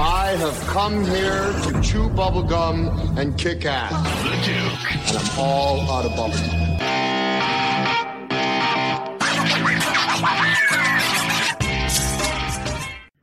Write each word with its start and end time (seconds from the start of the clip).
I 0.00 0.36
have 0.36 0.56
come 0.68 1.04
here 1.04 1.52
to 1.64 1.80
chew 1.82 2.08
bubblegum 2.08 3.18
and 3.18 3.36
kick 3.36 3.64
ass. 3.64 3.90
the 4.22 4.30
Duke. 4.46 5.08
And 5.08 5.16
I'm 5.16 5.38
all 5.40 5.80
out 5.90 6.04
of 6.04 6.12
bubblegum. 6.12 6.68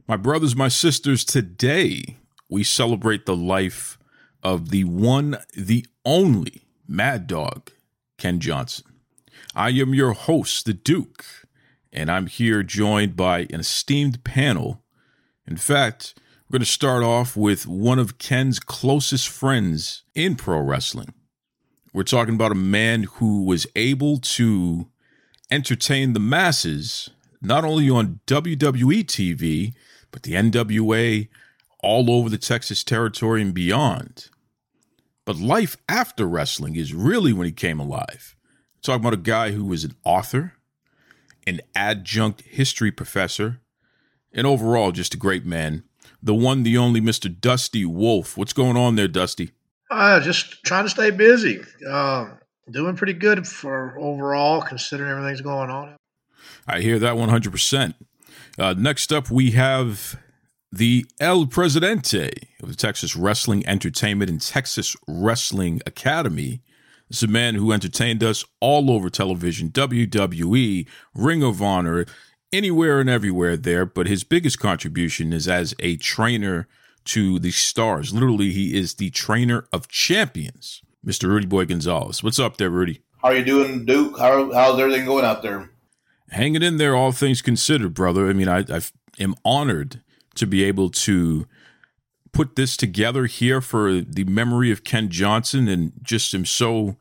My 0.05 0.17
brothers, 0.17 0.53
my 0.57 0.67
sisters, 0.67 1.23
today 1.23 2.17
we 2.49 2.65
celebrate 2.65 3.25
the 3.25 3.37
life 3.37 3.97
of 4.43 4.69
the 4.69 4.83
one, 4.83 5.37
the 5.55 5.85
only 6.03 6.63
Mad 6.85 7.25
Dog, 7.25 7.71
Ken 8.17 8.41
Johnson. 8.41 8.85
I 9.55 9.69
am 9.69 9.93
your 9.93 10.11
host, 10.11 10.65
the 10.65 10.73
Duke, 10.73 11.23
and 11.93 12.11
I'm 12.11 12.27
here 12.27 12.63
joined 12.63 13.15
by 13.15 13.47
an 13.49 13.61
esteemed 13.61 14.25
panel. 14.25 14.83
In 15.47 15.55
fact, 15.55 16.15
we're 16.47 16.59
going 16.59 16.65
to 16.65 16.71
start 16.71 17.01
off 17.01 17.35
with 17.35 17.65
one 17.65 17.97
of 17.97 18.19
Ken's 18.19 18.59
closest 18.59 19.27
friends 19.27 20.03
in 20.13 20.35
pro 20.35 20.59
wrestling. 20.59 21.13
We're 21.91 22.03
talking 22.03 22.35
about 22.35 22.51
a 22.51 22.55
man 22.55 23.03
who 23.03 23.43
was 23.43 23.65
able 23.75 24.19
to 24.19 24.87
entertain 25.49 26.13
the 26.13 26.19
masses 26.19 27.09
not 27.41 27.63
only 27.63 27.89
on 27.89 28.19
WWE 28.27 29.03
TV, 29.05 29.73
but 30.11 30.21
the 30.21 30.33
NWA 30.33 31.29
all 31.81 32.11
over 32.11 32.29
the 32.29 32.37
Texas 32.37 32.83
territory 32.83 33.41
and 33.41 33.53
beyond. 33.53 34.29
But 35.25 35.37
life 35.37 35.77
after 35.89 36.27
wrestling 36.27 36.75
is 36.75 36.93
really 36.93 37.33
when 37.33 37.45
he 37.45 37.51
came 37.51 37.79
alive. 37.79 38.35
talking 38.83 39.01
about 39.01 39.13
a 39.13 39.17
guy 39.17 39.51
who 39.51 39.65
was 39.65 39.83
an 39.83 39.95
author, 40.03 40.53
an 41.47 41.61
adjunct 41.75 42.41
history 42.41 42.91
professor, 42.91 43.61
and 44.31 44.45
overall 44.45 44.91
just 44.91 45.15
a 45.15 45.17
great 45.17 45.43
man. 45.43 45.83
The 46.25 46.33
one, 46.33 46.63
the 46.63 46.75
only 46.75 46.99
Mr. 46.99 47.33
Dusty 47.39 47.85
Wolfe. 47.85 48.35
What's 48.35 48.51
going 48.51 48.75
on 48.75 48.95
there, 48.95 49.07
Dusty? 49.07 49.51
Uh, 49.91 50.19
just 50.19 50.63
trying 50.63 50.83
to 50.83 50.89
stay 50.89 51.11
busy. 51.11 51.61
Uh, 51.87 52.31
doing 52.71 52.95
pretty 52.95 53.13
good 53.13 53.47
for 53.47 53.95
overall, 53.99 54.63
considering 54.63 55.11
everything's 55.11 55.41
going 55.41 55.69
on. 55.69 55.95
I 56.67 56.81
hear 56.81 56.97
that 56.97 57.13
100%. 57.13 57.93
Uh, 58.57 58.73
next 58.75 59.13
up, 59.13 59.29
we 59.29 59.51
have 59.51 60.19
the 60.71 61.05
El 61.19 61.45
Presidente 61.45 62.31
of 62.59 62.69
the 62.69 62.75
Texas 62.75 63.15
Wrestling 63.15 63.63
Entertainment 63.67 64.31
and 64.31 64.41
Texas 64.41 64.95
Wrestling 65.07 65.79
Academy. 65.85 66.61
This 67.07 67.17
is 67.19 67.23
a 67.23 67.27
man 67.27 67.53
who 67.53 67.71
entertained 67.71 68.23
us 68.23 68.43
all 68.59 68.89
over 68.89 69.11
television, 69.11 69.69
WWE, 69.69 70.87
Ring 71.13 71.43
of 71.43 71.61
Honor, 71.61 72.07
anywhere 72.55 72.99
and 72.99 73.09
everywhere 73.09 73.57
there. 73.57 73.85
But 73.85 74.07
his 74.07 74.23
biggest 74.23 74.59
contribution 74.59 75.33
is 75.33 75.47
as 75.47 75.73
a 75.79 75.97
trainer 75.97 76.67
to 77.05 77.39
the 77.39 77.51
stars. 77.51 78.13
Literally, 78.13 78.51
he 78.51 78.77
is 78.77 78.95
the 78.95 79.09
trainer 79.11 79.67
of 79.71 79.87
champions, 79.87 80.81
Mr. 81.05 81.29
Rudy 81.29 81.45
Boy 81.45 81.65
Gonzalez. 81.65 82.23
What's 82.23 82.39
up 82.39 82.57
there, 82.57 82.69
Rudy? 82.69 83.01
How 83.21 83.29
are 83.29 83.35
you 83.35 83.45
doing, 83.45 83.85
Duke? 83.85 84.19
How, 84.19 84.51
how's 84.53 84.79
everything 84.79 85.05
going 85.05 85.25
out 85.25 85.41
there? 85.41 85.69
hanging 86.29 86.63
in 86.63 86.77
there, 86.77 86.95
all 86.95 87.11
things 87.11 87.41
considered, 87.41 87.93
brother. 87.93 88.29
I 88.29 88.33
mean, 88.33 88.47
I, 88.47 88.59
I 88.69 88.81
am 89.19 89.35
honored 89.43 90.01
to 90.35 90.45
be 90.45 90.63
able 90.63 90.89
to 90.89 91.47
put 92.31 92.55
this 92.55 92.75
together 92.75 93.25
here 93.25 93.61
for 93.61 94.01
the 94.01 94.25
memory 94.25 94.71
of 94.71 94.83
Ken 94.83 95.09
Johnson, 95.09 95.67
and 95.67 95.93
just 96.01 96.33
am 96.33 96.45
so 96.45 96.97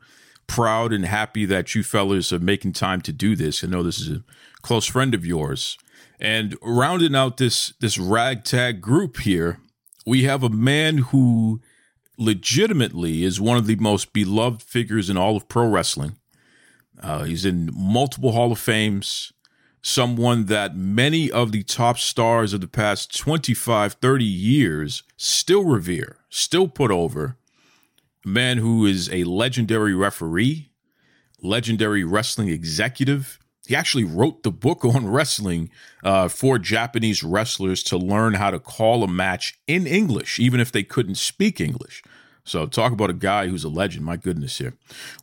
proud 0.47 0.93
and 0.93 1.05
happy 1.05 1.45
that 1.45 1.75
you 1.75 1.83
fellas 1.83 2.31
are 2.31 2.39
making 2.39 2.73
time 2.73 3.01
to 3.01 3.13
do 3.13 3.35
this. 3.35 3.63
I 3.63 3.67
know 3.67 3.83
this 3.83 3.99
is 3.99 4.09
a 4.09 4.23
close 4.61 4.85
friend 4.85 5.13
of 5.13 5.25
yours, 5.25 5.77
and 6.19 6.57
rounding 6.61 7.15
out 7.15 7.37
this 7.37 7.73
this 7.79 7.97
ragtag 7.97 8.81
group 8.81 9.17
here, 9.21 9.59
we 10.05 10.23
have 10.23 10.43
a 10.43 10.49
man 10.49 10.99
who 10.99 11.61
legitimately 12.17 13.23
is 13.23 13.41
one 13.41 13.57
of 13.57 13.67
the 13.67 13.75
most 13.75 14.13
beloved 14.13 14.61
figures 14.61 15.09
in 15.09 15.17
all 15.17 15.35
of 15.35 15.47
pro 15.47 15.67
wrestling. 15.67 16.17
Uh, 17.01 17.23
he's 17.23 17.45
in 17.45 17.69
multiple 17.73 18.31
Hall 18.31 18.51
of 18.51 18.59
Fames, 18.59 19.33
someone 19.81 20.45
that 20.45 20.75
many 20.75 21.29
of 21.29 21.51
the 21.51 21.63
top 21.63 21.97
stars 21.97 22.53
of 22.53 22.61
the 22.61 22.67
past 22.67 23.15
25, 23.17 23.93
30 23.93 24.25
years 24.25 25.03
still 25.17 25.63
revere, 25.63 26.17
still 26.29 26.67
put 26.67 26.91
over. 26.91 27.37
A 28.25 28.29
man 28.29 28.57
who 28.57 28.85
is 28.85 29.09
a 29.11 29.23
legendary 29.23 29.93
referee, 29.93 30.71
legendary 31.41 32.03
wrestling 32.03 32.49
executive. 32.49 33.37
He 33.67 33.75
actually 33.75 34.03
wrote 34.03 34.43
the 34.43 34.51
book 34.51 34.83
on 34.83 35.07
wrestling 35.11 35.69
uh, 36.03 36.27
for 36.27 36.57
Japanese 36.57 37.23
wrestlers 37.23 37.83
to 37.83 37.97
learn 37.97 38.33
how 38.33 38.49
to 38.51 38.59
call 38.59 39.03
a 39.03 39.07
match 39.07 39.59
in 39.67 39.85
English, 39.85 40.39
even 40.39 40.59
if 40.59 40.71
they 40.71 40.83
couldn't 40.83 41.15
speak 41.15 41.61
English. 41.61 42.03
So, 42.43 42.67
talk 42.67 42.91
about 42.91 43.09
a 43.09 43.13
guy 43.13 43.47
who's 43.47 43.63
a 43.63 43.69
legend. 43.69 44.05
My 44.05 44.17
goodness, 44.17 44.59
here. 44.59 44.73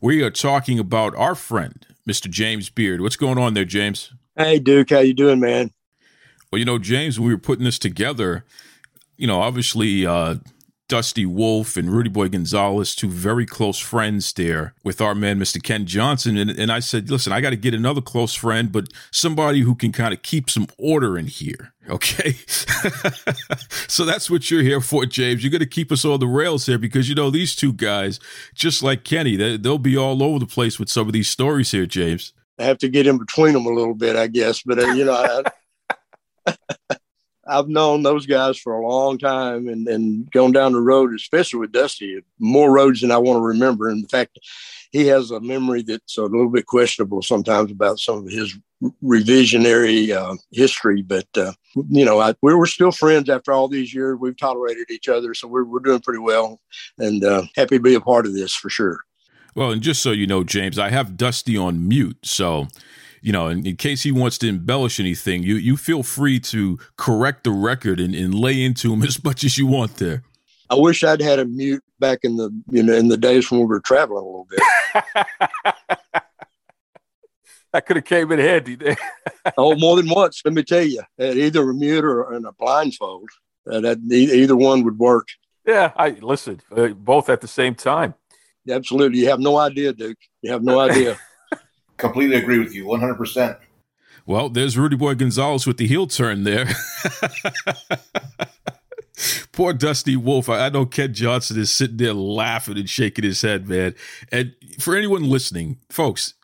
We 0.01 0.23
are 0.23 0.31
talking 0.31 0.81
about 0.81 1.15
our 1.15 1.37
friend, 1.37 1.87
Mr. 2.09 2.29
James 2.29 2.69
Beard. 2.69 3.01
What's 3.01 3.15
going 3.15 3.39
on 3.39 3.55
there, 3.55 3.65
James? 3.65 4.13
Hey, 4.37 4.59
Duke, 4.59 4.91
how 4.91 4.99
you 4.99 5.15
doing, 5.15 5.39
man? 5.39 5.71
Well, 6.51 6.59
you 6.59 6.65
know, 6.65 6.79
James, 6.79 7.19
when 7.19 7.29
we 7.29 7.35
were 7.35 7.41
putting 7.41 7.65
this 7.65 7.79
together, 7.79 8.45
you 9.17 9.29
know, 9.29 9.41
obviously, 9.41 10.05
uh, 10.05 10.37
Dusty 10.89 11.25
Wolfe 11.25 11.77
and 11.77 11.91
Rudy 11.91 12.11
Boy 12.11 12.29
Gonzalez, 12.29 12.95
two 12.95 13.09
very 13.09 13.47
close 13.47 13.79
friends 13.79 14.33
there 14.33 14.75
with 14.85 15.01
our 15.01 15.15
man, 15.15 15.39
Mr. 15.39 15.63
Ken 15.63 15.87
Johnson. 15.87 16.37
And, 16.37 16.51
and 16.51 16.71
I 16.71 16.81
said, 16.81 17.11
listen, 17.11 17.33
I 17.33 17.41
got 17.41 17.51
to 17.51 17.57
get 17.57 17.73
another 17.73 18.01
close 18.01 18.35
friend, 18.35 18.71
but 18.71 18.89
somebody 19.11 19.61
who 19.61 19.75
can 19.75 19.91
kind 19.93 20.13
of 20.13 20.23
keep 20.23 20.51
some 20.51 20.67
order 20.79 21.17
in 21.17 21.29
here. 21.29 21.73
Okay. 21.89 22.33
so 23.89 24.05
that's 24.05 24.31
what 24.31 24.51
you're 24.51 24.63
here 24.63 24.81
for, 24.81 25.07
James. 25.07 25.43
You're 25.43 25.51
going 25.51 25.61
to 25.61 25.67
keep 25.67 25.91
us 25.91 26.05
on 26.05 26.21
the 26.21 26.27
rails 26.27 26.67
here 26.67 26.79
because, 26.79 27.09
you 27.09 27.15
know, 27.15 27.31
these 27.31 27.57
two 27.57 27.73
guys, 27.73 28.21
just 28.55 28.83
like 28.83 29.05
Kenny, 29.05 29.37
they, 29.37 29.57
they'll 29.57 29.79
be 29.79 29.97
all 29.97 30.23
over 30.23 30.39
the 30.39 30.47
place 30.47 30.79
with 30.79 30.91
some 30.91 31.07
of 31.07 31.13
these 31.13 31.29
stories 31.29 31.71
here, 31.71 31.87
James. 31.87 32.35
I 32.59 32.65
have 32.65 32.79
to 32.79 32.89
get 32.89 33.07
in 33.07 33.19
between 33.19 33.55
them 33.55 33.67
a 33.67 33.71
little 33.73 33.95
bit, 33.95 34.15
I 34.15 34.27
guess. 34.27 34.63
But, 34.63 34.79
uh, 34.79 34.89
you 34.89 35.05
know, 35.07 35.43
I, 36.47 36.55
I've 37.47 37.69
known 37.69 38.03
those 38.03 38.27
guys 38.27 38.59
for 38.59 38.75
a 38.75 38.87
long 38.87 39.19
time 39.19 39.69
and, 39.69 39.89
and 39.89 40.31
going 40.31 40.53
down 40.53 40.73
the 40.73 40.81
road, 40.81 41.13
especially 41.15 41.61
with 41.61 41.73
Dusty, 41.73 42.21
more 42.39 42.73
roads 42.73 43.01
than 43.01 43.11
I 43.11 43.19
want 43.19 43.39
to 43.39 43.41
remember. 43.41 43.91
In 43.91 44.07
fact 44.07 44.39
he 44.93 45.07
has 45.07 45.31
a 45.31 45.41
memory 45.41 45.83
that's 45.83 46.19
a 46.19 46.23
little 46.23 46.51
bit 46.51 46.67
questionable 46.67 47.23
sometimes 47.23 47.71
about 47.71 47.99
some 47.99 48.19
of 48.19 48.31
his 48.31 48.57
revisionary 49.03 50.11
uh, 50.15 50.37
history. 50.53 51.01
But, 51.01 51.27
uh, 51.35 51.53
you 51.89 52.05
know, 52.05 52.21
I, 52.21 52.35
we 52.43 52.55
were 52.55 52.67
still 52.67 52.93
friends 52.93 53.31
after 53.31 53.53
all 53.53 53.69
these 53.69 53.95
years. 53.95 54.19
We've 54.21 54.37
tolerated 54.37 54.91
each 54.91 55.09
other. 55.09 55.33
So 55.33 55.49
we're, 55.49 55.65
we're 55.65 55.81
doing 55.81 56.01
pretty 56.01 56.21
well 56.21 56.61
and 56.99 57.25
uh, 57.25 57.45
happy 57.57 57.79
to 57.79 57.83
be 57.83 57.95
a 57.95 58.01
part 58.01 58.27
of 58.27 58.35
this 58.35 58.55
for 58.55 58.69
sure. 58.69 59.01
Well, 59.55 59.71
and 59.71 59.83
just 59.83 60.03
so 60.03 60.13
you 60.13 60.27
know, 60.27 60.45
James, 60.45 60.79
I 60.79 60.91
have 60.91 61.17
Dusty 61.17 61.57
on 61.57 61.89
mute. 61.89 62.19
So, 62.23 62.69
you 63.23 63.33
know, 63.33 63.49
in, 63.49 63.65
in 63.65 63.77
case 63.77 64.03
he 64.03 64.13
wants 64.13 64.37
to 64.39 64.49
embellish 64.49 65.01
anything, 65.01 65.43
you 65.43 65.55
you 65.55 65.77
feel 65.77 66.03
free 66.03 66.41
to 66.41 66.79
correct 66.97 67.45
the 67.45 67.53
record 67.53 68.01
and, 68.01 68.15
and 68.15 68.35
lay 68.35 68.63
into 68.63 68.93
him 68.93 69.03
as 69.05 69.23
much 69.23 69.45
as 69.45 69.57
you 69.57 69.67
want 69.67 69.97
there. 69.97 70.23
I 70.69 70.75
wish 70.75 71.05
I'd 71.05 71.21
had 71.21 71.39
a 71.39 71.45
mute 71.45 71.85
back 72.01 72.21
in 72.23 72.37
the 72.37 72.51
you 72.71 72.83
know 72.83 72.95
in 72.95 73.09
the 73.09 73.17
days 73.17 73.51
when 73.51 73.61
we 73.61 73.67
were 73.67 73.81
traveling 73.81 74.25
a 74.25 74.27
little 74.27 74.49
bit. 74.51 74.61
that 77.73 77.87
could 77.87 77.97
have 77.97 78.05
came 78.05 78.33
in 78.33 78.39
handy 78.39 78.75
there. 78.75 78.97
oh, 79.57 79.77
more 79.77 79.97
than 79.97 80.09
once. 80.09 80.43
Let 80.45 80.55
me 80.55 80.63
tell 80.63 80.83
you, 80.83 81.03
at 81.19 81.37
either 81.37 81.69
a 81.69 81.75
mute 81.75 82.05
or 82.05 82.35
in 82.35 82.45
a 82.45 82.53
blindfold, 82.53 83.31
uh, 83.71 83.81
that 83.81 83.99
either 84.11 84.57
one 84.57 84.83
would 84.85 84.99
work. 84.99 85.29
Yeah, 85.67 85.93
I 85.97 86.11
listen 86.11 86.61
uh, 86.77 86.89
both 86.89 87.29
at 87.29 87.41
the 87.41 87.49
same 87.49 87.75
time. 87.75 88.15
Absolutely, 88.69 89.21
you 89.21 89.29
have 89.29 89.41
no 89.41 89.59
idea, 89.59 89.93
Duke. 89.93 90.19
You 90.43 90.53
have 90.53 90.63
no 90.63 90.81
idea. 90.81 91.19
Completely 92.03 92.37
agree 92.37 92.59
with 92.59 92.75
you, 92.75 92.85
one 92.85 93.01
hundred 93.01 93.15
percent. 93.15 93.57
Well, 94.27 94.49
there's 94.49 94.77
Rudy 94.77 94.97
Boy 94.97 95.15
Gonzalez 95.15 95.67
with 95.67 95.77
the 95.77 95.87
heel 95.87 96.09
turn 96.09 96.43
there. 96.43 96.67
Poor 99.53 99.73
Dusty 99.73 100.17
Wolfe. 100.17 100.49
I, 100.49 100.69
know 100.69 100.85
Ken 100.85 101.15
Johnson 101.15 101.61
is 101.61 101.71
sitting 101.71 101.99
there 101.99 102.13
laughing 102.13 102.77
and 102.77 102.91
shaking 102.91 103.25
his 103.25 103.43
head, 103.43 103.69
man. 103.69 103.95
And 104.33 104.55
for 104.81 104.97
anyone 104.97 105.31
listening, 105.31 105.79
folks, 105.91 106.35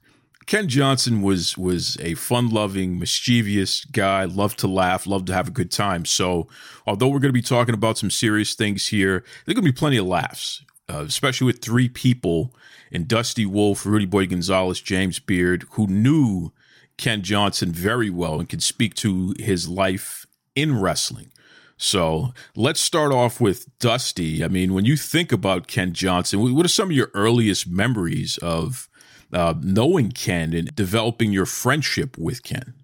Ken 0.47 0.69
Johnson 0.69 1.23
was 1.23 1.59
was 1.59 1.97
a 2.01 2.15
fun-loving, 2.15 2.99
mischievous 2.99 3.85
guy, 3.85 4.25
loved 4.27 4.61
to 4.61 4.69
laugh, 4.69 5.07
loved 5.07 5.27
to 5.27 5.35
have 5.35 5.49
a 5.49 5.53
good 5.53 5.73
time. 5.73 6.05
So, 6.05 6.47
although 6.87 7.09
we're 7.09 7.19
going 7.19 7.31
to 7.31 7.33
be 7.33 7.43
talking 7.43 7.75
about 7.75 7.99
some 7.99 8.11
serious 8.11 8.55
things 8.55 8.89
here, 8.89 9.25
there's 9.45 9.55
going 9.55 9.65
to 9.67 9.73
be 9.73 9.77
plenty 9.77 9.97
of 9.97 10.07
laughs. 10.07 10.63
uh, 10.89 11.05
especially 11.07 11.47
with 11.47 11.61
three 11.63 11.89
people 11.89 12.55
in 12.90 13.06
Dusty 13.06 13.46
Wolfe, 13.46 13.87
Rudy 13.87 14.06
Boy 14.06 14.26
Gonzalez, 14.26 14.81
James 14.81 15.19
Beard, 15.19 15.64
who 15.73 15.87
knew 15.87 16.52
Ken 16.96 17.23
Johnson 17.23 17.73
very 17.73 18.11
well 18.11 18.40
and 18.40 18.49
could 18.49 18.62
speak 18.62 18.94
to 18.96 19.35
his 19.38 19.69
life 19.69 20.26
in 20.55 20.81
wrestling. 20.81 21.32
So 21.76 22.35
let's 22.56 22.81
start 22.81 23.12
off 23.12 23.40
with 23.40 23.67
Dusty. 23.79 24.44
I 24.44 24.49
mean, 24.49 24.75
when 24.75 24.85
you 24.85 24.96
think 24.96 25.31
about 25.31 25.69
Ken 25.69 25.93
Johnson, 25.93 26.55
what 26.55 26.67
are 26.67 26.69
some 26.69 26.90
of 26.90 26.96
your 26.96 27.11
earliest 27.14 27.69
memories 27.69 28.37
of 28.38 28.88
uh, 29.32 29.55
knowing 29.62 30.11
Ken 30.11 30.52
and 30.52 30.75
developing 30.75 31.32
your 31.32 31.46
friendship 31.46 32.19
with 32.19 32.43
Ken? 32.43 32.75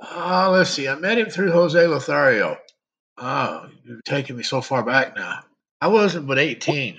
Uh, 0.00 0.48
let's 0.50 0.70
see. 0.70 0.88
I 0.88 0.94
met 0.94 1.18
him 1.18 1.28
through 1.28 1.52
Jose 1.52 1.86
Lothario. 1.86 2.56
Oh, 3.18 3.68
you're 3.84 4.00
taking 4.06 4.36
me 4.38 4.42
so 4.42 4.62
far 4.62 4.82
back 4.82 5.14
now. 5.14 5.40
I 5.82 5.88
wasn't 5.88 6.26
but 6.26 6.38
18. 6.38 6.98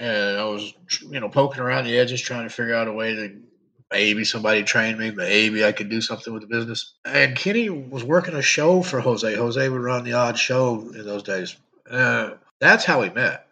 And 0.00 0.38
I 0.38 0.44
was, 0.44 0.72
you 1.02 1.20
know, 1.20 1.28
poking 1.28 1.60
around 1.60 1.84
the 1.84 1.98
edges 1.98 2.22
trying 2.22 2.48
to 2.48 2.54
figure 2.54 2.74
out 2.74 2.88
a 2.88 2.92
way 2.92 3.14
to 3.14 3.40
maybe 3.90 4.24
somebody 4.24 4.62
train 4.62 4.96
me, 4.96 5.10
maybe 5.10 5.64
I 5.64 5.72
could 5.72 5.90
do 5.90 6.00
something 6.00 6.32
with 6.32 6.42
the 6.42 6.48
business. 6.48 6.94
And 7.04 7.36
Kenny 7.36 7.68
was 7.68 8.02
working 8.02 8.34
a 8.34 8.42
show 8.42 8.82
for 8.82 9.00
Jose. 9.00 9.34
Jose 9.34 9.68
would 9.68 9.80
run 9.80 10.04
the 10.04 10.14
odd 10.14 10.38
show 10.38 10.80
in 10.80 11.04
those 11.04 11.22
days. 11.22 11.54
Uh, 11.88 12.30
that's 12.60 12.84
how 12.84 13.02
we 13.02 13.10
met. 13.10 13.46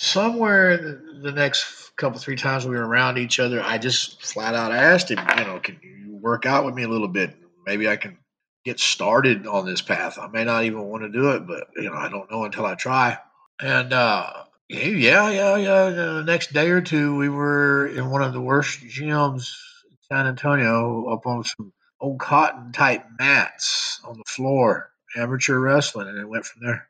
Somewhere 0.00 0.76
the 1.22 1.32
next 1.32 1.96
couple, 1.96 2.18
three 2.18 2.36
times 2.36 2.66
we 2.66 2.76
were 2.76 2.86
around 2.86 3.18
each 3.18 3.38
other, 3.38 3.62
I 3.62 3.78
just 3.78 4.20
flat 4.20 4.54
out 4.54 4.72
asked 4.72 5.10
him, 5.10 5.18
you 5.38 5.44
know, 5.44 5.60
can 5.60 5.78
you 5.80 6.16
work 6.16 6.44
out 6.44 6.64
with 6.64 6.74
me 6.74 6.82
a 6.82 6.88
little 6.88 7.08
bit? 7.08 7.36
Maybe 7.66 7.88
I 7.88 7.96
can 7.96 8.18
get 8.64 8.80
started 8.80 9.46
on 9.46 9.66
this 9.66 9.82
path. 9.82 10.18
I 10.18 10.26
may 10.26 10.44
not 10.44 10.64
even 10.64 10.82
want 10.82 11.04
to 11.04 11.08
do 11.08 11.30
it, 11.32 11.46
but 11.46 11.68
you 11.76 11.84
know, 11.84 11.94
I 11.94 12.08
don't 12.08 12.30
know 12.30 12.44
until 12.44 12.66
I 12.66 12.74
try. 12.74 13.18
And 13.60 13.92
uh, 13.92 14.32
yeah, 14.74 15.30
yeah, 15.30 15.56
yeah. 15.56 15.90
The 15.90 16.24
next 16.24 16.52
day 16.52 16.70
or 16.70 16.80
two, 16.80 17.16
we 17.16 17.28
were 17.28 17.86
in 17.86 18.10
one 18.10 18.22
of 18.22 18.32
the 18.32 18.40
worst 18.40 18.80
gyms 18.80 19.52
in 19.90 19.96
San 20.10 20.26
Antonio 20.26 21.06
up 21.12 21.26
on 21.26 21.44
some 21.44 21.72
old 22.00 22.20
cotton 22.20 22.72
type 22.72 23.04
mats 23.18 24.00
on 24.04 24.18
the 24.18 24.24
floor, 24.26 24.90
amateur 25.16 25.58
wrestling, 25.58 26.08
and 26.08 26.18
it 26.18 26.28
went 26.28 26.44
from 26.44 26.62
there. 26.64 26.88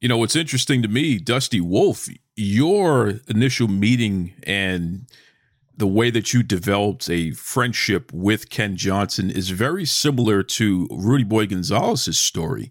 You 0.00 0.08
know, 0.08 0.18
what's 0.18 0.36
interesting 0.36 0.82
to 0.82 0.88
me, 0.88 1.18
Dusty 1.18 1.60
Wolfe, 1.60 2.08
your 2.36 3.14
initial 3.28 3.68
meeting 3.68 4.34
and 4.42 5.06
the 5.76 5.86
way 5.86 6.10
that 6.10 6.32
you 6.32 6.42
developed 6.42 7.10
a 7.10 7.32
friendship 7.32 8.12
with 8.12 8.50
Ken 8.50 8.76
Johnson 8.76 9.30
is 9.30 9.50
very 9.50 9.84
similar 9.84 10.42
to 10.42 10.88
Rudy 10.90 11.24
Boy 11.24 11.46
Gonzalez's 11.46 12.18
story. 12.18 12.70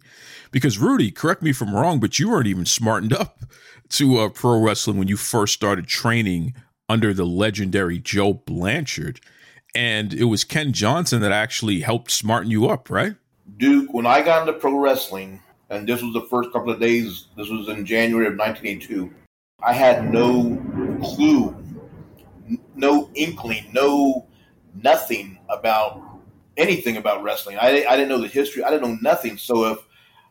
Because 0.51 0.79
Rudy, 0.79 1.11
correct 1.11 1.41
me 1.41 1.51
if 1.51 1.61
I'm 1.61 1.75
wrong, 1.75 1.99
but 1.99 2.17
you 2.17 2.29
weren't 2.29 2.47
even 2.47 2.65
smartened 2.65 3.13
up 3.13 3.41
to 3.89 4.17
uh, 4.17 4.29
pro 4.29 4.59
wrestling 4.59 4.97
when 4.97 5.07
you 5.07 5.17
first 5.17 5.53
started 5.53 5.87
training 5.87 6.53
under 6.89 7.13
the 7.13 7.25
legendary 7.25 7.99
Joe 7.99 8.33
Blanchard 8.33 9.19
and 9.75 10.13
it 10.13 10.23
was 10.23 10.45
Ken 10.45 10.71
Johnson 10.71 11.21
that 11.21 11.33
actually 11.33 11.81
helped 11.81 12.09
smarten 12.09 12.49
you 12.49 12.67
up, 12.67 12.89
right? 12.89 13.15
Duke, 13.57 13.93
when 13.93 14.07
I 14.07 14.21
got 14.21 14.47
into 14.47 14.57
pro 14.57 14.79
wrestling, 14.79 15.41
and 15.69 15.87
this 15.87 16.01
was 16.01 16.13
the 16.13 16.21
first 16.21 16.51
couple 16.53 16.71
of 16.71 16.79
days, 16.79 17.27
this 17.35 17.49
was 17.49 17.67
in 17.67 17.85
January 17.85 18.27
of 18.27 18.37
1982, 18.37 19.13
I 19.61 19.73
had 19.73 20.11
no 20.11 20.57
clue, 21.03 21.55
no 22.75 23.09
inkling, 23.15 23.65
no 23.73 24.27
nothing 24.81 25.39
about 25.49 26.01
anything 26.57 26.97
about 26.97 27.23
wrestling. 27.23 27.57
I, 27.57 27.85
I 27.85 27.95
didn't 27.95 28.09
know 28.09 28.19
the 28.19 28.27
history. 28.27 28.63
I 28.63 28.69
didn't 28.69 28.89
know 28.89 28.97
nothing. 29.01 29.37
So 29.37 29.65
if, 29.71 29.79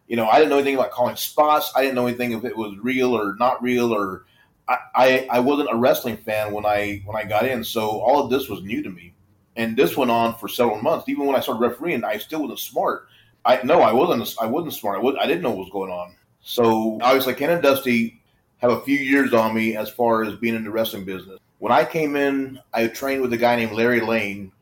you 0.06 0.16
know, 0.16 0.28
I 0.28 0.36
didn't 0.36 0.50
know 0.50 0.56
anything 0.56 0.74
about 0.74 0.90
calling 0.90 1.16
spots. 1.16 1.72
I 1.74 1.82
didn't 1.82 1.94
know 1.94 2.06
anything 2.06 2.32
if 2.32 2.44
it 2.44 2.56
was 2.56 2.76
real 2.78 3.16
or 3.16 3.36
not 3.38 3.62
real 3.62 3.92
or 3.92 4.24
I, 4.68 4.78
I, 4.94 5.28
I 5.30 5.40
wasn't 5.40 5.70
a 5.72 5.76
wrestling 5.76 6.16
fan 6.16 6.52
when 6.52 6.64
I 6.64 7.02
when 7.04 7.16
I 7.16 7.24
got 7.24 7.46
in. 7.46 7.64
So 7.64 8.00
all 8.00 8.22
of 8.22 8.30
this 8.30 8.48
was 8.48 8.62
new 8.62 8.82
to 8.82 8.90
me 8.90 9.14
and 9.56 9.76
this 9.76 9.96
went 9.96 10.10
on 10.10 10.36
for 10.36 10.48
several 10.48 10.80
months. 10.80 11.08
Even 11.08 11.26
when 11.26 11.36
I 11.36 11.40
started 11.40 11.60
refereeing, 11.60 12.04
I 12.04 12.18
still 12.18 12.42
wasn't 12.42 12.58
smart. 12.58 13.08
I 13.44 13.62
no, 13.62 13.82
I 13.82 13.92
wasn't. 13.92 14.34
I 14.40 14.46
wasn't 14.46 14.74
smart. 14.74 15.04
I, 15.04 15.22
I 15.22 15.26
didn't 15.26 15.42
know 15.42 15.50
what 15.50 15.58
was 15.58 15.70
going 15.70 15.90
on. 15.90 16.16
So 16.40 16.98
obviously, 17.02 17.34
Ken 17.34 17.50
and 17.50 17.62
Dusty 17.62 18.20
have 18.58 18.70
a 18.70 18.80
few 18.80 18.98
years 18.98 19.32
on 19.32 19.54
me 19.54 19.76
as 19.76 19.90
far 19.90 20.24
as 20.24 20.34
being 20.36 20.54
in 20.54 20.64
the 20.64 20.70
wrestling 20.70 21.04
business. 21.04 21.38
When 21.64 21.72
I 21.72 21.86
came 21.86 22.14
in, 22.14 22.60
I 22.74 22.88
trained 22.88 23.22
with 23.22 23.32
a 23.32 23.38
guy 23.38 23.56
named 23.56 23.72
Larry 23.72 24.02
Lane, 24.02 24.52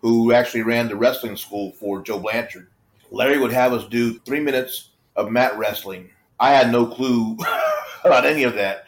who 0.00 0.30
actually 0.30 0.62
ran 0.62 0.86
the 0.86 0.94
wrestling 0.94 1.36
school 1.36 1.72
for 1.72 2.02
Joe 2.02 2.20
Blanchard. 2.20 2.68
Larry 3.10 3.36
would 3.36 3.52
have 3.52 3.72
us 3.72 3.84
do 3.88 4.20
three 4.20 4.38
minutes 4.38 4.90
of 5.16 5.28
mat 5.28 5.58
wrestling. 5.58 6.08
I 6.38 6.52
had 6.52 6.70
no 6.70 6.86
clue 6.86 7.36
about 8.04 8.24
any 8.24 8.44
of 8.44 8.54
that. 8.54 8.84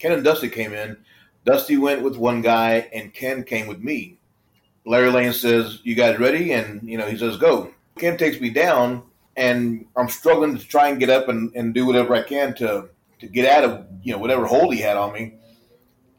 Ken 0.00 0.10
and 0.10 0.24
Dusty 0.24 0.48
came 0.48 0.72
in. 0.72 0.96
Dusty 1.44 1.76
went 1.76 2.02
with 2.02 2.16
one 2.16 2.42
guy, 2.42 2.88
and 2.92 3.14
Ken 3.14 3.44
came 3.44 3.68
with 3.68 3.78
me. 3.78 4.18
Larry 4.84 5.12
Lane 5.12 5.32
says, 5.32 5.78
"You 5.84 5.94
guys 5.94 6.18
ready?" 6.18 6.50
And 6.50 6.82
you 6.82 6.98
know, 6.98 7.06
he 7.06 7.16
says, 7.16 7.36
"Go." 7.36 7.72
Ken 7.96 8.16
takes 8.16 8.40
me 8.40 8.50
down, 8.50 9.04
and 9.36 9.86
I'm 9.94 10.08
struggling 10.08 10.58
to 10.58 10.66
try 10.66 10.88
and 10.88 10.98
get 10.98 11.10
up 11.10 11.28
and, 11.28 11.54
and 11.54 11.74
do 11.74 11.86
whatever 11.86 12.12
I 12.16 12.24
can 12.24 12.56
to 12.56 12.88
to 13.20 13.28
get 13.28 13.48
out 13.48 13.62
of 13.62 13.86
you 14.02 14.10
know 14.10 14.18
whatever 14.18 14.46
hold 14.46 14.74
he 14.74 14.80
had 14.80 14.96
on 14.96 15.12
me. 15.12 15.34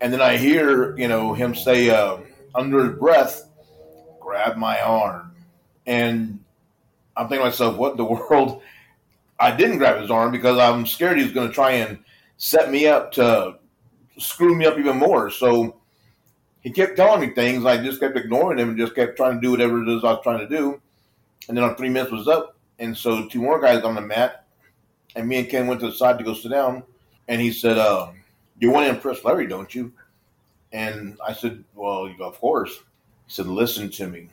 And 0.04 0.12
then 0.12 0.22
I 0.22 0.36
hear 0.36 0.98
you 0.98 1.08
know 1.08 1.34
him 1.34 1.56
say 1.56 1.90
uh, 1.90 2.18
under 2.54 2.84
his 2.90 3.00
breath, 3.00 3.50
"Grab 4.20 4.58
my 4.58 4.82
arm," 4.82 5.34
and 5.88 6.44
I'm 7.16 7.30
thinking 7.30 7.46
to 7.46 7.46
myself, 7.46 7.78
"What 7.78 7.92
in 7.92 7.98
the 7.98 8.04
world?" 8.30 8.62
I 9.40 9.56
didn't 9.56 9.78
grab 9.78 10.02
his 10.02 10.12
arm 10.12 10.34
because 10.34 10.60
I'm 10.60 10.86
scared 10.86 11.18
he 11.18 11.24
was 11.24 11.32
going 11.32 11.48
to 11.48 11.54
try 11.54 11.72
and 11.72 12.00
set 12.36 12.70
me 12.70 12.86
up 12.86 13.14
to 13.14 13.56
screw 14.18 14.56
me 14.56 14.66
up 14.66 14.78
even 14.78 14.98
more. 14.98 15.30
So 15.30 15.78
he 16.60 16.70
kept 16.70 16.98
telling 16.98 17.22
me 17.22 17.34
things. 17.34 17.66
I 17.66 17.78
just 17.78 18.02
kept 18.02 18.18
ignoring 18.18 18.60
him 18.60 18.70
and 18.70 18.78
just 18.78 18.96
kept 18.96 19.16
trying 19.16 19.36
to 19.36 19.42
do 19.42 19.52
whatever 19.52 19.82
it 19.82 19.88
is 19.88 20.04
I 20.04 20.12
was 20.12 20.24
trying 20.24 20.40
to 20.40 20.50
do. 20.50 20.82
And 21.48 21.56
then 21.56 21.64
our 21.64 21.78
three 21.78 21.90
minutes 21.90 22.12
was 22.12 22.28
up, 22.28 22.58
and 22.78 22.96
so 22.96 23.30
two 23.30 23.42
more 23.42 23.62
guys 23.62 23.84
on 23.84 23.96
the 23.96 24.02
mat, 24.02 24.48
and 25.16 25.30
me 25.30 25.38
and 25.38 25.50
Ken 25.50 25.66
went 25.66 25.80
to 25.80 25.88
the 25.88 25.94
side 25.94 26.18
to 26.18 26.26
go 26.26 26.34
sit 26.34 26.52
down. 26.52 26.84
And 27.30 27.40
he 27.40 27.52
said, 27.54 27.78
uh, 27.78 28.12
"You 28.60 28.72
want 28.72 28.88
to 28.88 28.94
impress 28.94 29.24
Larry, 29.24 29.48
don't 29.48 29.74
you?" 29.74 29.92
And 30.72 31.18
I 31.26 31.34
said, 31.34 31.64
"Well, 31.76 32.14
of 32.20 32.40
course." 32.40 32.78
He 33.26 33.34
said, 33.34 33.48
"Listen 33.48 33.90
to 33.92 34.08
me. 34.08 34.30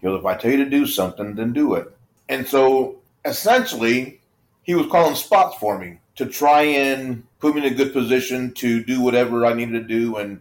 He 0.00 0.06
goes, 0.06 0.20
if 0.20 0.26
I 0.26 0.36
tell 0.36 0.50
you 0.50 0.64
to 0.64 0.70
do 0.70 0.86
something, 0.86 1.34
then 1.34 1.52
do 1.52 1.74
it." 1.74 1.94
And 2.28 2.46
so 2.46 2.96
essentially, 3.24 4.20
he 4.62 4.74
was 4.74 4.86
calling 4.86 5.14
spots 5.14 5.56
for 5.58 5.78
me 5.78 5.98
to 6.16 6.26
try 6.26 6.62
and 6.62 7.22
put 7.40 7.54
me 7.54 7.66
in 7.66 7.72
a 7.72 7.76
good 7.76 7.92
position 7.92 8.52
to 8.54 8.82
do 8.82 9.00
whatever 9.00 9.46
I 9.46 9.54
needed 9.54 9.72
to 9.72 9.80
do 9.82 10.16
and 10.16 10.40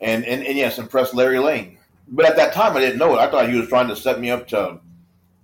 and, 0.00 0.24
and, 0.24 0.44
and 0.44 0.58
yes, 0.58 0.78
impress 0.78 1.14
Larry 1.14 1.38
Lane. 1.38 1.78
But 2.08 2.26
at 2.26 2.36
that 2.36 2.52
time, 2.52 2.76
I 2.76 2.80
didn't 2.80 2.98
know 2.98 3.14
it. 3.14 3.20
I 3.20 3.30
thought 3.30 3.48
he 3.48 3.56
was 3.56 3.68
trying 3.68 3.88
to 3.88 3.96
set 3.96 4.20
me 4.20 4.30
up 4.30 4.48
to 4.48 4.80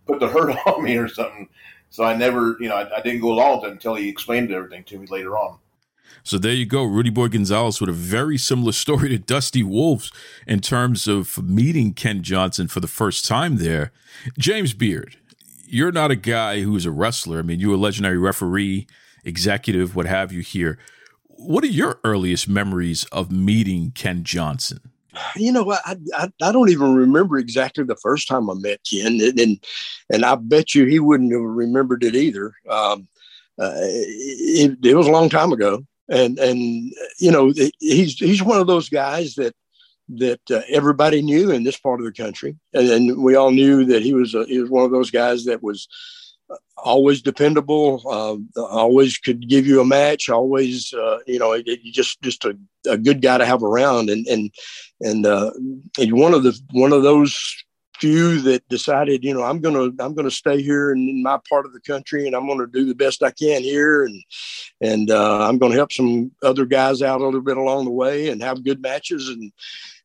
put 0.04 0.18
the 0.18 0.26
hurt 0.26 0.56
on 0.66 0.82
me 0.82 0.96
or 0.96 1.08
something. 1.08 1.48
So 1.90 2.04
I 2.04 2.16
never, 2.16 2.56
you 2.60 2.68
know, 2.68 2.74
I, 2.74 2.98
I 2.98 3.00
didn't 3.00 3.20
go 3.20 3.32
along 3.32 3.60
with 3.60 3.70
it 3.70 3.72
until 3.72 3.94
he 3.94 4.08
explained 4.08 4.50
everything 4.50 4.84
to 4.84 4.98
me 4.98 5.06
later 5.06 5.38
on. 5.38 5.58
So 6.22 6.38
there 6.38 6.52
you 6.52 6.66
go, 6.66 6.84
Rudy 6.84 7.10
Boy 7.10 7.28
Gonzalez 7.28 7.80
with 7.80 7.90
a 7.90 7.94
very 7.94 8.38
similar 8.38 8.72
story 8.72 9.08
to 9.10 9.18
Dusty 9.18 9.62
Wolfe's 9.62 10.10
in 10.46 10.60
terms 10.60 11.06
of 11.08 11.42
meeting 11.42 11.94
Ken 11.94 12.22
Johnson 12.22 12.68
for 12.68 12.80
the 12.80 12.86
first 12.86 13.24
time 13.24 13.56
there. 13.56 13.92
James 14.38 14.72
Beard, 14.72 15.16
you're 15.66 15.92
not 15.92 16.10
a 16.10 16.16
guy 16.16 16.60
who's 16.60 16.86
a 16.86 16.90
wrestler. 16.90 17.38
I 17.38 17.42
mean, 17.42 17.60
you're 17.60 17.74
a 17.74 17.78
legendary 17.78 18.18
referee, 18.18 18.86
executive, 19.24 19.94
what 19.94 20.06
have 20.06 20.32
you 20.32 20.40
here 20.40 20.78
what 21.38 21.62
are 21.64 21.68
your 21.68 22.00
earliest 22.04 22.48
memories 22.48 23.04
of 23.12 23.30
meeting 23.30 23.92
Ken 23.92 24.24
Johnson? 24.24 24.80
You 25.36 25.52
know, 25.52 25.72
I, 25.72 25.96
I, 26.14 26.28
I 26.42 26.52
don't 26.52 26.68
even 26.68 26.94
remember 26.94 27.38
exactly 27.38 27.84
the 27.84 27.96
first 27.96 28.28
time 28.28 28.50
I 28.50 28.54
met 28.54 28.80
Ken, 28.88 29.20
and 29.20 29.60
and, 30.10 30.24
I 30.24 30.34
bet 30.36 30.74
you 30.74 30.84
he 30.84 31.00
wouldn't 31.00 31.32
have 31.32 31.40
remembered 31.40 32.04
it 32.04 32.14
either. 32.14 32.52
Um, 32.68 33.08
uh, 33.58 33.72
it, 33.74 34.78
it, 34.84 34.94
was 34.94 35.08
a 35.08 35.12
long 35.12 35.28
time 35.28 35.52
ago, 35.52 35.84
and 36.08 36.38
and 36.38 36.92
you 37.18 37.30
know 37.30 37.52
he's 37.78 38.18
he's 38.18 38.42
one 38.42 38.60
of 38.60 38.66
those 38.66 38.88
guys 38.88 39.34
that 39.34 39.54
that 40.10 40.40
uh, 40.50 40.62
everybody 40.68 41.20
knew 41.20 41.50
in 41.50 41.64
this 41.64 41.78
part 41.78 42.00
of 42.00 42.06
the 42.06 42.12
country, 42.12 42.56
and, 42.72 42.88
and 42.88 43.22
we 43.22 43.34
all 43.34 43.50
knew 43.50 43.84
that 43.84 44.02
he 44.02 44.14
was 44.14 44.34
a, 44.34 44.44
he 44.46 44.58
was 44.58 44.70
one 44.70 44.84
of 44.84 44.90
those 44.90 45.10
guys 45.10 45.44
that 45.44 45.62
was 45.62 45.86
always 46.76 47.22
dependable, 47.22 48.02
uh, 48.06 48.62
always 48.62 49.18
could 49.18 49.48
give 49.48 49.66
you 49.66 49.80
a 49.80 49.84
match, 49.84 50.28
always, 50.28 50.92
uh, 50.94 51.18
you 51.26 51.38
know, 51.38 51.52
it, 51.52 51.64
it, 51.66 51.80
just, 51.92 52.20
just 52.22 52.44
a, 52.44 52.56
a, 52.88 52.96
good 52.96 53.20
guy 53.20 53.38
to 53.38 53.44
have 53.44 53.62
around. 53.62 54.10
And, 54.10 54.26
and, 54.26 54.50
and, 55.00 55.26
uh, 55.26 55.50
and 55.98 56.12
one 56.12 56.34
of 56.34 56.42
the, 56.42 56.58
one 56.70 56.92
of 56.92 57.02
those 57.02 57.36
few 57.98 58.40
that 58.42 58.68
decided, 58.68 59.24
you 59.24 59.34
know, 59.34 59.42
I'm 59.42 59.60
to, 59.74 60.02
I'm 60.02 60.14
to 60.14 60.30
stay 60.30 60.62
here 60.62 60.92
in, 60.92 60.98
in, 61.08 61.22
my 61.22 61.38
part 61.48 61.66
of 61.66 61.72
the 61.72 61.80
country 61.80 62.26
and 62.26 62.34
I'm 62.34 62.46
to 62.58 62.66
do 62.66 62.84
the 62.86 62.94
best 62.94 63.22
I 63.22 63.30
can 63.30 63.62
here. 63.62 64.04
And, 64.04 64.22
and, 64.80 65.10
uh, 65.10 65.46
I'm 65.46 65.58
to 65.72 65.78
help 65.78 65.92
some 65.92 66.30
other 66.42 66.64
guys 66.64 67.02
out 67.02 67.20
a 67.20 67.24
little 67.24 67.40
bit 67.40 67.56
along 67.56 67.84
the 67.84 67.90
way 67.90 68.28
and 68.28 68.42
have 68.42 68.64
good 68.64 68.80
matches. 68.80 69.28
And, 69.28 69.52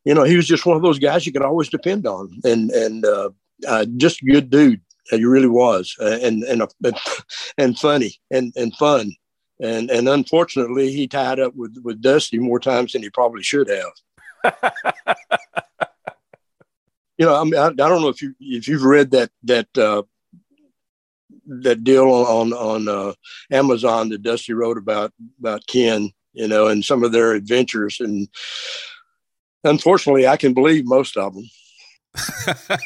you 0.06 0.14
know, 0.14 0.24
he 0.24 0.36
was 0.36 0.48
just 0.48 0.66
one 0.66 0.76
of 0.76 0.84
those 0.84 1.00
guys 1.00 1.26
you 1.26 1.32
could 1.32 1.44
always 1.44 1.70
depend 1.70 2.08
on 2.08 2.32
and, 2.44 2.72
and, 2.72 3.06
uh, 3.06 3.30
uh, 3.68 3.86
just 3.98 4.22
a 4.22 4.26
good 4.26 4.50
dude. 4.50 4.82
He 5.10 5.26
really 5.26 5.48
was, 5.48 5.96
and 6.00 6.44
and 6.44 6.64
and 7.58 7.78
funny 7.78 8.16
and 8.32 8.54
and 8.56 8.74
fun, 8.76 9.12
and 9.60 9.92
and 9.92 10.08
unfortunately, 10.08 10.92
he 10.94 11.08
tied 11.08 11.40
up 11.42 11.54
with 11.56 11.76
with 11.84 12.02
Dusty 12.02 12.40
more 12.40 12.60
times 12.60 12.94
than 12.94 13.04
he 13.04 13.10
probably 13.10 13.44
should 13.44 13.70
have. 13.70 14.56
you 17.18 17.26
know, 17.26 17.40
I 17.40 17.44
mean, 17.44 17.56
I, 17.56 17.68
I, 17.68 17.72
don't 17.72 18.02
know 18.02 18.10
if 18.10 18.22
you 18.22 18.34
if 18.40 18.68
you've 18.68 18.84
read 18.84 19.12
that 19.12 19.30
that 19.44 19.78
uh, 19.78 20.04
that 21.48 21.84
deal 21.84 22.06
on 22.12 22.54
on 22.54 22.88
uh, 22.88 23.14
Amazon 23.52 24.10
that 24.10 24.24
Dusty 24.24 24.54
wrote 24.54 24.78
about 24.78 25.12
about 25.40 25.68
Ken, 25.68 26.12
you 26.34 26.48
know, 26.48 26.68
and 26.68 26.84
some 26.84 27.04
of 27.04 27.12
their 27.12 27.34
adventures, 27.34 28.00
and 28.00 28.28
unfortunately, 29.64 30.28
I 30.28 30.38
can 30.38 30.54
believe 30.54 30.86
most 30.86 31.18
of 31.18 31.34
them. 31.34 31.50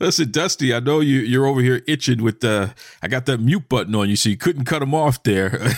Listen, 0.00 0.30
Dusty, 0.30 0.74
I 0.74 0.80
know 0.80 1.00
you 1.00 1.20
you're 1.20 1.46
over 1.46 1.60
here 1.60 1.82
itching 1.86 2.22
with 2.22 2.40
the. 2.40 2.74
I 3.02 3.08
got 3.08 3.26
that 3.26 3.38
mute 3.38 3.68
button 3.68 3.94
on 3.94 4.10
you, 4.10 4.16
so 4.16 4.28
you 4.28 4.36
couldn't 4.36 4.64
cut 4.64 4.82
him 4.82 4.94
off 4.94 5.22
there. 5.22 5.60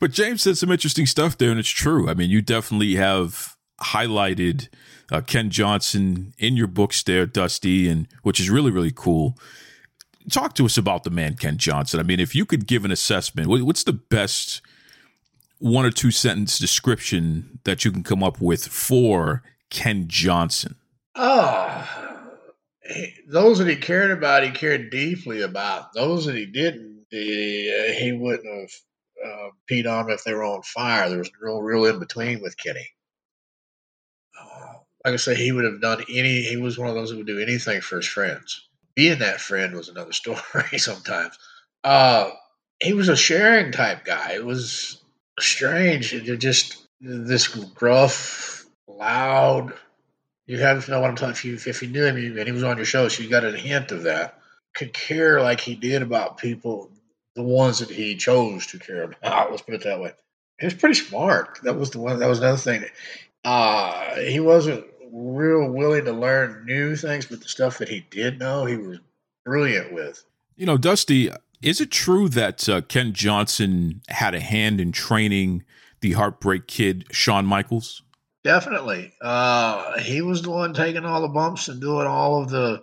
but 0.00 0.12
James 0.12 0.42
said 0.42 0.56
some 0.56 0.70
interesting 0.70 1.06
stuff 1.06 1.36
there, 1.36 1.50
and 1.50 1.58
it's 1.58 1.68
true. 1.68 2.08
I 2.08 2.14
mean, 2.14 2.30
you 2.30 2.40
definitely 2.42 2.94
have 2.94 3.55
highlighted 3.80 4.68
uh, 5.10 5.20
Ken 5.20 5.50
Johnson 5.50 6.34
in 6.38 6.56
your 6.56 6.66
books 6.66 7.02
there, 7.02 7.26
Dusty, 7.26 7.88
and 7.88 8.08
which 8.22 8.40
is 8.40 8.50
really 8.50 8.70
really 8.70 8.92
cool. 8.94 9.36
Talk 10.30 10.54
to 10.56 10.64
us 10.64 10.76
about 10.76 11.04
the 11.04 11.10
man 11.10 11.34
Ken 11.34 11.56
Johnson. 11.56 12.00
I 12.00 12.02
mean, 12.02 12.18
if 12.20 12.34
you 12.34 12.44
could 12.44 12.66
give 12.66 12.84
an 12.84 12.90
assessment, 12.90 13.48
what's 13.48 13.84
the 13.84 13.92
best 13.92 14.60
one 15.58 15.84
or 15.84 15.90
two 15.90 16.10
sentence 16.10 16.58
description 16.58 17.60
that 17.64 17.84
you 17.84 17.92
can 17.92 18.02
come 18.02 18.22
up 18.22 18.40
with 18.40 18.66
for 18.66 19.42
Ken 19.70 20.06
Johnson? 20.08 20.76
Oh, 21.14 21.88
those 23.26 23.58
that 23.58 23.68
he 23.68 23.76
cared 23.76 24.10
about, 24.10 24.44
he 24.44 24.50
cared 24.50 24.90
deeply 24.90 25.42
about. 25.42 25.92
Those 25.94 26.26
that 26.26 26.34
he 26.34 26.46
didn't, 26.46 27.06
he, 27.10 27.72
uh, 27.72 27.92
he 27.92 28.12
wouldn't 28.12 28.46
have 28.46 28.70
uh, 29.24 29.48
peed 29.70 29.90
on 29.90 30.06
them 30.06 30.14
if 30.14 30.24
they 30.24 30.34
were 30.34 30.44
on 30.44 30.62
fire. 30.62 31.08
There 31.08 31.18
was 31.18 31.30
real, 31.40 31.62
real 31.62 31.86
in 31.86 31.98
between 31.98 32.40
with 32.40 32.56
Kenny. 32.58 32.86
Like 35.06 35.14
I 35.14 35.16
say, 35.16 35.34
he 35.34 35.52
would 35.52 35.64
have 35.64 35.80
done 35.80 36.04
any. 36.10 36.42
He 36.42 36.58
was 36.58 36.76
one 36.76 36.88
of 36.88 36.94
those 36.94 37.10
who 37.10 37.18
would 37.18 37.26
do 37.26 37.40
anything 37.40 37.80
for 37.80 37.96
his 37.96 38.06
friends. 38.06 38.68
Being 38.94 39.20
that 39.20 39.40
friend 39.40 39.74
was 39.74 39.88
another 39.88 40.12
story. 40.12 40.78
sometimes, 40.78 41.38
uh, 41.84 42.30
he 42.82 42.92
was 42.92 43.08
a 43.08 43.16
sharing 43.16 43.72
type 43.72 44.04
guy. 44.04 44.32
It 44.34 44.44
was 44.44 45.00
strange. 45.40 46.12
It 46.12 46.36
just 46.38 46.86
this 47.00 47.48
gruff, 47.48 48.66
loud 48.86 49.72
you 50.46 50.58
have 50.58 50.84
to 50.84 50.90
know 50.90 51.00
what 51.00 51.10
I'm 51.10 51.16
talking. 51.16 51.32
If 51.32 51.44
you 51.44 51.70
if 51.70 51.82
you 51.82 51.88
knew 51.88 52.04
him 52.04 52.16
and 52.16 52.46
he 52.46 52.52
was 52.52 52.62
on 52.62 52.76
your 52.76 52.86
show, 52.86 53.08
so 53.08 53.22
you 53.22 53.28
got 53.28 53.44
a 53.44 53.52
hint 53.52 53.90
of 53.92 54.04
that. 54.04 54.38
Could 54.74 54.92
care 54.92 55.40
like 55.40 55.60
he 55.60 55.74
did 55.74 56.02
about 56.02 56.38
people, 56.38 56.90
the 57.34 57.42
ones 57.42 57.80
that 57.80 57.90
he 57.90 58.14
chose 58.16 58.66
to 58.68 58.78
care 58.78 59.02
about. 59.04 59.50
Let's 59.50 59.62
put 59.62 59.74
it 59.74 59.84
that 59.84 60.00
way. 60.00 60.12
He 60.60 60.66
was 60.66 60.74
pretty 60.74 60.94
smart. 60.94 61.58
That 61.62 61.76
was 61.76 61.90
the 61.90 61.98
one. 61.98 62.18
That 62.20 62.28
was 62.28 62.38
another 62.38 62.58
thing. 62.58 62.84
Uh, 63.44 64.16
he 64.16 64.40
wasn't 64.40 64.84
real 65.12 65.70
willing 65.70 66.04
to 66.04 66.12
learn 66.12 66.64
new 66.66 66.96
things, 66.96 67.26
but 67.26 67.40
the 67.40 67.48
stuff 67.48 67.78
that 67.78 67.88
he 67.88 68.06
did 68.10 68.38
know, 68.38 68.64
he 68.64 68.76
was 68.76 68.98
brilliant 69.44 69.92
with. 69.92 70.24
You 70.56 70.66
know, 70.66 70.76
Dusty, 70.76 71.30
is 71.62 71.80
it 71.80 71.90
true 71.90 72.28
that 72.30 72.68
uh, 72.68 72.80
Ken 72.82 73.12
Johnson 73.12 74.02
had 74.08 74.34
a 74.34 74.40
hand 74.40 74.80
in 74.80 74.92
training 74.92 75.64
the 76.00 76.12
Heartbreak 76.12 76.66
Kid, 76.66 77.06
Shawn 77.10 77.46
Michaels? 77.46 78.02
Definitely. 78.44 79.12
Uh, 79.20 79.98
he 79.98 80.22
was 80.22 80.42
the 80.42 80.50
one 80.50 80.72
taking 80.72 81.04
all 81.04 81.20
the 81.20 81.28
bumps 81.28 81.68
and 81.68 81.80
doing 81.80 82.06
all 82.06 82.42
of 82.42 82.48
the 82.48 82.82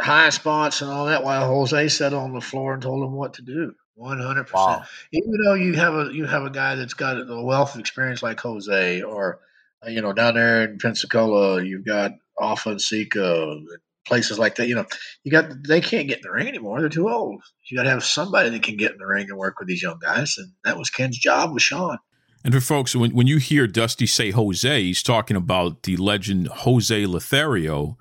high 0.00 0.30
spots 0.30 0.80
and 0.80 0.90
all 0.90 1.06
that 1.06 1.22
while 1.22 1.46
Jose 1.46 1.88
sat 1.88 2.14
on 2.14 2.32
the 2.32 2.40
floor 2.40 2.74
and 2.74 2.82
told 2.82 3.04
him 3.04 3.12
what 3.12 3.34
to 3.34 3.42
do. 3.42 3.74
One 3.96 4.18
hundred 4.18 4.48
percent. 4.48 4.82
Even 5.12 5.32
though 5.44 5.54
you 5.54 5.74
have 5.74 5.94
a 5.94 6.10
you 6.12 6.24
have 6.24 6.42
a 6.42 6.50
guy 6.50 6.74
that's 6.74 6.94
got 6.94 7.16
a 7.16 7.42
wealth 7.42 7.74
of 7.74 7.80
experience 7.80 8.24
like 8.24 8.40
Jose, 8.40 9.02
or 9.02 9.38
Uh, 9.84 9.90
you 9.90 10.00
know 10.00 10.12
down 10.12 10.34
there 10.34 10.62
in 10.64 10.78
Pensacola, 10.78 11.62
you've 11.62 11.84
got 11.84 12.12
Afa 12.40 12.70
and 12.70 13.68
places 14.06 14.38
like 14.38 14.56
that. 14.56 14.68
You 14.68 14.76
know, 14.76 14.86
you 15.22 15.32
got 15.32 15.50
they 15.66 15.80
can't 15.80 16.08
get 16.08 16.18
in 16.18 16.22
the 16.22 16.30
ring 16.30 16.48
anymore; 16.48 16.80
they're 16.80 16.88
too 16.88 17.08
old. 17.08 17.42
You 17.70 17.76
got 17.76 17.84
to 17.84 17.90
have 17.90 18.04
somebody 18.04 18.50
that 18.50 18.62
can 18.62 18.76
get 18.76 18.92
in 18.92 18.98
the 18.98 19.06
ring 19.06 19.28
and 19.28 19.38
work 19.38 19.58
with 19.58 19.68
these 19.68 19.82
young 19.82 19.98
guys, 20.00 20.36
and 20.38 20.52
that 20.64 20.78
was 20.78 20.90
Ken's 20.90 21.18
job 21.18 21.52
with 21.52 21.62
Shawn. 21.62 21.98
And 22.44 22.52
for 22.52 22.60
folks, 22.60 22.94
when, 22.94 23.12
when 23.14 23.26
you 23.26 23.38
hear 23.38 23.66
Dusty 23.66 24.06
say 24.06 24.30
Jose, 24.30 24.82
he's 24.82 25.02
talking 25.02 25.36
about 25.36 25.84
the 25.84 25.96
legend 25.96 26.48
Jose 26.48 27.06
Lothario, 27.06 27.96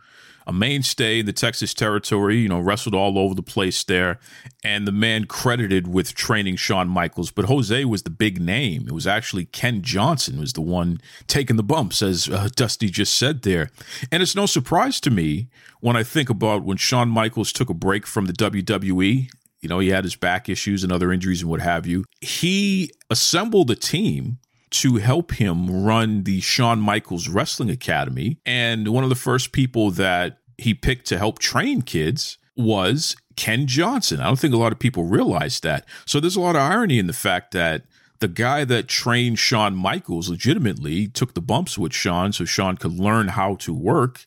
a 0.46 0.54
mainstay 0.54 1.20
in 1.20 1.26
the 1.26 1.34
Texas 1.34 1.74
territory, 1.74 2.38
you 2.38 2.50
know, 2.50 2.60
wrestled 2.60 2.96
all 2.96 3.18
over 3.18 3.34
the 3.34 3.44
place 3.44 3.84
there, 3.84 4.20
and 4.64 4.88
the 4.88 4.92
man 4.92 5.26
credited 5.26 5.88
with 5.88 6.14
training 6.14 6.56
Shawn 6.56 6.88
Michaels. 6.88 7.32
But 7.32 7.46
Jose 7.46 7.86
was 7.86 8.04
the 8.04 8.10
big 8.10 8.42
name. 8.42 8.86
It 8.88 8.94
was 8.94 9.08
actually 9.08 9.46
Ken 9.46 9.82
Johnson 9.82 10.40
was 10.40 10.54
the 10.54 10.62
one 10.62 11.00
taking 11.28 11.56
the 11.56 11.64
bumps, 11.64 12.02
as 12.02 12.30
uh, 12.30 12.50
Dusty 12.56 12.90
just 12.90 13.18
said 13.18 13.44
there. 13.44 13.70
And 14.12 14.22
it's 14.22 14.36
no 14.36 14.46
surprise 14.46 15.00
to 15.02 15.10
me 15.10 15.50
when 15.80 15.96
I 15.96 16.04
think 16.04 16.30
about 16.30 16.64
when 16.64 16.78
Shawn 16.78 17.10
Michaels 17.10 17.52
took 17.52 17.70
a 17.70 17.74
break 17.74 18.06
from 18.06 18.26
the 18.26 18.34
WWE 18.34 19.30
you 19.64 19.70
know, 19.70 19.80
he 19.80 19.88
had 19.88 20.04
his 20.04 20.18
back 20.18 20.50
issues 20.50 20.84
and 20.84 20.92
other 20.92 21.14
injuries 21.14 21.42
and 21.42 21.50
what 21.50 21.62
have 21.62 21.88
you. 21.88 22.04
He 22.20 22.92
assembled 23.10 23.72
a 23.72 23.76
team 23.76 24.40
to 24.74 24.96
help 24.98 25.34
him 25.34 25.84
run 25.84 26.24
the 26.24 26.42
Shawn 26.42 26.80
Michaels 26.80 27.28
Wrestling 27.28 27.70
Academy. 27.70 28.40
And 28.46 28.88
one 28.88 29.04
of 29.04 29.10
the 29.10 29.16
first 29.16 29.52
people 29.52 29.92
that 29.92 30.40
he 30.58 30.74
picked 30.74 31.08
to 31.08 31.18
help 31.18 31.40
train 31.40 31.84
kids 31.84 32.38
was 32.58 33.16
Ken 33.36 33.68
Johnson. 33.68 34.20
I 34.20 34.26
don't 34.26 34.40
think 34.40 34.54
a 34.54 34.58
lot 34.58 34.72
of 34.72 34.80
people 34.80 35.06
realize 35.06 35.60
that. 35.60 35.86
So 36.06 36.20
there's 36.20 36.36
a 36.36 36.42
lot 36.42 36.56
of 36.56 36.62
irony 36.62 36.98
in 36.98 37.08
the 37.08 37.14
fact 37.14 37.52
that 37.52 37.84
the 38.20 38.28
guy 38.28 38.64
that 38.66 38.88
trained 38.88 39.38
Shawn 39.38 39.76
Michaels 39.76 40.30
legitimately 40.30 41.08
took 41.08 41.34
the 41.34 41.42
bumps 41.42 41.78
with 41.78 41.94
Shawn 41.94 42.34
so 42.34 42.46
Shawn 42.46 42.78
could 42.78 42.94
learn 42.94 43.30
how 43.30 43.56
to 43.56 43.74
work 43.74 44.26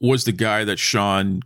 was 0.00 0.24
the 0.24 0.32
guy 0.32 0.64
that 0.64 0.78
Shawn 0.78 1.42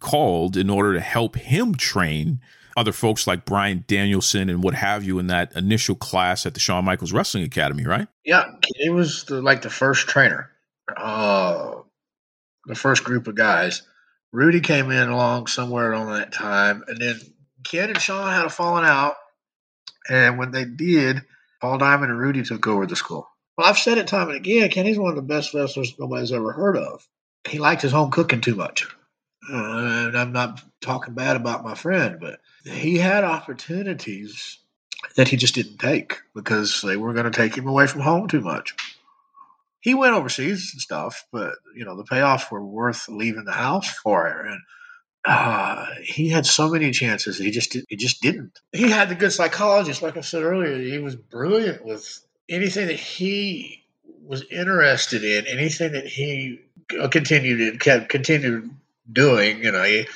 called 0.00 0.56
in 0.56 0.70
order 0.70 0.94
to 0.94 1.00
help 1.00 1.36
him 1.36 1.74
train 1.74 2.40
other 2.76 2.92
folks 2.92 3.26
like 3.26 3.44
Bryan 3.44 3.84
Danielson 3.86 4.48
and 4.48 4.62
what 4.62 4.74
have 4.74 5.04
you 5.04 5.18
in 5.18 5.28
that 5.28 5.54
initial 5.56 5.94
class 5.94 6.46
at 6.46 6.54
the 6.54 6.60
Shawn 6.60 6.84
Michaels 6.84 7.12
Wrestling 7.12 7.44
Academy, 7.44 7.84
right? 7.84 8.08
Yeah, 8.24 8.44
he 8.76 8.90
was 8.90 9.24
the, 9.24 9.40
like 9.42 9.62
the 9.62 9.70
first 9.70 10.08
trainer, 10.08 10.50
uh, 10.96 11.76
the 12.66 12.74
first 12.74 13.04
group 13.04 13.26
of 13.26 13.34
guys. 13.34 13.82
Rudy 14.32 14.60
came 14.60 14.90
in 14.90 15.08
along 15.08 15.48
somewhere 15.48 15.92
on 15.92 16.12
that 16.12 16.32
time, 16.32 16.84
and 16.86 16.98
then 16.98 17.20
Ken 17.64 17.90
and 17.90 18.00
Shawn 18.00 18.32
had 18.32 18.46
a 18.46 18.50
falling 18.50 18.84
out. 18.84 19.16
And 20.08 20.38
when 20.38 20.50
they 20.50 20.64
did, 20.64 21.22
Paul 21.60 21.78
Diamond 21.78 22.10
and 22.10 22.20
Rudy 22.20 22.42
took 22.42 22.66
over 22.66 22.86
the 22.86 22.96
school. 22.96 23.28
Well, 23.56 23.68
I've 23.68 23.78
said 23.78 23.98
it 23.98 24.06
time 24.06 24.28
and 24.28 24.36
again. 24.36 24.70
Kenny's 24.70 24.98
one 24.98 25.10
of 25.10 25.16
the 25.16 25.22
best 25.22 25.52
wrestlers 25.52 25.94
nobody's 25.98 26.32
ever 26.32 26.52
heard 26.52 26.76
of. 26.76 27.06
He 27.48 27.58
liked 27.58 27.82
his 27.82 27.92
home 27.92 28.10
cooking 28.10 28.40
too 28.40 28.54
much. 28.54 28.86
Uh, 29.50 30.06
and 30.06 30.16
I'm 30.18 30.32
not 30.32 30.62
talking 30.80 31.14
bad 31.14 31.36
about 31.36 31.64
my 31.64 31.74
friend, 31.74 32.18
but 32.20 32.40
he 32.64 32.98
had 32.98 33.24
opportunities 33.24 34.58
that 35.16 35.28
he 35.28 35.36
just 35.36 35.54
didn't 35.54 35.78
take 35.78 36.18
because 36.34 36.82
they 36.82 36.96
were 36.96 37.12
going 37.12 37.30
to 37.30 37.30
take 37.30 37.56
him 37.56 37.66
away 37.66 37.86
from 37.86 38.02
home 38.02 38.28
too 38.28 38.40
much. 38.40 38.74
He 39.80 39.94
went 39.94 40.14
overseas 40.14 40.70
and 40.74 40.80
stuff, 40.80 41.24
but 41.32 41.54
you 41.74 41.84
know 41.84 41.96
the 41.96 42.04
payoffs 42.04 42.50
were 42.50 42.64
worth 42.64 43.08
leaving 43.08 43.44
the 43.44 43.52
house 43.52 43.88
for. 43.88 44.26
And 44.26 44.60
uh, 45.24 45.86
he 46.02 46.28
had 46.28 46.44
so 46.46 46.68
many 46.70 46.90
chances, 46.90 47.38
he 47.38 47.50
just 47.50 47.76
he 47.88 47.96
just 47.96 48.20
didn't. 48.20 48.58
He 48.72 48.90
had 48.90 49.08
the 49.08 49.14
good 49.14 49.32
psychologist, 49.32 50.02
like 50.02 50.16
I 50.16 50.20
said 50.20 50.42
earlier. 50.42 50.78
He 50.78 50.98
was 50.98 51.16
brilliant 51.16 51.84
with 51.84 52.20
anything 52.48 52.88
that 52.88 53.00
he 53.00 53.84
was 54.22 54.44
interested 54.50 55.24
in, 55.24 55.46
anything 55.46 55.92
that 55.92 56.06
he 56.06 56.60
continued 57.10 57.60
and 57.60 57.80
kept 57.80 58.10
continued 58.10 58.70
doing. 59.10 59.64
You 59.64 59.72
know, 59.72 59.82
he, 59.82 60.06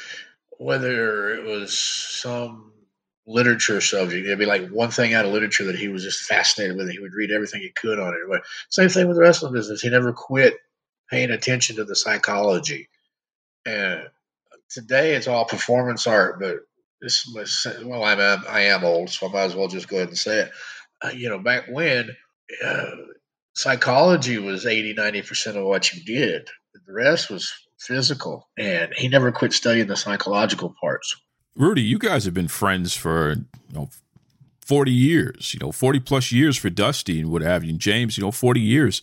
whether 0.64 1.35
it 1.35 1.44
was 1.44 1.78
some 1.78 2.73
literature 3.26 3.83
subject, 3.83 4.25
it'd 4.25 4.38
be 4.38 4.47
like 4.47 4.66
one 4.71 4.90
thing 4.90 5.12
out 5.12 5.26
of 5.26 5.33
literature 5.33 5.64
that 5.64 5.78
he 5.78 5.88
was 5.88 6.02
just 6.02 6.23
fascinated 6.23 6.75
with. 6.75 6.90
He 6.90 6.99
would 6.99 7.12
read 7.12 7.30
everything 7.30 7.61
he 7.61 7.68
could 7.68 8.00
on 8.00 8.14
it. 8.14 8.42
Same 8.71 8.88
thing 8.88 9.06
with 9.06 9.18
the 9.18 9.23
wrestling 9.23 9.52
business. 9.52 9.83
He 9.83 9.90
never 9.90 10.14
quit 10.14 10.54
paying 11.11 11.30
attention 11.30 11.76
to 11.76 11.85
the 11.85 11.94
psychology. 11.94 12.88
And 13.66 14.09
today 14.71 15.14
it's 15.14 15.28
all 15.28 15.44
performance 15.44 16.06
art, 16.06 16.40
but 16.40 16.56
this 16.99 17.26
was, 17.26 17.66
well, 17.85 18.02
I'm, 18.02 18.18
I 18.49 18.61
am 18.61 18.85
old, 18.85 19.11
so 19.11 19.28
I 19.28 19.33
might 19.33 19.44
as 19.44 19.54
well 19.54 19.68
just 19.68 19.88
go 19.88 19.97
ahead 19.97 20.09
and 20.09 20.18
say 20.18 20.40
it. 20.40 20.50
Uh, 21.02 21.11
you 21.11 21.28
know, 21.28 21.40
back 21.40 21.64
when 21.68 22.09
uh, 22.64 22.90
psychology 23.52 24.38
was 24.38 24.64
80, 24.64 24.94
90% 24.94 25.56
of 25.56 25.64
what 25.66 25.92
you 25.92 26.02
did, 26.04 26.49
the 26.87 26.92
rest 26.94 27.30
was 27.30 27.52
physical, 27.87 28.49
and 28.59 28.93
he 28.97 29.09
never 29.09 29.33
quit 29.33 29.53
studying 29.53 29.87
the 29.87 29.97
psychological 29.97 30.75
parts. 30.81 31.17
Rudy, 31.57 31.83
you 31.83 31.99
guys 31.99 32.25
have 32.25 32.35
been 32.35 32.49
friends 32.49 32.97
for 32.97 33.33
you 33.33 33.75
know 33.75 33.91
forty 34.61 34.93
years, 34.93 35.55
you 35.55 35.61
know 35.61 35.73
forty 35.73 36.00
plus 36.00 36.33
years 36.33 36.57
for 36.57 36.71
Dusty 36.71 37.21
and 37.21 37.31
what 37.31 37.43
have 37.43 37.64
you, 37.64 37.71
and 37.71 37.81
James, 37.81 38.17
you 38.17 38.25
know 38.25 38.31
forty 38.31 38.61
years. 38.61 39.03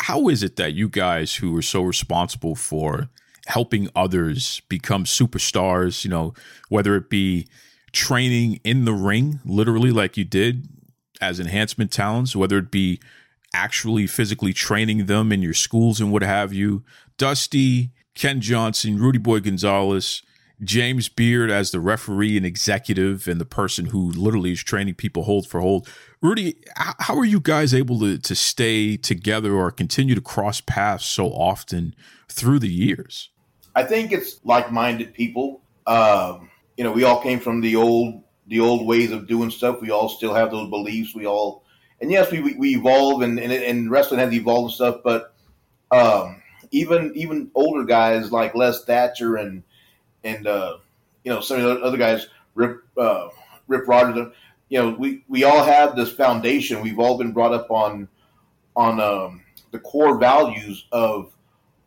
How 0.00 0.28
is 0.28 0.42
it 0.42 0.56
that 0.56 0.72
you 0.72 0.88
guys 0.88 1.36
who 1.36 1.54
are 1.56 1.62
so 1.62 1.82
responsible 1.82 2.54
for 2.54 3.08
helping 3.48 3.88
others 3.96 4.60
become 4.68 5.04
superstars, 5.04 6.04
you 6.04 6.10
know, 6.10 6.34
whether 6.68 6.96
it 6.96 7.08
be 7.08 7.48
training 7.92 8.60
in 8.64 8.84
the 8.84 8.92
ring, 8.92 9.40
literally 9.44 9.90
like 9.90 10.16
you 10.16 10.24
did 10.24 10.68
as 11.20 11.40
enhancement 11.40 11.90
talents, 11.90 12.36
whether 12.36 12.58
it 12.58 12.70
be 12.70 13.00
actually 13.54 14.06
physically 14.06 14.52
training 14.52 15.06
them 15.06 15.32
in 15.32 15.42
your 15.42 15.54
schools 15.54 16.00
and 16.00 16.12
what 16.12 16.22
have 16.22 16.52
you. 16.52 16.84
Dusty, 17.16 17.90
Ken 18.14 18.40
Johnson, 18.40 18.98
Rudy 18.98 19.18
Boy 19.18 19.40
Gonzalez, 19.40 20.22
James 20.62 21.08
Beard 21.08 21.50
as 21.50 21.70
the 21.70 21.80
referee 21.80 22.36
and 22.36 22.44
executive 22.44 23.28
and 23.28 23.40
the 23.40 23.44
person 23.44 23.86
who 23.86 24.10
literally 24.10 24.52
is 24.52 24.62
training 24.62 24.94
people 24.94 25.22
hold 25.22 25.46
for 25.46 25.60
hold. 25.60 25.88
Rudy, 26.20 26.56
how 26.76 27.16
are 27.16 27.24
you 27.24 27.38
guys 27.38 27.72
able 27.72 28.00
to, 28.00 28.18
to 28.18 28.34
stay 28.34 28.96
together 28.96 29.54
or 29.54 29.70
continue 29.70 30.16
to 30.16 30.20
cross 30.20 30.60
paths 30.60 31.06
so 31.06 31.28
often 31.28 31.94
through 32.28 32.58
the 32.58 32.68
years? 32.68 33.30
I 33.76 33.84
think 33.84 34.10
it's 34.10 34.40
like-minded 34.42 35.14
people. 35.14 35.62
Um, 35.86 36.50
you 36.76 36.82
know, 36.82 36.90
we 36.90 37.04
all 37.04 37.22
came 37.22 37.38
from 37.38 37.60
the 37.60 37.76
old 37.76 38.24
the 38.48 38.60
old 38.60 38.86
ways 38.86 39.12
of 39.12 39.28
doing 39.28 39.50
stuff. 39.50 39.80
We 39.80 39.90
all 39.90 40.08
still 40.08 40.32
have 40.34 40.50
those 40.50 40.70
beliefs. 40.70 41.14
We 41.14 41.26
all, 41.26 41.64
and 42.00 42.10
yes, 42.10 42.30
we 42.30 42.54
we 42.54 42.76
evolve 42.76 43.22
and 43.22 43.38
and, 43.38 43.52
and 43.52 43.90
wrestling 43.90 44.20
has 44.20 44.32
evolved 44.32 44.66
and 44.66 44.74
stuff. 44.74 45.00
But 45.02 45.34
um, 45.90 46.42
even 46.70 47.12
even 47.14 47.50
older 47.54 47.84
guys 47.84 48.32
like 48.32 48.54
Les 48.54 48.84
Thatcher 48.84 49.36
and 49.36 49.62
and 50.24 50.46
uh, 50.46 50.78
you 51.24 51.32
know 51.32 51.40
some 51.40 51.60
of 51.60 51.64
the 51.64 51.84
other 51.84 51.98
guys, 51.98 52.26
Rip 52.54 52.82
uh, 52.96 53.28
Rip 53.66 53.86
Rogers. 53.88 54.32
You 54.68 54.78
know, 54.80 54.90
we 54.98 55.24
we 55.28 55.44
all 55.44 55.64
have 55.64 55.96
this 55.96 56.12
foundation. 56.12 56.82
We've 56.82 56.98
all 56.98 57.18
been 57.18 57.32
brought 57.32 57.54
up 57.54 57.70
on 57.70 58.08
on 58.76 59.00
um, 59.00 59.42
the 59.70 59.78
core 59.78 60.18
values 60.18 60.86
of 60.92 61.32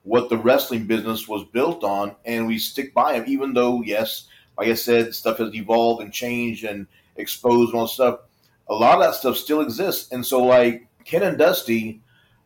what 0.03 0.29
the 0.29 0.37
wrestling 0.37 0.87
business 0.87 1.27
was 1.27 1.43
built 1.45 1.83
on, 1.83 2.15
and 2.25 2.47
we 2.47 2.57
stick 2.57 2.93
by 2.93 3.13
them. 3.13 3.25
Even 3.27 3.53
though, 3.53 3.81
yes, 3.83 4.27
like 4.57 4.67
I 4.67 4.73
said, 4.73 5.13
stuff 5.13 5.37
has 5.37 5.53
evolved 5.53 6.01
and 6.01 6.11
changed 6.11 6.63
and 6.63 6.87
exposed 7.17 7.71
and 7.71 7.79
all 7.81 7.87
stuff. 7.87 8.21
A 8.69 8.73
lot 8.73 8.95
of 8.95 9.03
that 9.03 9.15
stuff 9.15 9.37
still 9.37 9.61
exists, 9.61 10.11
and 10.11 10.25
so 10.25 10.43
like 10.43 10.87
Ken 11.03 11.23
and 11.23 11.37
Dusty, 11.37 12.01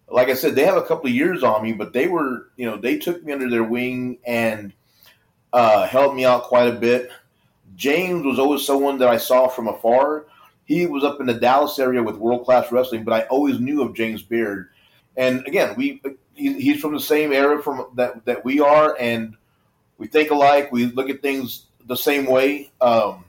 like 0.09 0.29
I 0.29 0.33
said, 0.33 0.55
they 0.55 0.65
have 0.65 0.77
a 0.77 0.83
couple 0.83 1.07
of 1.07 1.15
years 1.15 1.43
on 1.43 1.63
me, 1.63 1.73
but 1.73 1.93
they 1.93 2.07
were, 2.07 2.49
you 2.57 2.65
know, 2.65 2.77
they 2.77 2.97
took 2.97 3.23
me 3.23 3.33
under 3.33 3.49
their 3.49 3.63
wing 3.63 4.17
and 4.25 4.73
uh, 5.53 5.87
helped 5.87 6.15
me 6.15 6.25
out 6.25 6.43
quite 6.43 6.67
a 6.67 6.79
bit. 6.79 7.09
James 7.75 8.25
was 8.25 8.39
always 8.39 8.65
someone 8.65 8.97
that 8.99 9.09
I 9.09 9.17
saw 9.17 9.47
from 9.47 9.67
afar. 9.67 10.25
He 10.65 10.85
was 10.85 11.03
up 11.03 11.19
in 11.19 11.25
the 11.25 11.33
Dallas 11.33 11.77
area 11.79 12.01
with 12.01 12.17
world 12.17 12.45
class 12.45 12.71
wrestling, 12.71 13.03
but 13.03 13.13
I 13.13 13.27
always 13.27 13.59
knew 13.59 13.81
of 13.81 13.93
James 13.93 14.21
Beard. 14.21 14.69
And 15.17 15.45
again, 15.47 15.75
we 15.75 16.01
he, 16.33 16.53
he's 16.59 16.81
from 16.81 16.93
the 16.93 16.99
same 16.99 17.31
era 17.31 17.61
from 17.61 17.87
that 17.95 18.25
that 18.25 18.43
we 18.43 18.59
are, 18.59 18.95
and 18.99 19.35
we 19.97 20.07
think 20.07 20.31
alike. 20.31 20.71
We 20.71 20.87
look 20.87 21.09
at 21.09 21.21
things 21.21 21.67
the 21.85 21.95
same 21.95 22.25
way. 22.25 22.71
Um, 22.81 23.24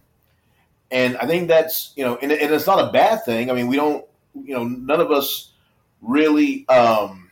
and 0.91 1.17
I 1.17 1.27
think 1.27 1.49
that's 1.49 1.93
you 1.97 2.05
know, 2.05 2.17
and, 2.17 2.31
and, 2.33 2.55
it's 2.55 2.67
not 2.67 2.89
a 2.89 2.93
bad 2.93 3.25
thing. 3.25 3.51
I 3.51 3.55
mean, 3.55 3.67
we 3.67 3.77
don't, 3.77 4.05
you 4.35 4.55
know, 4.55 4.65
none 4.65 5.01
of 5.01 5.11
us 5.11 5.53
really 6.01 6.69
um, 6.69 7.31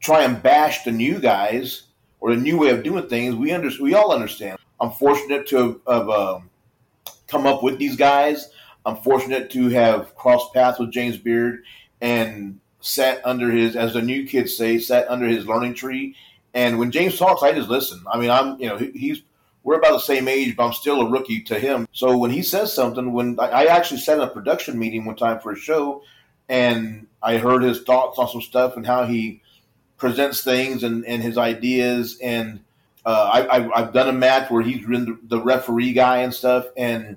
try 0.00 0.22
and 0.22 0.42
bash 0.42 0.84
the 0.84 0.92
new 0.92 1.18
guys 1.18 1.84
or 2.20 2.34
the 2.34 2.40
new 2.40 2.58
way 2.58 2.70
of 2.70 2.82
doing 2.82 3.08
things. 3.08 3.34
We 3.34 3.52
under, 3.52 3.70
we 3.80 3.94
all 3.94 4.12
understand. 4.12 4.58
I'm 4.80 4.90
fortunate 4.90 5.46
to 5.48 5.56
have, 5.56 5.80
have 5.88 6.10
um, 6.10 6.50
come 7.28 7.46
up 7.46 7.62
with 7.62 7.78
these 7.78 7.96
guys. 7.96 8.50
I'm 8.84 8.96
fortunate 8.96 9.50
to 9.50 9.68
have 9.70 10.14
crossed 10.16 10.52
paths 10.54 10.78
with 10.78 10.92
James 10.92 11.16
Beard 11.16 11.62
and 12.00 12.60
sat 12.80 13.20
under 13.24 13.50
his, 13.50 13.74
as 13.74 13.94
the 13.94 14.02
new 14.02 14.26
kids 14.26 14.56
say, 14.56 14.78
sat 14.78 15.08
under 15.08 15.26
his 15.26 15.46
learning 15.46 15.74
tree. 15.74 16.14
And 16.54 16.78
when 16.78 16.90
James 16.90 17.18
talks, 17.18 17.42
I 17.42 17.52
just 17.52 17.68
listen. 17.68 18.02
I 18.10 18.18
mean, 18.18 18.30
I'm 18.30 18.58
you 18.60 18.68
know 18.68 18.78
he, 18.78 18.90
he's 18.92 19.22
we're 19.66 19.78
about 19.78 19.94
the 19.94 19.98
same 19.98 20.28
age, 20.28 20.54
but 20.56 20.64
I'm 20.64 20.72
still 20.72 21.00
a 21.00 21.10
rookie 21.10 21.40
to 21.42 21.58
him. 21.58 21.88
So 21.90 22.16
when 22.16 22.30
he 22.30 22.42
says 22.42 22.72
something, 22.72 23.12
when 23.12 23.36
I, 23.40 23.66
actually 23.66 23.98
sat 23.98 24.16
in 24.16 24.22
a 24.22 24.28
production 24.28 24.78
meeting 24.78 25.04
one 25.04 25.16
time 25.16 25.40
for 25.40 25.50
a 25.50 25.56
show, 25.56 26.04
and 26.48 27.08
I 27.20 27.38
heard 27.38 27.64
his 27.64 27.82
thoughts 27.82 28.16
on 28.16 28.28
some 28.28 28.42
stuff 28.42 28.76
and 28.76 28.86
how 28.86 29.06
he 29.06 29.42
presents 29.96 30.44
things 30.44 30.84
and, 30.84 31.04
and 31.04 31.20
his 31.20 31.36
ideas. 31.36 32.16
And 32.22 32.60
uh, 33.04 33.48
I, 33.50 33.80
have 33.80 33.92
done 33.92 34.08
a 34.08 34.12
match 34.12 34.52
where 34.52 34.62
he's 34.62 34.86
been 34.86 35.04
the, 35.04 35.18
the, 35.24 35.42
referee 35.42 35.94
guy 35.94 36.18
and 36.18 36.32
stuff, 36.32 36.66
and 36.76 37.16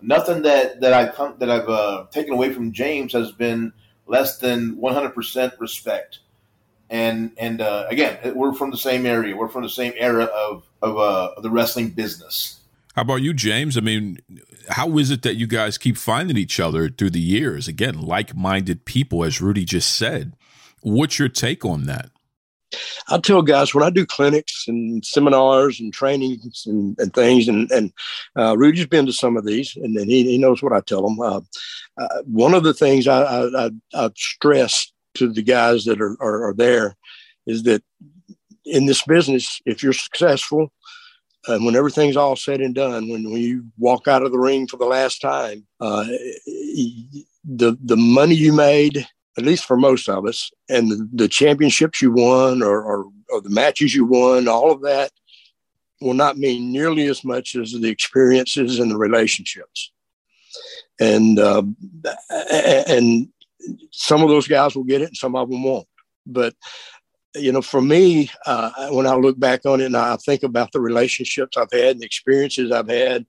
nothing 0.00 0.40
that 0.42 0.80
that 0.80 0.94
I've 0.94 1.14
come, 1.14 1.34
that 1.40 1.50
I've 1.50 1.68
uh, 1.68 2.06
taken 2.10 2.32
away 2.32 2.50
from 2.50 2.72
James 2.72 3.12
has 3.12 3.30
been 3.30 3.74
less 4.06 4.38
than 4.38 4.76
100% 4.76 5.60
respect. 5.60 6.20
And 6.94 7.32
and 7.38 7.60
uh, 7.60 7.86
again, 7.88 8.20
we're 8.36 8.52
from 8.52 8.70
the 8.70 8.78
same 8.78 9.04
area. 9.04 9.34
We're 9.34 9.48
from 9.48 9.64
the 9.64 9.68
same 9.68 9.94
era 9.96 10.26
of 10.26 10.62
of, 10.80 10.96
uh, 10.96 11.30
of 11.36 11.42
the 11.42 11.50
wrestling 11.50 11.90
business. 11.90 12.60
How 12.94 13.02
about 13.02 13.16
you, 13.16 13.34
James? 13.34 13.76
I 13.76 13.80
mean, 13.80 14.20
how 14.68 14.96
is 14.98 15.10
it 15.10 15.22
that 15.22 15.34
you 15.34 15.48
guys 15.48 15.76
keep 15.76 15.96
finding 15.96 16.36
each 16.36 16.60
other 16.60 16.88
through 16.88 17.10
the 17.10 17.20
years? 17.20 17.66
Again, 17.66 18.00
like 18.00 18.36
minded 18.36 18.84
people, 18.84 19.24
as 19.24 19.40
Rudy 19.40 19.64
just 19.64 19.92
said. 19.92 20.36
What's 20.82 21.18
your 21.18 21.28
take 21.28 21.64
on 21.64 21.86
that? 21.86 22.10
I 23.08 23.18
tell 23.18 23.42
guys 23.42 23.74
when 23.74 23.82
I 23.82 23.90
do 23.90 24.06
clinics 24.06 24.66
and 24.68 25.04
seminars 25.04 25.80
and 25.80 25.92
trainings 25.92 26.62
and, 26.64 26.96
and 27.00 27.12
things, 27.12 27.48
and, 27.48 27.68
and 27.72 27.92
uh, 28.36 28.56
Rudy's 28.56 28.86
been 28.86 29.06
to 29.06 29.12
some 29.12 29.36
of 29.36 29.44
these, 29.44 29.74
and, 29.74 29.96
and 29.96 30.08
he, 30.08 30.22
he 30.24 30.38
knows 30.38 30.62
what 30.62 30.72
I 30.72 30.80
tell 30.80 31.02
them. 31.02 31.18
Uh, 31.20 31.40
uh, 31.98 32.22
one 32.26 32.54
of 32.54 32.62
the 32.62 32.74
things 32.74 33.08
I, 33.08 33.22
I, 33.22 33.66
I, 33.66 33.70
I, 33.94 34.10
stress 34.14 34.92
to 35.14 35.32
the 35.32 35.42
guys 35.42 35.84
that 35.84 36.00
are, 36.00 36.16
are, 36.20 36.48
are 36.48 36.54
there 36.54 36.96
is 37.46 37.62
that 37.64 37.82
in 38.64 38.86
this 38.86 39.02
business, 39.02 39.60
if 39.66 39.82
you're 39.82 39.92
successful, 39.92 40.72
and 41.46 41.64
when 41.64 41.76
everything's 41.76 42.16
all 42.16 42.36
said 42.36 42.60
and 42.60 42.74
done, 42.74 43.08
when, 43.08 43.30
when 43.30 43.42
you 43.42 43.66
walk 43.76 44.08
out 44.08 44.22
of 44.22 44.32
the 44.32 44.38
ring 44.38 44.66
for 44.66 44.78
the 44.78 44.86
last 44.86 45.20
time, 45.20 45.66
uh, 45.80 46.04
the 47.44 47.76
the 47.84 47.96
money 47.96 48.34
you 48.34 48.52
made 48.52 49.06
at 49.36 49.44
least 49.44 49.64
for 49.64 49.76
most 49.76 50.08
of 50.08 50.26
us, 50.26 50.50
and 50.68 50.90
the, 50.90 51.08
the 51.12 51.28
championships 51.28 52.00
you 52.00 52.12
won 52.12 52.62
or, 52.62 52.82
or, 52.82 53.06
or, 53.30 53.40
the 53.40 53.50
matches 53.50 53.94
you 53.94 54.04
won, 54.04 54.46
all 54.46 54.70
of 54.70 54.82
that 54.82 55.10
will 56.00 56.14
not 56.14 56.38
mean 56.38 56.70
nearly 56.70 57.06
as 57.06 57.24
much 57.24 57.56
as 57.56 57.72
the 57.72 57.88
experiences 57.88 58.78
and 58.78 58.90
the 58.90 58.96
relationships. 58.96 59.90
And 61.00 61.40
uh, 61.40 61.64
and 62.30 63.28
some 63.90 64.22
of 64.22 64.28
those 64.28 64.48
guys 64.48 64.74
will 64.74 64.84
get 64.84 65.02
it, 65.02 65.08
and 65.08 65.16
some 65.16 65.36
of 65.36 65.50
them 65.50 65.62
won't. 65.62 65.86
But 66.26 66.54
you 67.34 67.52
know, 67.52 67.62
for 67.62 67.80
me, 67.80 68.30
uh, 68.46 68.88
when 68.90 69.06
I 69.06 69.14
look 69.14 69.38
back 69.38 69.66
on 69.66 69.80
it 69.80 69.86
and 69.86 69.96
I 69.96 70.16
think 70.16 70.42
about 70.42 70.70
the 70.72 70.80
relationships 70.80 71.56
I've 71.56 71.72
had 71.72 71.92
and 71.92 72.00
the 72.00 72.06
experiences 72.06 72.70
I've 72.70 72.88
had, 72.88 73.26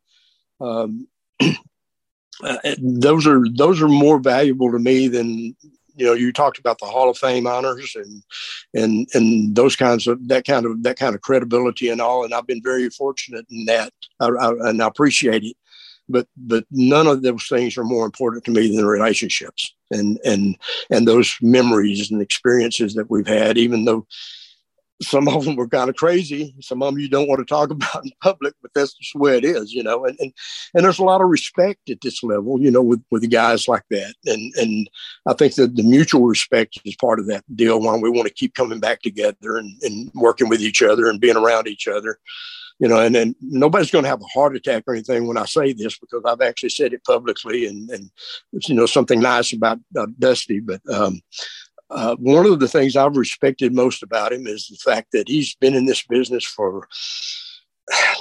um, 0.61 1.07
uh, 1.41 2.57
those 2.77 3.25
are 3.25 3.43
those 3.55 3.81
are 3.81 3.87
more 3.87 4.19
valuable 4.19 4.71
to 4.71 4.79
me 4.79 5.07
than 5.07 5.55
you 5.95 6.05
know, 6.05 6.13
you 6.13 6.33
talked 6.33 6.59
about 6.59 6.79
the 6.79 6.85
Hall 6.85 7.09
of 7.09 7.17
Fame 7.17 7.47
honors 7.47 7.95
and 7.95 8.23
and 8.73 9.07
and 9.13 9.55
those 9.55 9.75
kinds 9.75 10.07
of 10.07 10.27
that 10.27 10.45
kind 10.45 10.65
of 10.65 10.83
that 10.83 10.97
kind 10.97 11.15
of 11.15 11.21
credibility 11.21 11.89
and 11.89 12.01
all. 12.01 12.23
And 12.25 12.33
I've 12.33 12.47
been 12.47 12.61
very 12.61 12.89
fortunate 12.89 13.45
in 13.49 13.65
that, 13.65 13.93
I, 14.19 14.27
I, 14.27 14.69
and 14.69 14.81
I 14.81 14.87
appreciate 14.87 15.43
it. 15.43 15.55
But 16.07 16.27
but 16.37 16.65
none 16.71 17.07
of 17.07 17.23
those 17.23 17.47
things 17.47 17.77
are 17.77 17.83
more 17.83 18.05
important 18.05 18.43
to 18.45 18.51
me 18.51 18.75
than 18.75 18.85
relationships 18.85 19.73
and 19.91 20.19
and 20.23 20.57
and 20.89 21.07
those 21.07 21.35
memories 21.41 22.11
and 22.11 22.21
experiences 22.21 22.93
that 22.93 23.09
we've 23.09 23.27
had. 23.27 23.57
Even 23.57 23.85
though 23.85 24.05
some 25.01 25.27
of 25.27 25.43
them 25.43 25.55
were 25.55 25.67
kind 25.67 25.89
of 25.89 25.95
crazy. 25.95 26.55
Some 26.61 26.81
of 26.81 26.93
them 26.93 26.99
you 26.99 27.09
don't 27.09 27.27
want 27.27 27.39
to 27.39 27.45
talk 27.45 27.69
about 27.71 28.03
in 28.03 28.11
public, 28.21 28.53
but 28.61 28.71
that's 28.73 28.93
just 28.93 29.13
the 29.13 29.19
way 29.19 29.37
it 29.37 29.45
is, 29.45 29.73
you 29.73 29.83
know. 29.83 30.05
And 30.05 30.17
and, 30.19 30.33
and 30.73 30.83
there's 30.83 30.99
a 30.99 31.03
lot 31.03 31.21
of 31.21 31.29
respect 31.29 31.89
at 31.89 32.01
this 32.01 32.23
level, 32.23 32.59
you 32.61 32.71
know, 32.71 32.81
with 32.81 33.03
with 33.11 33.29
guys 33.29 33.67
like 33.67 33.83
that. 33.91 34.13
And 34.25 34.53
and 34.55 34.89
I 35.27 35.33
think 35.33 35.55
that 35.55 35.75
the 35.75 35.83
mutual 35.83 36.25
respect 36.25 36.79
is 36.85 36.95
part 36.95 37.19
of 37.19 37.27
that 37.27 37.43
deal. 37.55 37.79
Why 37.79 37.95
we 37.97 38.09
want 38.09 38.27
to 38.27 38.33
keep 38.33 38.55
coming 38.55 38.79
back 38.79 39.01
together 39.01 39.57
and, 39.57 39.81
and 39.83 40.11
working 40.13 40.49
with 40.49 40.61
each 40.61 40.81
other 40.81 41.09
and 41.09 41.21
being 41.21 41.37
around 41.37 41.67
each 41.67 41.87
other. 41.87 42.19
You 42.79 42.89
know, 42.89 42.99
and 42.99 43.15
then 43.15 43.35
nobody's 43.39 43.89
going 43.89 44.03
to 44.03 44.09
have 44.09 44.21
a 44.21 44.37
heart 44.37 44.55
attack 44.55 44.83
or 44.85 44.93
anything 44.93 45.27
when 45.27 45.37
I 45.37 45.45
say 45.45 45.71
this 45.71 45.97
because 45.97 46.23
I've 46.25 46.41
actually 46.41 46.69
said 46.69 46.91
it 46.91 47.05
publicly, 47.05 47.65
and 47.65 47.89
and 47.89 48.11
you 48.51 48.75
know 48.75 48.85
something 48.85 49.21
nice 49.21 49.53
about 49.53 49.79
uh, 49.97 50.07
Dusty. 50.19 50.59
But 50.59 50.81
um, 50.91 51.21
uh, 51.89 52.15
one 52.17 52.45
of 52.45 52.59
the 52.59 52.67
things 52.67 52.95
I've 52.95 53.15
respected 53.15 53.73
most 53.73 54.03
about 54.03 54.33
him 54.33 54.47
is 54.47 54.67
the 54.67 54.77
fact 54.77 55.11
that 55.13 55.27
he's 55.27 55.55
been 55.55 55.75
in 55.75 55.85
this 55.85 56.03
business 56.03 56.43
for 56.43 56.87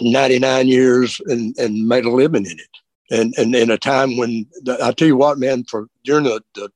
99 0.00 0.68
years 0.68 1.20
and, 1.26 1.56
and 1.58 1.88
made 1.88 2.04
a 2.04 2.10
living 2.10 2.46
in 2.46 2.58
it. 2.58 2.68
And, 3.10 3.34
and 3.36 3.54
in 3.54 3.70
a 3.70 3.78
time 3.78 4.16
when 4.16 4.46
I 4.82 4.92
tell 4.92 5.08
you 5.08 5.16
what, 5.16 5.38
man, 5.38 5.64
for 5.64 5.88
during 6.04 6.24
the, 6.24 6.42
the 6.54 6.70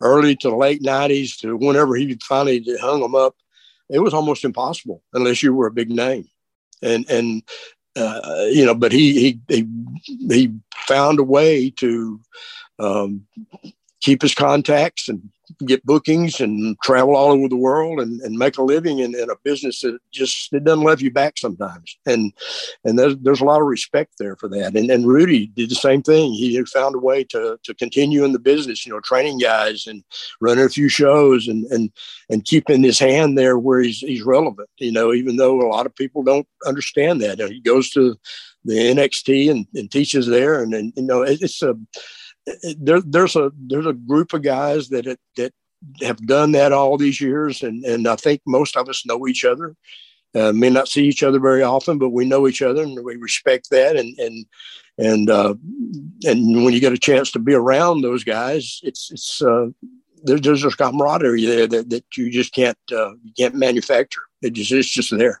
early 0.00 0.36
to 0.36 0.54
late 0.54 0.82
90s 0.82 1.38
to 1.40 1.56
whenever 1.56 1.96
he 1.96 2.16
finally 2.22 2.64
hung 2.80 3.00
them 3.00 3.14
up, 3.14 3.34
it 3.88 4.00
was 4.00 4.14
almost 4.14 4.44
impossible 4.44 5.02
unless 5.12 5.42
you 5.42 5.54
were 5.54 5.66
a 5.66 5.72
big 5.72 5.90
name. 5.90 6.26
And, 6.82 7.08
and, 7.10 7.42
uh, 7.96 8.46
you 8.50 8.64
know, 8.64 8.74
but 8.74 8.92
he, 8.92 9.20
he, 9.20 9.40
he, 9.48 9.66
he 10.28 10.52
found 10.86 11.18
a 11.18 11.24
way 11.24 11.70
to, 11.70 12.20
um, 12.78 13.26
keep 14.00 14.22
his 14.22 14.34
contacts 14.34 15.08
and 15.08 15.30
get 15.64 15.84
bookings 15.84 16.40
and 16.40 16.76
travel 16.82 17.14
all 17.14 17.32
over 17.32 17.48
the 17.48 17.56
world 17.56 18.00
and, 18.00 18.20
and 18.22 18.36
make 18.36 18.58
a 18.58 18.62
living 18.62 18.98
in, 18.98 19.14
in 19.14 19.30
a 19.30 19.36
business 19.44 19.80
that 19.80 19.98
just 20.10 20.52
it 20.52 20.64
doesn't 20.64 20.84
love 20.84 21.00
you 21.00 21.10
back 21.10 21.38
sometimes. 21.38 21.96
And 22.06 22.32
and 22.84 22.98
there's 22.98 23.16
there's 23.18 23.40
a 23.40 23.44
lot 23.44 23.60
of 23.60 23.66
respect 23.66 24.14
there 24.18 24.36
for 24.36 24.48
that. 24.48 24.76
And 24.76 24.90
and 24.90 25.06
Rudy 25.06 25.46
did 25.48 25.70
the 25.70 25.76
same 25.76 26.02
thing. 26.02 26.32
He 26.32 26.62
found 26.64 26.94
a 26.94 26.98
way 26.98 27.24
to 27.24 27.58
to 27.62 27.74
continue 27.74 28.24
in 28.24 28.32
the 28.32 28.38
business, 28.38 28.84
you 28.84 28.92
know, 28.92 29.00
training 29.00 29.38
guys 29.38 29.86
and 29.86 30.02
running 30.40 30.64
a 30.64 30.68
few 30.68 30.88
shows 30.88 31.48
and 31.48 31.64
and 31.66 31.90
and 32.28 32.44
keeping 32.44 32.82
his 32.82 32.98
hand 32.98 33.38
there 33.38 33.58
where 33.58 33.80
he's 33.80 33.98
he's 33.98 34.22
relevant. 34.22 34.68
You 34.78 34.92
know, 34.92 35.12
even 35.12 35.36
though 35.36 35.60
a 35.60 35.68
lot 35.68 35.86
of 35.86 35.94
people 35.94 36.22
don't 36.22 36.46
understand 36.66 37.20
that. 37.20 37.38
he 37.38 37.60
goes 37.60 37.90
to 37.90 38.16
the 38.64 38.74
NXT 38.74 39.50
and, 39.50 39.66
and 39.74 39.90
teaches 39.90 40.26
there, 40.26 40.62
and, 40.62 40.74
and 40.74 40.92
you 40.96 41.02
know, 41.02 41.22
it, 41.22 41.40
it's 41.40 41.62
a 41.62 41.76
there, 42.78 43.00
there's 43.00 43.36
a 43.36 43.52
there's 43.56 43.86
a 43.86 43.92
group 43.92 44.32
of 44.32 44.42
guys 44.42 44.88
that 44.90 45.18
that 45.36 45.52
have 46.02 46.26
done 46.26 46.52
that 46.52 46.72
all 46.72 46.96
these 46.96 47.20
years, 47.20 47.62
and 47.62 47.84
and 47.84 48.06
I 48.06 48.16
think 48.16 48.40
most 48.46 48.76
of 48.76 48.88
us 48.88 49.06
know 49.06 49.26
each 49.26 49.44
other. 49.44 49.76
Uh, 50.34 50.52
may 50.52 50.68
not 50.68 50.88
see 50.88 51.06
each 51.06 51.22
other 51.22 51.40
very 51.40 51.62
often, 51.62 51.96
but 51.98 52.10
we 52.10 52.26
know 52.26 52.46
each 52.46 52.60
other 52.60 52.82
and 52.82 53.02
we 53.02 53.16
respect 53.16 53.70
that. 53.70 53.96
And 53.96 54.18
and 54.18 54.44
and 54.98 55.30
uh, 55.30 55.54
and 56.24 56.64
when 56.64 56.74
you 56.74 56.80
get 56.80 56.92
a 56.92 56.98
chance 56.98 57.30
to 57.32 57.38
be 57.38 57.54
around 57.54 58.02
those 58.02 58.22
guys, 58.22 58.80
it's 58.82 59.10
it's 59.10 59.40
uh, 59.40 59.68
there's 60.24 60.42
there's 60.42 60.64
a 60.64 60.70
camaraderie 60.70 61.46
there 61.46 61.66
that, 61.66 61.88
that 61.90 62.04
you 62.16 62.30
just 62.30 62.52
can't 62.52 62.78
uh, 62.92 63.12
you 63.24 63.32
can't 63.36 63.54
manufacture. 63.54 64.22
It 64.42 64.52
just 64.52 64.72
it's 64.72 64.90
just 64.90 65.16
there. 65.16 65.40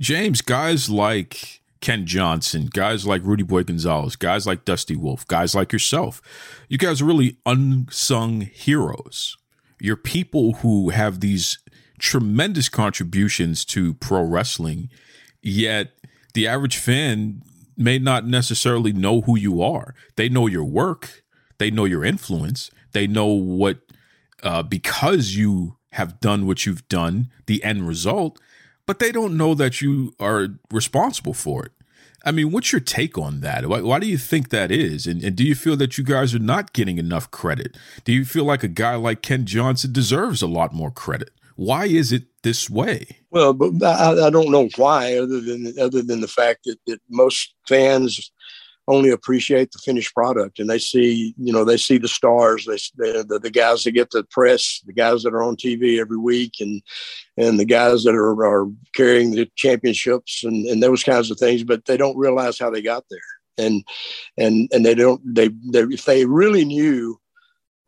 James, 0.00 0.42
guys 0.42 0.90
like 0.90 1.62
Ken 1.80 2.06
Johnson, 2.06 2.68
guys 2.72 3.06
like 3.06 3.22
Rudy 3.24 3.42
Boy 3.42 3.62
Gonzalez, 3.62 4.16
guys 4.16 4.46
like 4.46 4.64
Dusty 4.64 4.96
Wolfe, 4.96 5.26
guys 5.26 5.54
like 5.54 5.72
yourself. 5.72 6.22
You 6.68 6.78
guys 6.78 7.00
are 7.00 7.06
really 7.06 7.36
unsung 7.44 8.40
heroes. 8.40 9.36
You're 9.80 9.96
people 9.96 10.54
who 10.54 10.90
have 10.90 11.20
these 11.20 11.58
tremendous 11.98 12.68
contributions 12.68 13.64
to 13.66 13.94
pro 13.94 14.22
wrestling, 14.22 14.88
yet 15.42 15.92
the 16.34 16.46
average 16.46 16.76
fan 16.76 17.42
may 17.76 17.98
not 17.98 18.26
necessarily 18.26 18.92
know 18.92 19.20
who 19.22 19.36
you 19.36 19.62
are. 19.62 19.94
They 20.16 20.28
know 20.28 20.46
your 20.46 20.64
work, 20.64 21.22
they 21.58 21.70
know 21.70 21.84
your 21.84 22.04
influence, 22.04 22.70
they 22.92 23.06
know 23.06 23.26
what, 23.26 23.80
uh, 24.42 24.62
because 24.62 25.36
you 25.36 25.76
have 25.92 26.20
done 26.20 26.46
what 26.46 26.66
you've 26.66 26.86
done, 26.88 27.30
the 27.46 27.62
end 27.62 27.86
result, 27.86 28.40
but 28.86 28.98
they 28.98 29.12
don't 29.12 29.36
know 29.36 29.54
that 29.54 29.80
you 29.80 30.14
are 30.18 30.48
responsible 30.70 31.34
for 31.34 31.66
it. 31.66 31.72
I 32.24 32.32
mean, 32.32 32.50
what's 32.50 32.72
your 32.72 32.80
take 32.80 33.16
on 33.16 33.40
that? 33.40 33.68
Why, 33.68 33.80
why 33.80 34.00
do 34.00 34.06
you 34.06 34.18
think 34.18 34.48
that 34.48 34.72
is? 34.72 35.06
And, 35.06 35.22
and, 35.22 35.36
do 35.36 35.44
you 35.44 35.54
feel 35.54 35.76
that 35.76 35.96
you 35.96 36.02
guys 36.02 36.34
are 36.34 36.40
not 36.40 36.72
getting 36.72 36.98
enough 36.98 37.30
credit? 37.30 37.76
Do 38.04 38.12
you 38.12 38.24
feel 38.24 38.44
like 38.44 38.64
a 38.64 38.68
guy 38.68 38.96
like 38.96 39.22
Ken 39.22 39.46
Johnson 39.46 39.92
deserves 39.92 40.42
a 40.42 40.48
lot 40.48 40.72
more 40.72 40.90
credit? 40.90 41.30
Why 41.54 41.86
is 41.86 42.10
it 42.10 42.24
this 42.42 42.68
way? 42.68 43.18
Well, 43.30 43.56
I, 43.82 44.26
I 44.26 44.30
don't 44.30 44.50
know 44.50 44.68
why, 44.76 45.16
other 45.16 45.40
than 45.40 45.72
other 45.80 46.02
than 46.02 46.20
the 46.20 46.28
fact 46.28 46.64
that, 46.64 46.76
that 46.86 47.00
most 47.08 47.54
fans 47.66 48.30
only 48.88 49.10
appreciate 49.10 49.72
the 49.72 49.78
finished 49.78 50.14
product 50.14 50.58
and 50.58 50.70
they 50.70 50.78
see 50.78 51.34
you 51.38 51.52
know 51.52 51.64
they 51.64 51.76
see 51.76 51.98
the 51.98 52.08
stars 52.08 52.66
they 52.66 52.76
the, 53.24 53.40
the 53.42 53.50
guys 53.50 53.82
that 53.82 53.92
get 53.92 54.10
the 54.10 54.22
press 54.24 54.80
the 54.86 54.92
guys 54.92 55.22
that 55.22 55.34
are 55.34 55.42
on 55.42 55.56
tv 55.56 55.98
every 55.98 56.16
week 56.16 56.54
and 56.60 56.82
and 57.36 57.58
the 57.58 57.64
guys 57.64 58.04
that 58.04 58.14
are, 58.14 58.44
are 58.44 58.66
carrying 58.94 59.32
the 59.32 59.50
championships 59.56 60.44
and, 60.44 60.66
and 60.66 60.82
those 60.82 61.02
kinds 61.02 61.30
of 61.30 61.38
things 61.38 61.64
but 61.64 61.84
they 61.84 61.96
don't 61.96 62.16
realize 62.16 62.58
how 62.58 62.70
they 62.70 62.82
got 62.82 63.04
there. 63.10 63.20
And 63.58 63.84
and 64.36 64.68
and 64.70 64.84
they 64.84 64.94
don't 64.94 65.22
they, 65.34 65.48
they 65.48 65.80
if 65.80 66.04
they 66.04 66.26
really 66.26 66.64
knew 66.64 67.18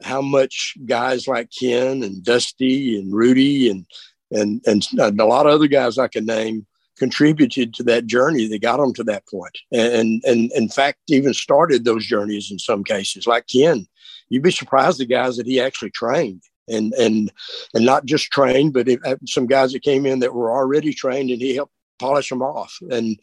how 0.02 0.22
much 0.22 0.74
guys 0.86 1.28
like 1.28 1.50
ken 1.60 2.02
and 2.02 2.24
dusty 2.24 2.98
and 2.98 3.12
rudy 3.12 3.68
and 3.68 3.84
and 4.30 4.62
and 4.66 4.86
a 4.98 5.26
lot 5.26 5.44
of 5.44 5.52
other 5.52 5.66
guys 5.66 5.98
i 5.98 6.08
can 6.08 6.24
name 6.24 6.66
contributed 6.98 7.72
to 7.74 7.82
that 7.84 8.06
journey 8.06 8.46
that 8.48 8.60
got 8.62 8.78
them 8.78 8.92
to 8.94 9.04
that 9.04 9.26
point. 9.26 9.56
And, 9.72 10.22
and, 10.24 10.50
in 10.52 10.68
fact, 10.68 10.98
even 11.08 11.32
started 11.32 11.84
those 11.84 12.04
journeys 12.04 12.50
in 12.50 12.58
some 12.58 12.84
cases. 12.84 13.26
Like 13.26 13.46
Ken, 13.46 13.86
you'd 14.28 14.42
be 14.42 14.50
surprised 14.50 14.98
the 14.98 15.06
guys 15.06 15.36
that 15.36 15.46
he 15.46 15.60
actually 15.60 15.90
trained. 15.90 16.42
And 16.70 16.92
and 16.92 17.32
and 17.72 17.86
not 17.86 18.04
just 18.04 18.30
trained, 18.30 18.74
but 18.74 18.86
uh, 18.90 19.16
some 19.24 19.46
guys 19.46 19.72
that 19.72 19.82
came 19.82 20.04
in 20.04 20.18
that 20.18 20.34
were 20.34 20.52
already 20.52 20.92
trained, 20.92 21.30
and 21.30 21.40
he 21.40 21.54
helped 21.54 21.72
polish 21.98 22.28
them 22.28 22.42
off. 22.42 22.76
And 22.90 23.18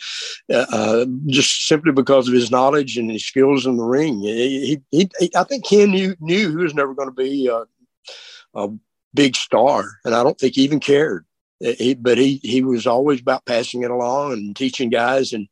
uh, 0.51 0.65
uh, 0.71 1.05
just 1.27 1.67
simply 1.67 1.91
because 1.91 2.27
of 2.27 2.33
his 2.33 2.49
knowledge 2.49 2.97
and 2.97 3.11
his 3.11 3.23
skills 3.23 3.67
in 3.67 3.77
the 3.77 3.83
ring, 3.83 4.19
he, 4.21 4.81
he, 4.89 5.09
he 5.19 5.31
I 5.35 5.43
think 5.43 5.63
Ken 5.63 5.91
knew 5.91 6.15
knew 6.19 6.49
he 6.49 6.55
was 6.55 6.73
never 6.73 6.95
going 6.95 7.07
to 7.07 7.13
be 7.13 7.47
a, 7.47 7.65
a 8.59 8.69
big 9.13 9.35
star, 9.35 9.91
and 10.05 10.15
I 10.15 10.23
don't 10.23 10.39
think 10.39 10.55
he 10.55 10.63
even 10.63 10.79
cared. 10.79 11.25
He, 11.59 11.93
but 11.93 12.17
he 12.17 12.39
he 12.43 12.61
was 12.63 12.85
always 12.85 13.21
about 13.21 13.45
passing 13.45 13.83
it 13.83 13.91
along 13.91 14.33
and 14.33 14.55
teaching 14.55 14.89
guys 14.89 15.31
and 15.31 15.47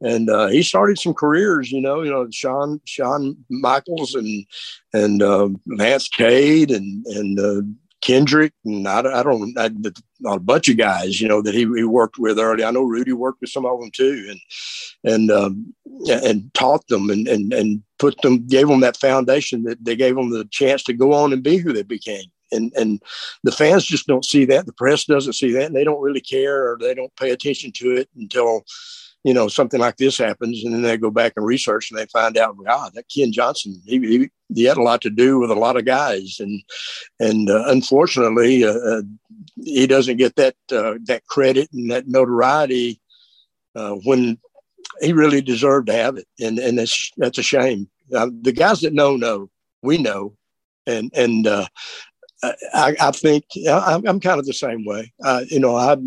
and 0.00 0.28
uh, 0.28 0.48
he 0.48 0.62
started 0.62 0.98
some 0.98 1.14
careers, 1.14 1.70
you 1.70 1.80
know, 1.80 2.02
you 2.02 2.10
know, 2.10 2.26
Shawn 2.30 2.80
Shawn 2.84 3.36
Michaels 3.48 4.14
and 4.14 4.44
and 4.92 5.22
uh, 5.22 5.48
Lance 5.66 6.08
Cade 6.08 6.70
and 6.70 7.06
and 7.06 7.40
uh, 7.40 7.62
Kendrick 8.00 8.52
and 8.64 8.86
I, 8.86 8.98
I 8.98 9.22
don't 9.22 9.56
I, 9.58 9.70
a 10.26 10.38
bunch 10.38 10.68
of 10.68 10.76
guys, 10.76 11.20
you 11.20 11.28
know, 11.28 11.40
that 11.42 11.54
he, 11.54 11.60
he 11.60 11.84
worked 11.84 12.18
with 12.18 12.38
early. 12.38 12.64
I 12.64 12.70
know 12.70 12.82
Rudy 12.82 13.12
worked 13.12 13.40
with 13.40 13.50
some 13.50 13.64
of 13.64 13.80
them 13.80 13.90
too, 13.92 14.26
and 14.28 15.12
and 15.12 15.30
um, 15.30 15.74
and 16.10 16.52
taught 16.52 16.86
them 16.88 17.08
and 17.08 17.26
and 17.26 17.52
and 17.54 17.82
put 17.98 18.20
them 18.20 18.46
gave 18.46 18.68
them 18.68 18.80
that 18.80 18.98
foundation 18.98 19.62
that 19.64 19.82
they 19.82 19.96
gave 19.96 20.16
them 20.16 20.30
the 20.30 20.44
chance 20.50 20.82
to 20.84 20.92
go 20.92 21.14
on 21.14 21.32
and 21.32 21.42
be 21.42 21.56
who 21.56 21.72
they 21.72 21.82
became 21.82 22.26
and 22.52 22.72
and 22.74 23.02
the 23.42 23.52
fans 23.52 23.84
just 23.84 24.06
don't 24.06 24.24
see 24.24 24.44
that. 24.46 24.66
The 24.66 24.72
press 24.72 25.04
doesn't 25.04 25.34
see 25.34 25.52
that 25.52 25.66
and 25.66 25.76
they 25.76 25.84
don't 25.84 26.02
really 26.02 26.20
care 26.20 26.70
or 26.70 26.78
they 26.78 26.94
don't 26.94 27.14
pay 27.16 27.30
attention 27.30 27.72
to 27.72 27.96
it 27.96 28.08
until 28.16 28.64
you 29.24 29.32
know 29.32 29.48
something 29.48 29.80
like 29.80 29.96
this 29.96 30.18
happens 30.18 30.64
and 30.64 30.74
then 30.74 30.82
they 30.82 30.96
go 30.98 31.10
back 31.10 31.32
and 31.36 31.46
research 31.46 31.90
and 31.90 31.98
they 31.98 32.04
find 32.06 32.36
out 32.36 32.62
god 32.62 32.92
that 32.92 33.06
ken 33.08 33.32
johnson 33.32 33.80
he, 33.86 33.98
he, 33.98 34.30
he 34.54 34.64
had 34.64 34.76
a 34.76 34.82
lot 34.82 35.00
to 35.02 35.10
do 35.10 35.38
with 35.38 35.50
a 35.50 35.54
lot 35.54 35.76
of 35.76 35.84
guys. 35.84 36.38
And 36.40 36.62
and 37.20 37.50
uh, 37.50 37.64
unfortunately 37.66 38.64
uh, 38.64 38.74
uh 38.74 39.02
he 39.56 39.86
doesn't 39.86 40.16
get 40.16 40.36
that 40.36 40.54
uh, 40.72 40.94
that 41.04 41.26
credit 41.26 41.68
and 41.72 41.90
that 41.90 42.08
notoriety 42.08 43.00
uh, 43.74 43.94
when 44.04 44.38
he 45.00 45.12
really 45.12 45.40
deserved 45.40 45.88
to 45.88 45.92
have 45.92 46.16
it. 46.16 46.26
And 46.40 46.58
and 46.58 46.78
that's 46.78 47.10
that's 47.16 47.38
a 47.38 47.42
shame. 47.42 47.88
The 48.08 48.54
guys 48.54 48.80
that 48.80 48.94
know 48.94 49.16
know. 49.16 49.50
We 49.82 49.98
know. 49.98 50.36
And 50.86 51.10
and 51.14 51.46
uh, 51.46 51.66
I, 52.72 52.96
I 53.00 53.10
think 53.10 53.44
I'm, 53.68 54.06
I'm, 54.06 54.20
kind 54.20 54.38
of 54.38 54.46
the 54.46 54.52
same 54.52 54.84
way. 54.84 55.12
Uh, 55.22 55.44
you 55.48 55.60
know, 55.60 55.76
I've 55.76 56.02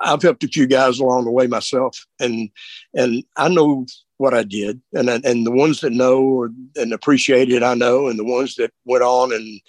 I've 0.00 0.22
helped 0.22 0.44
a 0.44 0.48
few 0.48 0.66
guys 0.66 0.98
along 0.98 1.24
the 1.24 1.30
way 1.30 1.46
myself, 1.46 2.06
and 2.20 2.50
and 2.94 3.24
I 3.36 3.48
know 3.48 3.86
what 4.18 4.34
I 4.34 4.42
did, 4.42 4.80
and 4.92 5.08
and 5.08 5.46
the 5.46 5.50
ones 5.50 5.80
that 5.80 5.92
know 5.92 6.48
and 6.76 6.92
appreciate 6.92 7.50
it, 7.50 7.62
I 7.62 7.74
know, 7.74 8.08
and 8.08 8.18
the 8.18 8.24
ones 8.24 8.54
that 8.56 8.72
went 8.84 9.02
on 9.02 9.32
and 9.32 9.60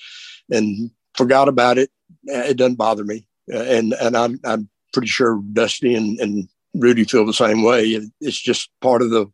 and 0.52 0.92
forgot 1.16 1.48
about 1.48 1.78
it, 1.78 1.90
it 2.26 2.58
doesn't 2.58 2.76
bother 2.76 3.04
me, 3.04 3.28
and 3.48 3.94
and 3.94 4.16
I'm 4.16 4.40
I'm 4.44 4.70
pretty 4.94 5.08
sure 5.08 5.42
Dusty 5.54 5.96
and 5.96 6.20
and 6.20 6.48
Rudy 6.76 7.04
feel 7.04 7.26
the 7.26 7.34
same 7.34 7.64
way. 7.64 8.00
It's 8.22 8.42
just 8.42 8.70
part 8.82 9.02
of 9.02 9.10
the 9.10 9.28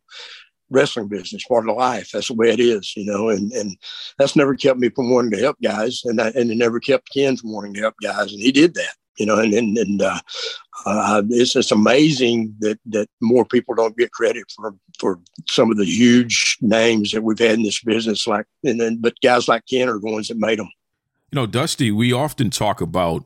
wrestling 0.72 1.08
business, 1.08 1.44
part 1.44 1.68
of 1.68 1.76
life. 1.76 2.10
That's 2.12 2.28
the 2.28 2.34
way 2.34 2.50
it 2.50 2.60
is, 2.60 2.96
you 2.96 3.04
know, 3.04 3.28
and, 3.28 3.52
and 3.52 3.76
that's 4.18 4.34
never 4.36 4.54
kept 4.54 4.78
me 4.80 4.88
from 4.88 5.10
wanting 5.10 5.30
to 5.32 5.38
help 5.38 5.56
guys. 5.62 6.02
And, 6.04 6.20
I, 6.20 6.28
and 6.28 6.50
it 6.50 6.56
never 6.56 6.80
kept 6.80 7.12
Ken 7.12 7.36
from 7.36 7.52
wanting 7.52 7.74
to 7.74 7.80
help 7.80 7.94
guys. 8.02 8.32
And 8.32 8.40
he 8.40 8.50
did 8.50 8.74
that, 8.74 8.94
you 9.18 9.26
know, 9.26 9.38
and, 9.38 9.52
and, 9.54 9.78
and 9.78 10.02
uh, 10.02 10.20
uh, 10.86 11.22
it's 11.30 11.52
just 11.52 11.70
amazing 11.70 12.54
that, 12.60 12.78
that 12.86 13.08
more 13.20 13.44
people 13.44 13.74
don't 13.74 13.96
get 13.96 14.12
credit 14.12 14.44
for, 14.56 14.74
for 14.98 15.20
some 15.48 15.70
of 15.70 15.76
the 15.76 15.84
huge 15.84 16.56
names 16.60 17.12
that 17.12 17.22
we've 17.22 17.38
had 17.38 17.54
in 17.54 17.62
this 17.62 17.82
business. 17.82 18.26
Like, 18.26 18.46
and 18.64 18.80
then, 18.80 18.98
but 19.00 19.14
guys 19.22 19.48
like 19.48 19.64
Ken 19.68 19.88
are 19.88 20.00
the 20.00 20.10
ones 20.10 20.28
that 20.28 20.38
made 20.38 20.58
them. 20.58 20.70
You 21.30 21.36
know, 21.36 21.46
Dusty, 21.46 21.90
we 21.90 22.12
often 22.12 22.50
talk 22.50 22.80
about 22.80 23.24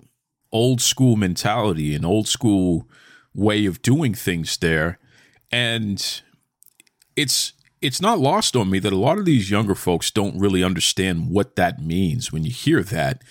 old 0.53 0.81
school 0.81 1.17
mentality 1.17 1.95
and 1.95 2.05
old 2.05 2.29
school 2.29 2.89
way 3.35 3.67
of 3.67 3.83
doing 3.83 4.15
things 4.15 4.57
there. 4.57 4.99
And 5.53 6.23
it's 7.17 7.53
it's 7.83 8.01
not 8.01 8.19
lost 8.19 8.57
on 8.57 8.71
me 8.71 8.79
that 8.79 8.93
a 8.93 8.97
lot 8.97 9.19
of 9.19 9.25
these 9.25 9.51
younger 9.51 9.75
folks 9.75 10.11
don't 10.11 10.39
really 10.39 10.65
understand 10.65 11.31
what 11.31 11.57
that 11.57 11.81
means 11.81 12.33
when 12.33 12.45
you 12.45 12.51
hear 12.51 12.83
that. 12.83 13.23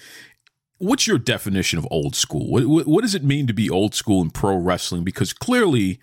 What's 0.77 1.07
your 1.07 1.17
definition 1.17 1.79
of 1.79 1.87
old 1.89 2.15
school? 2.15 2.49
What, 2.51 2.65
what, 2.65 2.87
what 2.87 3.01
does 3.01 3.15
it 3.15 3.23
mean 3.23 3.47
to 3.47 3.53
be 3.53 3.69
old 3.69 3.95
school 3.95 4.21
in 4.21 4.29
pro 4.29 4.55
wrestling? 4.55 5.03
Because 5.03 5.33
clearly, 5.33 5.99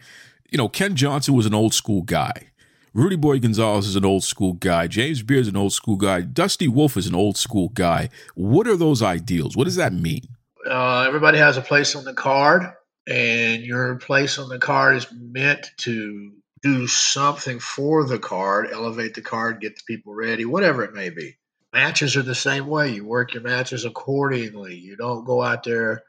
you 0.50 0.58
know, 0.58 0.68
Ken 0.68 0.96
Johnson 0.96 1.34
was 1.34 1.46
an 1.46 1.54
old 1.54 1.74
school 1.74 2.02
guy. 2.02 2.48
Rudy 2.94 3.16
Boy 3.16 3.38
Gonzalez 3.38 3.86
is 3.86 3.96
an 3.96 4.04
old 4.04 4.24
school 4.24 4.54
guy. 4.54 4.86
James 4.86 5.22
Beard 5.22 5.42
is 5.42 5.48
an 5.48 5.56
old 5.56 5.72
school 5.72 5.96
guy. 5.96 6.20
Dusty 6.20 6.68
Wolfe 6.68 6.96
is 6.96 7.06
an 7.06 7.14
old 7.14 7.36
school 7.36 7.68
guy. 7.70 8.10
What 8.34 8.66
are 8.66 8.76
those 8.76 9.02
ideals? 9.02 9.56
What 9.56 9.64
does 9.64 9.76
that 9.76 9.92
mean? 9.92 10.22
Uh, 10.68 11.04
everybody 11.06 11.38
has 11.38 11.56
a 11.56 11.62
place 11.62 11.96
on 11.96 12.04
the 12.04 12.12
card, 12.12 12.64
and 13.06 13.62
your 13.62 13.96
place 13.96 14.38
on 14.38 14.48
the 14.48 14.58
card 14.58 14.96
is 14.96 15.06
meant 15.10 15.70
to 15.78 16.32
do 16.62 16.86
something 16.86 17.58
for 17.58 18.04
the 18.04 18.18
card, 18.18 18.68
elevate 18.72 19.14
the 19.14 19.22
card, 19.22 19.60
get 19.60 19.76
the 19.76 19.82
people 19.86 20.14
ready, 20.14 20.44
whatever 20.44 20.84
it 20.84 20.94
may 20.94 21.10
be. 21.10 21.36
Matches 21.72 22.16
are 22.16 22.22
the 22.22 22.34
same 22.34 22.66
way. 22.66 22.90
You 22.90 23.04
work 23.04 23.34
your 23.34 23.42
matches 23.42 23.84
accordingly. 23.84 24.76
You 24.76 24.96
don't 24.96 25.24
go 25.24 25.42
out 25.42 25.64
there 25.64 26.02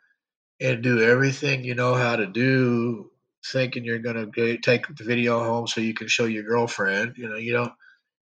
and 0.59 0.83
do 0.83 1.01
everything 1.01 1.63
you 1.63 1.73
know 1.73 1.93
how 1.95 2.15
to 2.15 2.27
do, 2.27 3.11
thinking 3.45 3.83
you're 3.83 3.99
going 3.99 4.31
to 4.31 4.57
take 4.57 4.87
the 4.87 5.03
video 5.03 5.43
home 5.43 5.67
so 5.67 5.81
you 5.81 5.93
can 5.93 6.07
show 6.07 6.25
your 6.25 6.43
girlfriend. 6.43 7.15
You 7.17 7.29
know, 7.29 7.37
you 7.37 7.53
don't. 7.53 7.71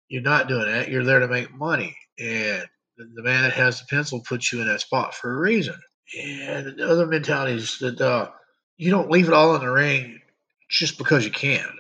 You're 0.08 0.22
not 0.22 0.48
doing 0.48 0.66
that. 0.66 0.88
You're 0.88 1.04
there 1.04 1.20
to 1.20 1.28
make 1.28 1.54
money, 1.54 1.96
and 2.18 2.66
the 2.96 3.22
man 3.22 3.42
that 3.42 3.52
has 3.52 3.80
the 3.80 3.86
pencil 3.86 4.20
puts 4.20 4.52
you 4.52 4.60
in 4.60 4.66
that 4.66 4.80
spot 4.80 5.14
for 5.14 5.30
a 5.30 5.38
reason. 5.38 5.76
And 6.18 6.78
the 6.78 6.88
other 6.88 7.06
mentality 7.06 7.54
is 7.54 7.78
that 7.80 8.00
uh, 8.00 8.30
you 8.76 8.90
don't 8.90 9.10
leave 9.10 9.28
it 9.28 9.34
all 9.34 9.54
in 9.54 9.60
the 9.60 9.70
ring 9.70 10.20
just 10.68 10.98
because 10.98 11.24
you 11.24 11.30
can. 11.30 11.77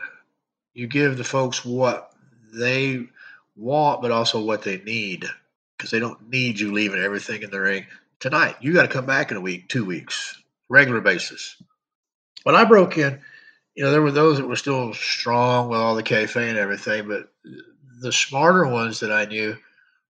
You 0.78 0.86
give 0.86 1.16
the 1.16 1.24
folks 1.24 1.64
what 1.64 2.12
they 2.54 3.04
want, 3.56 4.00
but 4.00 4.12
also 4.12 4.40
what 4.40 4.62
they 4.62 4.78
need 4.78 5.24
because 5.76 5.90
they 5.90 5.98
don't 5.98 6.30
need 6.30 6.60
you 6.60 6.70
leaving 6.70 7.00
everything 7.00 7.42
in 7.42 7.50
the 7.50 7.60
ring 7.60 7.84
tonight. 8.20 8.54
You 8.60 8.74
got 8.74 8.82
to 8.82 8.88
come 8.88 9.04
back 9.04 9.32
in 9.32 9.36
a 9.36 9.40
week, 9.40 9.68
two 9.68 9.84
weeks, 9.84 10.40
regular 10.68 11.00
basis. 11.00 11.60
When 12.44 12.54
I 12.54 12.64
broke 12.64 12.96
in, 12.96 13.18
you 13.74 13.82
know, 13.82 13.90
there 13.90 14.00
were 14.00 14.12
those 14.12 14.36
that 14.36 14.46
were 14.46 14.54
still 14.54 14.94
strong 14.94 15.68
with 15.68 15.80
all 15.80 15.96
the 15.96 16.04
kayfabe 16.04 16.48
and 16.48 16.58
everything, 16.58 17.08
but 17.08 17.28
the 18.00 18.12
smarter 18.12 18.64
ones 18.64 19.00
that 19.00 19.10
I 19.10 19.24
knew 19.24 19.56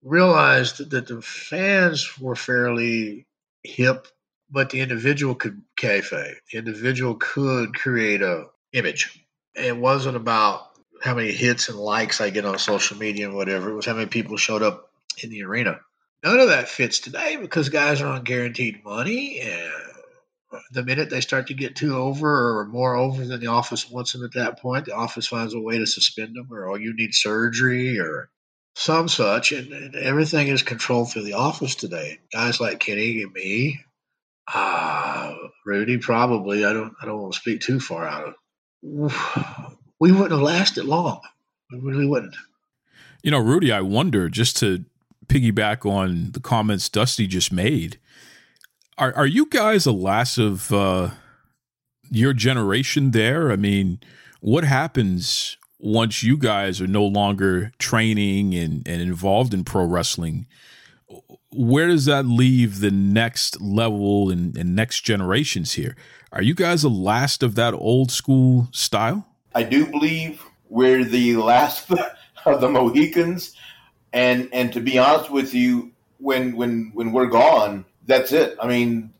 realized 0.02 0.90
that 0.90 1.06
the 1.06 1.22
fans 1.22 2.20
were 2.20 2.36
fairly 2.36 3.24
hip, 3.62 4.08
but 4.50 4.68
the 4.68 4.80
individual 4.80 5.34
could 5.34 5.62
kayfabe. 5.78 6.36
The 6.52 6.58
individual 6.58 7.14
could 7.14 7.74
create 7.74 8.20
a 8.20 8.48
image. 8.74 9.24
It 9.54 9.76
wasn't 9.76 10.16
about 10.16 10.70
how 11.02 11.14
many 11.14 11.32
hits 11.32 11.68
and 11.68 11.78
likes 11.78 12.20
I 12.20 12.30
get 12.30 12.44
on 12.44 12.58
social 12.58 12.98
media 12.98 13.26
and 13.26 13.36
whatever. 13.36 13.70
It 13.70 13.74
was 13.74 13.86
how 13.86 13.94
many 13.94 14.06
people 14.06 14.36
showed 14.36 14.62
up 14.62 14.90
in 15.22 15.30
the 15.30 15.44
arena. 15.44 15.80
None 16.22 16.38
of 16.38 16.48
that 16.48 16.68
fits 16.68 16.98
today 16.98 17.36
because 17.36 17.70
guys 17.70 18.00
are 18.00 18.08
on 18.08 18.24
guaranteed 18.24 18.84
money. 18.84 19.40
And 19.40 19.72
the 20.72 20.84
minute 20.84 21.08
they 21.08 21.22
start 21.22 21.46
to 21.46 21.54
get 21.54 21.76
too 21.76 21.96
over 21.96 22.58
or 22.58 22.66
more 22.66 22.94
over 22.94 23.24
than 23.24 23.40
the 23.40 23.46
office 23.46 23.90
wants 23.90 24.12
them 24.12 24.24
at 24.24 24.34
that 24.34 24.60
point, 24.60 24.84
the 24.84 24.94
office 24.94 25.26
finds 25.26 25.54
a 25.54 25.60
way 25.60 25.78
to 25.78 25.86
suspend 25.86 26.36
them 26.36 26.48
or, 26.52 26.68
oh, 26.68 26.74
you 26.74 26.94
need 26.94 27.14
surgery 27.14 27.98
or 27.98 28.28
some 28.74 29.08
such. 29.08 29.52
And, 29.52 29.72
and 29.72 29.94
everything 29.94 30.48
is 30.48 30.62
controlled 30.62 31.10
through 31.10 31.24
the 31.24 31.34
office 31.34 31.74
today. 31.74 32.18
Guys 32.32 32.60
like 32.60 32.80
Kenny 32.80 33.22
and 33.22 33.32
me, 33.32 33.80
uh, 34.52 35.34
Rudy, 35.64 35.98
probably. 35.98 36.64
I 36.64 36.72
don't. 36.72 36.94
I 37.00 37.06
don't 37.06 37.20
want 37.20 37.34
to 37.34 37.40
speak 37.40 37.60
too 37.60 37.80
far 37.80 38.06
out 38.06 38.28
of. 38.28 38.34
We 38.82 40.12
wouldn't 40.12 40.30
have 40.30 40.40
lasted 40.40 40.84
long. 40.84 41.20
We 41.70 41.78
really 41.78 42.06
wouldn't. 42.06 42.34
You 43.22 43.30
know, 43.30 43.38
Rudy, 43.38 43.70
I 43.70 43.82
wonder 43.82 44.28
just 44.28 44.56
to 44.58 44.84
piggyback 45.26 45.88
on 45.88 46.32
the 46.32 46.40
comments 46.40 46.88
Dusty 46.88 47.26
just 47.26 47.52
made. 47.52 47.98
Are 48.98 49.14
are 49.14 49.26
you 49.26 49.46
guys 49.46 49.84
the 49.84 49.92
last 49.92 50.38
of 50.38 50.72
uh, 50.72 51.10
your 52.10 52.32
generation 52.32 53.12
there? 53.12 53.52
I 53.52 53.56
mean, 53.56 54.00
what 54.40 54.64
happens 54.64 55.56
once 55.78 56.22
you 56.22 56.36
guys 56.36 56.80
are 56.80 56.86
no 56.86 57.04
longer 57.04 57.72
training 57.78 58.54
and, 58.54 58.86
and 58.86 59.00
involved 59.00 59.54
in 59.54 59.64
pro 59.64 59.84
wrestling? 59.84 60.46
Where 61.52 61.88
does 61.88 62.04
that 62.04 62.26
leave 62.26 62.80
the 62.80 62.90
next 62.90 63.60
level 63.60 64.30
and, 64.30 64.56
and 64.56 64.76
next 64.76 65.00
generations 65.00 65.72
here? 65.72 65.96
Are 66.32 66.42
you 66.42 66.54
guys 66.54 66.82
the 66.82 66.90
last 66.90 67.42
of 67.42 67.56
that 67.56 67.74
old 67.74 68.10
school 68.10 68.68
style? 68.72 69.26
I 69.54 69.64
do 69.64 69.86
believe 69.86 70.42
we're 70.68 71.04
the 71.04 71.36
last 71.36 71.90
of 72.46 72.60
the 72.60 72.68
Mohicans 72.68 73.56
and 74.12 74.48
and 74.52 74.72
to 74.72 74.80
be 74.80 74.98
honest 74.98 75.30
with 75.30 75.54
you, 75.54 75.92
when 76.18 76.56
when 76.56 76.90
when 76.94 77.12
we're 77.12 77.26
gone, 77.26 77.84
that's 78.06 78.32
it. 78.32 78.56
I 78.60 78.66
mean, 78.66 79.12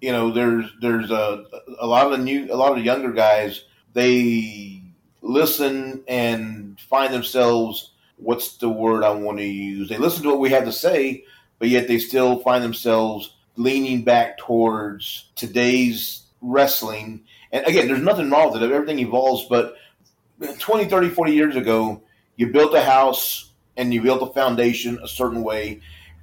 you 0.00 0.12
know, 0.12 0.30
there's 0.30 0.70
there's 0.80 1.10
a 1.10 1.44
a 1.78 1.86
lot 1.86 2.06
of 2.06 2.12
the 2.12 2.18
new 2.18 2.52
a 2.52 2.56
lot 2.56 2.72
of 2.72 2.78
the 2.78 2.84
younger 2.84 3.12
guys. 3.12 3.64
They 3.94 4.82
listen 5.22 6.04
and 6.08 6.78
find 6.80 7.12
themselves. 7.12 7.92
What's 8.16 8.58
the 8.58 8.68
word 8.68 9.02
I 9.02 9.10
want 9.10 9.38
to 9.38 9.44
use? 9.44 9.88
They 9.88 9.96
listen 9.98 10.22
to 10.22 10.30
what 10.30 10.40
we 10.40 10.50
have 10.50 10.64
to 10.66 10.72
say, 10.72 11.24
but 11.58 11.68
yet 11.68 11.88
they 11.88 11.98
still 11.98 12.40
find 12.40 12.62
themselves 12.62 13.34
leaning 13.56 14.02
back 14.02 14.38
towards 14.38 15.30
today's 15.36 16.22
wrestling. 16.40 17.24
And 17.52 17.66
again, 17.66 17.86
there's 17.86 18.02
nothing 18.02 18.30
wrong 18.30 18.52
with 18.52 18.62
it. 18.62 18.72
Everything 18.72 18.98
evolves, 18.98 19.46
but 19.48 19.76
20, 20.58 20.86
30, 20.86 21.10
40 21.10 21.32
years 21.32 21.56
ago, 21.56 22.02
you 22.36 22.48
built 22.52 22.74
a 22.74 22.82
house 22.82 23.52
and 23.76 23.92
you 23.92 24.02
built 24.02 24.28
a 24.28 24.32
foundation 24.32 24.98
a 25.02 25.08
certain 25.08 25.42
way, 25.42 25.80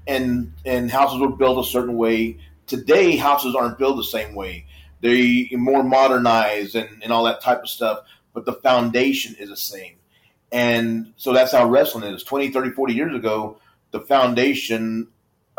and 0.07 0.53
and 0.65 0.89
houses 0.89 1.19
were 1.19 1.35
built 1.35 1.65
a 1.65 1.69
certain 1.69 1.97
way. 1.97 2.37
Today, 2.67 3.15
houses 3.15 3.55
aren't 3.55 3.77
built 3.77 3.97
the 3.97 4.03
same 4.03 4.35
way. 4.35 4.65
they're 5.01 5.57
more 5.57 5.83
modernized 5.83 6.75
and, 6.75 7.03
and 7.03 7.11
all 7.11 7.23
that 7.23 7.41
type 7.41 7.63
of 7.63 7.69
stuff, 7.69 7.99
but 8.33 8.45
the 8.45 8.53
foundation 8.53 9.35
is 9.39 9.49
the 9.49 9.57
same. 9.57 9.95
And 10.51 11.13
so 11.17 11.33
that's 11.33 11.51
how 11.51 11.67
wrestling 11.67 12.03
is. 12.13 12.23
20, 12.23 12.51
30, 12.51 12.71
40 12.71 12.93
years 12.93 13.15
ago, 13.15 13.57
the 13.91 14.01
foundation 14.01 15.07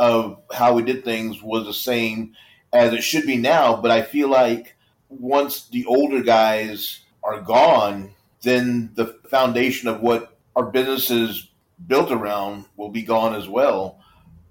of 0.02 0.42
how 0.52 0.74
we 0.74 0.82
did 0.82 1.04
things 1.04 1.40
was 1.40 1.64
the 1.64 1.72
same 1.72 2.34
as 2.72 2.92
it 2.92 3.04
should 3.04 3.24
be 3.24 3.36
now. 3.36 3.80
But 3.80 3.92
I 3.92 4.02
feel 4.02 4.28
like 4.28 4.74
once 5.08 5.68
the 5.68 5.86
older 5.86 6.24
guys 6.24 7.04
are 7.22 7.40
gone, 7.40 8.10
then 8.42 8.90
the 8.94 9.06
foundation 9.28 9.88
of 9.88 10.00
what 10.00 10.36
our 10.56 10.64
businesses 10.64 11.48
built 11.86 12.10
around 12.10 12.64
will 12.76 12.88
be 12.88 13.02
gone 13.02 13.36
as 13.36 13.48
well, 13.48 14.00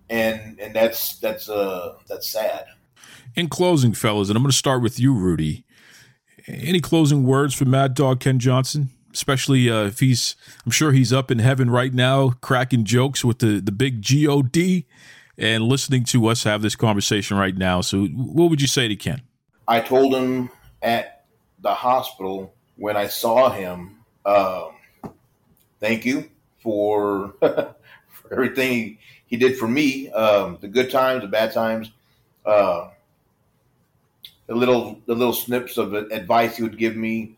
and 0.09 0.57
and 0.57 0.73
that's 0.73 1.19
that's 1.19 1.49
uh 1.49 1.95
that's 2.07 2.29
sad. 2.29 2.63
In 3.35 3.49
closing, 3.49 3.91
fellas, 3.91 4.29
and 4.29 4.37
I'm 4.37 4.43
going 4.43 4.51
to 4.51 4.57
start 4.57 4.81
with 4.81 5.01
you, 5.01 5.13
Rudy. 5.13 5.65
Any 6.47 6.79
closing 6.79 7.25
words 7.25 7.53
for 7.53 7.65
Mad 7.65 7.93
Dog 7.93 8.21
Ken 8.21 8.39
Johnson? 8.39 8.89
Especially 9.13 9.69
uh, 9.69 9.83
if 9.83 9.99
he's, 9.99 10.37
I'm 10.65 10.71
sure 10.71 10.93
he's 10.93 11.11
up 11.11 11.29
in 11.29 11.39
heaven 11.39 11.69
right 11.69 11.93
now, 11.93 12.29
cracking 12.41 12.85
jokes 12.85 13.25
with 13.25 13.39
the 13.39 13.59
the 13.59 13.73
big 13.73 14.01
God 14.01 14.85
and 15.37 15.63
listening 15.63 16.03
to 16.05 16.27
us 16.27 16.43
have 16.43 16.61
this 16.61 16.75
conversation 16.75 17.37
right 17.37 17.55
now. 17.55 17.81
So, 17.81 18.05
what 18.05 18.49
would 18.49 18.61
you 18.61 18.67
say 18.67 18.87
to 18.87 18.95
Ken? 18.95 19.21
I 19.67 19.79
told 19.79 20.13
him 20.13 20.49
at 20.81 21.25
the 21.61 21.73
hospital 21.73 22.53
when 22.75 22.97
I 22.97 23.07
saw 23.07 23.49
him, 23.49 23.97
um, 24.25 24.71
thank 25.79 26.05
you 26.05 26.29
for, 26.59 27.35
for 27.39 28.31
everything 28.31 28.71
he, 28.71 28.99
he, 29.27 29.37
did 29.37 29.57
for 29.57 29.67
me, 29.67 30.09
um, 30.11 30.57
the 30.61 30.67
good 30.67 30.89
times, 30.89 31.21
the 31.21 31.27
bad 31.27 31.53
times, 31.53 31.91
uh, 32.45 32.89
the 34.47 34.55
little 34.55 34.99
the 35.05 35.15
little 35.15 35.33
snips 35.33 35.77
of 35.77 35.93
advice 35.93 36.57
he 36.57 36.63
would 36.63 36.77
give 36.77 36.95
me, 36.95 37.37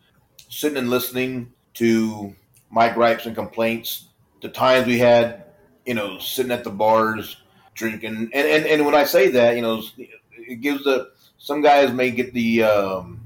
sitting 0.49 0.77
and 0.77 0.89
listening 0.89 1.51
to 1.75 2.33
my 2.71 2.89
gripes 2.89 3.25
and 3.25 3.35
complaints, 3.35 4.07
the 4.41 4.49
times 4.49 4.87
we 4.87 4.97
had, 4.97 5.43
you 5.85 5.93
know, 5.93 6.17
sitting 6.17 6.51
at 6.51 6.63
the 6.63 6.71
bars 6.71 7.42
drinking, 7.73 8.29
and 8.33 8.33
and, 8.33 8.65
and 8.65 8.85
when 8.85 8.95
I 8.95 9.03
say 9.03 9.29
that, 9.31 9.55
you 9.55 9.61
know, 9.61 9.81
it 9.97 10.61
gives 10.61 10.83
the 10.83 11.11
some 11.37 11.61
guys 11.61 11.91
may 11.91 12.11
get 12.11 12.33
the 12.33 12.63
um, 12.63 13.19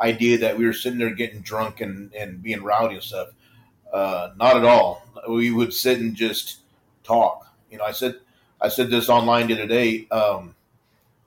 idea 0.00 0.38
that 0.38 0.56
we 0.56 0.64
were 0.64 0.72
sitting 0.72 0.98
there 0.98 1.14
getting 1.14 1.40
drunk 1.40 1.80
and, 1.80 2.12
and 2.14 2.42
being 2.42 2.62
rowdy 2.62 2.94
and 2.94 3.02
stuff. 3.02 3.28
Uh, 3.92 4.30
not 4.36 4.56
at 4.56 4.64
all. 4.64 5.06
We 5.28 5.50
would 5.50 5.72
sit 5.72 6.00
and 6.00 6.14
just 6.14 6.58
talk. 7.04 7.46
You 7.70 7.78
know, 7.78 7.84
I 7.84 7.92
said 7.92 8.16
I 8.60 8.68
said 8.68 8.90
this 8.90 9.08
online 9.08 9.46
the 9.46 9.54
other 9.54 9.66
day. 9.66 10.06
Um, 10.10 10.54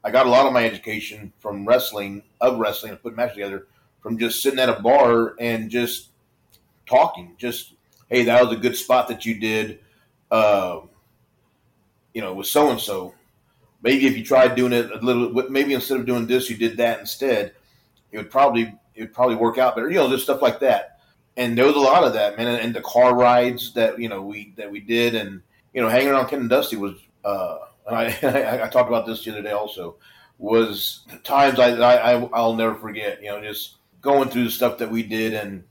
I 0.03 0.11
got 0.11 0.25
a 0.25 0.29
lot 0.29 0.47
of 0.47 0.53
my 0.53 0.65
education 0.65 1.31
from 1.39 1.67
wrestling, 1.67 2.23
of 2.39 2.57
wrestling, 2.57 2.91
and 2.91 3.01
putting 3.01 3.17
matches 3.17 3.35
together 3.35 3.67
from 4.01 4.17
just 4.17 4.41
sitting 4.41 4.59
at 4.59 4.69
a 4.69 4.81
bar 4.81 5.35
and 5.39 5.69
just 5.69 6.09
talking. 6.87 7.35
Just 7.37 7.73
hey, 8.09 8.23
that 8.23 8.43
was 8.43 8.55
a 8.55 8.59
good 8.59 8.75
spot 8.75 9.07
that 9.07 9.25
you 9.25 9.39
did. 9.39 9.79
Uh, 10.29 10.81
you 12.13 12.21
know, 12.21 12.33
with 12.33 12.47
so 12.47 12.69
and 12.69 12.79
so. 12.79 13.13
Maybe 13.83 14.05
if 14.05 14.15
you 14.15 14.23
tried 14.23 14.55
doing 14.55 14.73
it 14.73 14.91
a 14.91 14.97
little, 14.97 15.31
maybe 15.49 15.73
instead 15.73 15.99
of 15.99 16.05
doing 16.05 16.27
this, 16.27 16.49
you 16.49 16.57
did 16.57 16.77
that 16.77 16.99
instead. 16.99 17.53
It 18.11 18.17
would 18.17 18.29
probably 18.29 18.73
it 18.93 19.01
would 19.01 19.13
probably 19.13 19.35
work 19.35 19.57
out 19.57 19.75
better. 19.75 19.89
You 19.89 19.95
know, 19.95 20.09
just 20.09 20.23
stuff 20.23 20.41
like 20.41 20.59
that 20.59 20.91
and 21.37 21.57
there 21.57 21.65
was 21.65 21.75
a 21.75 21.79
lot 21.79 22.03
of 22.03 22.13
that, 22.13 22.37
man. 22.37 22.47
And, 22.47 22.73
the 22.73 22.81
car 22.81 23.15
rides 23.15 23.73
that 23.73 23.99
you 23.99 24.09
know 24.09 24.21
we 24.21 24.53
that 24.57 24.71
we 24.71 24.79
did, 24.79 25.15
and 25.15 25.41
you 25.73 25.81
know, 25.81 25.87
hanging 25.87 26.09
around 26.09 26.27
Ken 26.27 26.39
and 26.39 26.49
Dusty 26.49 26.75
was. 26.75 26.95
Uh, 27.23 27.59
and 27.87 27.95
I, 27.95 28.17
I, 28.23 28.65
I 28.65 28.69
talked 28.69 28.89
about 28.89 29.05
this 29.05 29.23
the 29.23 29.31
other 29.31 29.41
day 29.41 29.51
also. 29.51 29.95
Was 30.37 31.01
times 31.23 31.59
I, 31.59 31.69
I 31.69 32.29
I'll 32.33 32.55
never 32.55 32.75
forget. 32.75 33.21
You 33.21 33.29
know, 33.29 33.41
just 33.41 33.75
going 34.01 34.29
through 34.29 34.45
the 34.45 34.51
stuff 34.51 34.77
that 34.79 34.91
we 34.91 35.03
did, 35.03 35.33
and 35.33 35.63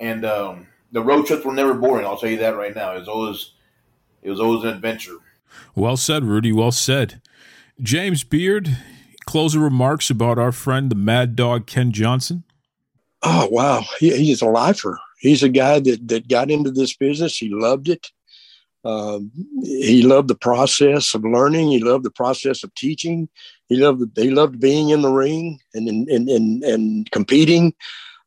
and 0.00 0.24
um, 0.24 0.66
the 0.92 1.02
road 1.02 1.26
trips 1.26 1.44
were 1.44 1.52
never 1.52 1.74
boring. 1.74 2.06
I'll 2.06 2.16
tell 2.16 2.30
you 2.30 2.38
that 2.38 2.56
right 2.56 2.74
now. 2.74 2.94
It 2.94 3.00
was 3.00 3.08
always 3.08 3.52
it 4.22 4.30
was 4.30 4.40
always 4.40 4.64
an 4.64 4.70
adventure. 4.70 5.16
Well 5.74 5.96
said, 5.96 6.24
Rudy. 6.24 6.52
Well 6.52 6.72
said. 6.72 7.20
James 7.80 8.24
Beard, 8.24 8.76
closing 9.26 9.60
remarks 9.60 10.10
about 10.10 10.38
our 10.38 10.52
friend 10.52 10.90
the 10.90 10.96
Mad 10.96 11.36
Dog 11.36 11.66
Ken 11.66 11.92
Johnson. 11.92 12.44
Oh 13.22 13.48
wow, 13.50 13.84
he, 13.98 14.16
he's 14.16 14.42
a 14.42 14.46
lifer. 14.46 14.98
He's 15.18 15.42
a 15.42 15.48
guy 15.48 15.80
that 15.80 16.08
that 16.08 16.28
got 16.28 16.50
into 16.50 16.70
this 16.70 16.94
business. 16.96 17.36
He 17.36 17.48
loved 17.48 17.88
it. 17.88 18.10
Um, 18.84 19.30
he 19.62 20.02
loved 20.02 20.28
the 20.28 20.36
process 20.36 21.14
of 21.14 21.24
learning. 21.24 21.68
He 21.68 21.80
loved 21.80 22.04
the 22.04 22.10
process 22.10 22.62
of 22.62 22.74
teaching. 22.74 23.28
He 23.68 23.76
loved 23.76 24.16
he 24.16 24.30
loved 24.30 24.60
being 24.60 24.90
in 24.90 25.02
the 25.02 25.10
ring 25.10 25.60
and 25.74 25.88
and 25.88 26.28
and, 26.28 26.62
and 26.62 27.10
competing. 27.10 27.74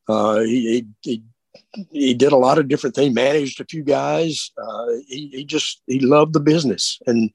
Uh, 0.08 0.40
he, 0.40 0.86
he, 1.02 1.22
he 1.92 2.14
did 2.14 2.32
a 2.32 2.36
lot 2.36 2.58
of 2.58 2.68
different 2.68 2.96
things. 2.96 3.14
Managed 3.14 3.60
a 3.60 3.64
few 3.66 3.82
guys. 3.84 4.52
Uh, 4.58 4.86
he, 5.08 5.28
he 5.32 5.44
just 5.44 5.82
he 5.86 6.00
loved 6.00 6.34
the 6.34 6.40
business, 6.40 7.00
and 7.06 7.30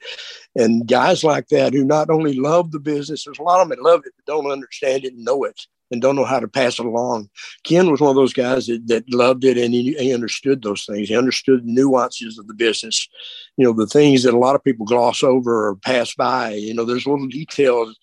and 0.55 0.87
guys 0.87 1.25
like 1.25 1.49
that 1.49 1.73
who 1.73 1.85
not 1.85 2.11
only 2.11 2.35
love 2.35 2.71
the 2.71 2.79
business, 2.79 3.25
there's 3.25 3.39
a 3.39 3.43
lot 3.43 3.61
of 3.61 3.69
them 3.69 3.77
that 3.79 3.83
love 3.83 4.03
it 4.05 4.13
but 4.17 4.31
don't 4.31 4.51
understand 4.51 5.05
it 5.05 5.15
and 5.15 5.25
know 5.25 5.45
it 5.45 5.67
and 5.91 6.01
don't 6.01 6.17
know 6.17 6.25
how 6.25 6.41
to 6.41 6.49
pass 6.49 6.79
it 6.79 6.87
along. 6.87 7.29
Ken 7.65 7.91
was 7.91 8.01
one 8.01 8.11
of 8.11 8.17
those 8.17 8.33
guys 8.33 8.67
that, 8.67 8.87
that 8.87 9.05
loved 9.13 9.45
it 9.45 9.57
and 9.59 9.73
he, 9.75 9.93
he 9.95 10.13
understood 10.13 10.63
those 10.63 10.85
things. 10.85 11.09
He 11.09 11.17
understood 11.17 11.63
the 11.65 11.73
nuances 11.73 12.39
of 12.39 12.47
the 12.47 12.55
business, 12.55 13.09
you 13.57 13.65
know, 13.65 13.73
the 13.73 13.87
things 13.87 14.23
that 14.23 14.35
a 14.35 14.39
lot 14.39 14.55
of 14.55 14.65
people 14.65 14.87
gloss 14.87 15.23
over 15.23 15.69
or 15.69 15.77
pass 15.77 16.15
by. 16.15 16.53
You 16.53 16.73
know, 16.75 16.85
there's 16.85 17.07
little 17.07 17.27
details 17.27 17.97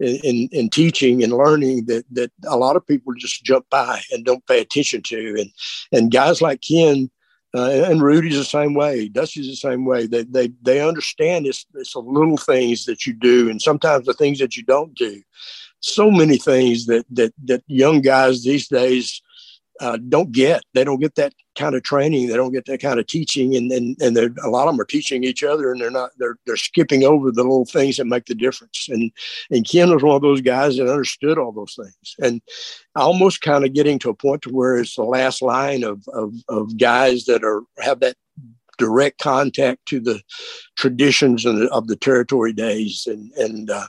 in, 0.00 0.16
in, 0.16 0.48
in, 0.52 0.68
teaching 0.68 1.22
and 1.22 1.32
learning 1.32 1.86
that 1.86 2.04
that 2.12 2.30
a 2.46 2.56
lot 2.56 2.76
of 2.76 2.86
people 2.86 3.12
just 3.14 3.44
jump 3.44 3.66
by 3.70 4.00
and 4.12 4.24
don't 4.24 4.46
pay 4.46 4.60
attention 4.60 5.02
to. 5.02 5.36
And 5.38 5.50
and 5.92 6.10
guys 6.10 6.42
like 6.42 6.60
Ken 6.60 7.10
uh, 7.54 7.84
and 7.88 8.02
Rudy's 8.02 8.36
the 8.36 8.44
same 8.44 8.74
way. 8.74 9.08
Dusty's 9.08 9.48
the 9.48 9.56
same 9.56 9.86
way. 9.86 10.06
They 10.06 10.24
they 10.24 10.52
they 10.62 10.86
understand 10.86 11.46
it's 11.46 11.64
it's 11.74 11.94
the 11.94 12.00
little 12.00 12.36
things 12.36 12.84
that 12.84 13.06
you 13.06 13.14
do, 13.14 13.48
and 13.48 13.60
sometimes 13.60 14.06
the 14.06 14.14
things 14.14 14.38
that 14.40 14.56
you 14.56 14.62
don't 14.62 14.94
do. 14.94 15.22
So 15.80 16.10
many 16.10 16.36
things 16.36 16.86
that 16.86 17.06
that 17.10 17.32
that 17.44 17.62
young 17.66 18.02
guys 18.02 18.44
these 18.44 18.68
days 18.68 19.22
uh, 19.80 19.98
don't 20.08 20.32
get. 20.32 20.62
They 20.74 20.84
don't 20.84 21.00
get 21.00 21.14
that 21.14 21.32
kind 21.56 21.74
of 21.74 21.82
training. 21.82 22.28
They 22.28 22.36
don't 22.36 22.52
get 22.52 22.66
that 22.66 22.80
kind 22.80 23.00
of 23.00 23.06
teaching, 23.06 23.56
and 23.56 23.70
and 23.72 24.00
and 24.00 24.16
a 24.16 24.48
lot 24.48 24.68
of 24.68 24.74
them 24.74 24.80
are 24.80 24.84
teaching 24.84 25.24
each 25.24 25.42
other, 25.42 25.72
and 25.72 25.80
they're 25.80 25.90
not. 25.90 26.10
They're 26.18 26.38
they're 26.46 26.56
skipping 26.56 27.04
over 27.04 27.30
the 27.30 27.42
little 27.42 27.64
things 27.64 27.96
that 27.96 28.06
make 28.06 28.26
the 28.26 28.34
difference. 28.34 28.88
And 28.88 29.10
and 29.50 29.68
Ken 29.68 29.92
was 29.92 30.02
one 30.02 30.16
of 30.16 30.22
those 30.22 30.40
guys 30.40 30.76
that 30.76 30.90
understood 30.90 31.38
all 31.38 31.52
those 31.52 31.74
things, 31.74 32.14
and 32.20 32.40
almost 32.94 33.40
kind 33.40 33.64
of 33.64 33.72
getting 33.72 33.98
to 34.00 34.10
a 34.10 34.14
point 34.14 34.42
to 34.42 34.50
where 34.50 34.76
it's 34.78 34.96
the 34.96 35.04
last 35.04 35.42
line 35.42 35.82
of 35.82 36.06
of, 36.08 36.34
of 36.48 36.76
guys 36.78 37.24
that 37.24 37.42
are 37.44 37.62
have 37.78 38.00
that 38.00 38.16
direct 38.78 39.18
contact 39.20 39.86
to 39.86 40.00
the 40.00 40.20
traditions 40.76 41.44
of 41.44 41.56
the, 41.56 41.68
of 41.70 41.86
the 41.86 41.96
territory 41.96 42.52
days 42.52 43.06
and 43.06 43.32
and 43.32 43.70
uh, 43.70 43.86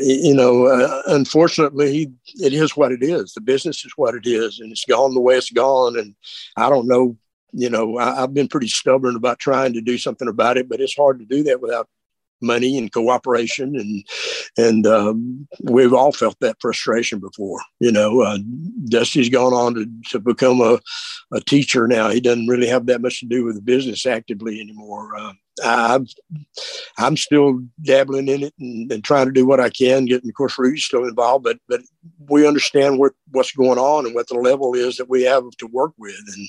you 0.00 0.34
know, 0.34 0.66
uh, 0.66 1.02
unfortunately, 1.06 2.12
it 2.40 2.52
is 2.52 2.76
what 2.76 2.92
it 2.92 3.02
is. 3.02 3.32
The 3.32 3.40
business 3.40 3.84
is 3.84 3.92
what 3.96 4.14
it 4.14 4.26
is, 4.26 4.60
and 4.60 4.70
it's 4.70 4.84
gone 4.84 5.12
the 5.12 5.20
way 5.20 5.34
it's 5.34 5.50
gone. 5.50 5.98
And 5.98 6.14
I 6.56 6.68
don't 6.68 6.86
know, 6.86 7.16
you 7.52 7.68
know, 7.68 7.98
I, 7.98 8.20
have 8.20 8.32
been 8.32 8.46
pretty 8.46 8.68
stubborn 8.68 9.16
about 9.16 9.40
trying 9.40 9.72
to 9.72 9.80
do 9.80 9.98
something 9.98 10.28
about 10.28 10.56
it, 10.56 10.68
but 10.68 10.80
it's 10.80 10.94
hard 10.94 11.18
to 11.18 11.24
do 11.24 11.42
that 11.44 11.60
without 11.60 11.88
money 12.42 12.78
and 12.78 12.92
cooperation 12.92 13.76
and 13.76 14.04
and 14.56 14.86
um, 14.86 15.46
we've 15.62 15.94
all 15.94 16.12
felt 16.12 16.36
that 16.40 16.56
frustration 16.60 17.18
before 17.18 17.60
you 17.80 17.92
know 17.92 18.22
uh, 18.22 18.38
dusty's 18.86 19.28
gone 19.28 19.52
on 19.52 19.74
to, 19.74 19.86
to 20.08 20.18
become 20.18 20.60
a, 20.60 20.78
a 21.32 21.40
teacher 21.40 21.86
now 21.86 22.08
he 22.08 22.20
doesn't 22.20 22.48
really 22.48 22.68
have 22.68 22.86
that 22.86 23.02
much 23.02 23.20
to 23.20 23.26
do 23.26 23.44
with 23.44 23.54
the 23.54 23.62
business 23.62 24.06
actively 24.06 24.60
anymore 24.60 25.16
uh, 25.16 25.32
I'm, 25.62 26.06
I'm 26.98 27.16
still 27.16 27.60
dabbling 27.82 28.28
in 28.28 28.44
it 28.44 28.54
and, 28.58 28.90
and, 28.90 29.04
trying 29.04 29.26
to 29.26 29.32
do 29.32 29.46
what 29.46 29.60
I 29.60 29.68
can. 29.68 30.06
Getting, 30.06 30.30
of 30.30 30.34
course, 30.34 30.58
Rudy's 30.58 30.84
still 30.84 31.04
involved, 31.04 31.44
but 31.44 31.58
but 31.68 31.82
we 32.28 32.46
understand 32.46 32.98
what 32.98 33.12
what's 33.32 33.52
going 33.52 33.78
on 33.78 34.06
and 34.06 34.14
what 34.14 34.28
the 34.28 34.34
level 34.34 34.74
is 34.74 34.96
that 34.96 35.10
we 35.10 35.22
have 35.24 35.44
to 35.58 35.66
work 35.66 35.92
with. 35.98 36.18
And 36.34 36.48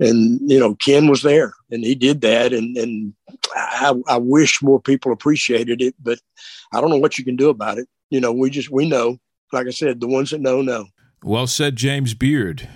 and 0.00 0.40
you 0.50 0.58
know, 0.58 0.74
Ken 0.74 1.08
was 1.08 1.22
there 1.22 1.54
and 1.70 1.84
he 1.84 1.94
did 1.94 2.20
that. 2.22 2.52
And 2.52 2.76
and 2.76 3.14
I, 3.54 3.94
I 4.08 4.16
wish 4.16 4.62
more 4.62 4.80
people 4.80 5.12
appreciated 5.12 5.80
it, 5.80 5.94
but 6.02 6.18
I 6.72 6.80
don't 6.80 6.90
know 6.90 6.98
what 6.98 7.18
you 7.18 7.24
can 7.24 7.36
do 7.36 7.48
about 7.48 7.78
it. 7.78 7.88
You 8.10 8.20
know, 8.20 8.32
we 8.32 8.50
just 8.50 8.70
we 8.70 8.88
know. 8.88 9.18
Like 9.52 9.66
I 9.66 9.70
said, 9.70 10.00
the 10.00 10.08
ones 10.08 10.30
that 10.30 10.40
know 10.40 10.62
know. 10.62 10.86
Well 11.22 11.46
said, 11.46 11.76
James 11.76 12.14
Beard. 12.14 12.68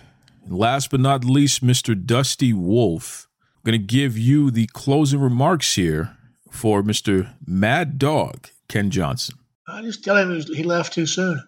and 0.45 0.57
last 0.57 0.91
but 0.91 1.01
not 1.01 1.25
least, 1.25 1.65
Mr. 1.65 2.01
Dusty 2.01 2.53
Wolfe 2.53 3.29
I'm 3.59 3.73
going 3.73 3.81
to 3.81 3.87
give 3.87 4.17
you 4.17 4.53
the 4.53 4.69
closing 4.73 5.21
remarks 5.21 5.75
here 5.75 6.17
for 6.49 6.83
Mr. 6.83 7.35
Mad 7.45 7.99
Dog 7.99 8.49
Ken 8.69 8.91
Johnson. 8.91 9.37
I 9.67 9.83
just 9.83 10.05
tell 10.05 10.17
him 10.17 10.41
he 10.41 10.63
left 10.63 10.93
too 10.93 11.07
soon. 11.07 11.43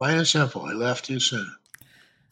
Plain 0.00 0.18
and 0.18 0.26
simple, 0.26 0.66
he 0.66 0.74
left 0.74 1.04
too 1.04 1.20
soon. 1.20 1.48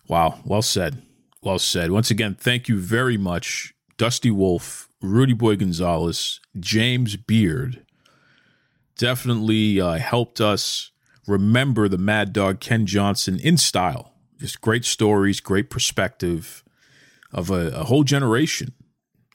Wow, 0.08 0.40
well 0.44 0.62
said. 0.62 1.02
Well 1.42 1.58
said. 1.58 1.90
Once 1.90 2.10
again, 2.10 2.36
thank 2.38 2.68
you 2.68 2.78
very 2.78 3.16
much, 3.16 3.74
Dusty 3.96 4.30
Wolfe, 4.30 4.88
Rudy 5.00 5.32
Boy 5.32 5.56
Gonzalez, 5.56 6.40
James 6.58 7.16
Beard. 7.16 7.84
Definitely 8.96 9.80
uh, 9.80 9.94
helped 9.94 10.40
us 10.40 10.92
remember 11.26 11.88
the 11.88 11.98
Mad 11.98 12.32
Dog 12.32 12.60
Ken 12.60 12.86
Johnson 12.86 13.40
in 13.40 13.56
style. 13.56 14.14
Just 14.38 14.60
great 14.60 14.84
stories, 14.84 15.40
great 15.40 15.68
perspective 15.68 16.62
of 17.32 17.50
a, 17.50 17.68
a 17.70 17.84
whole 17.84 18.04
generation 18.04 18.74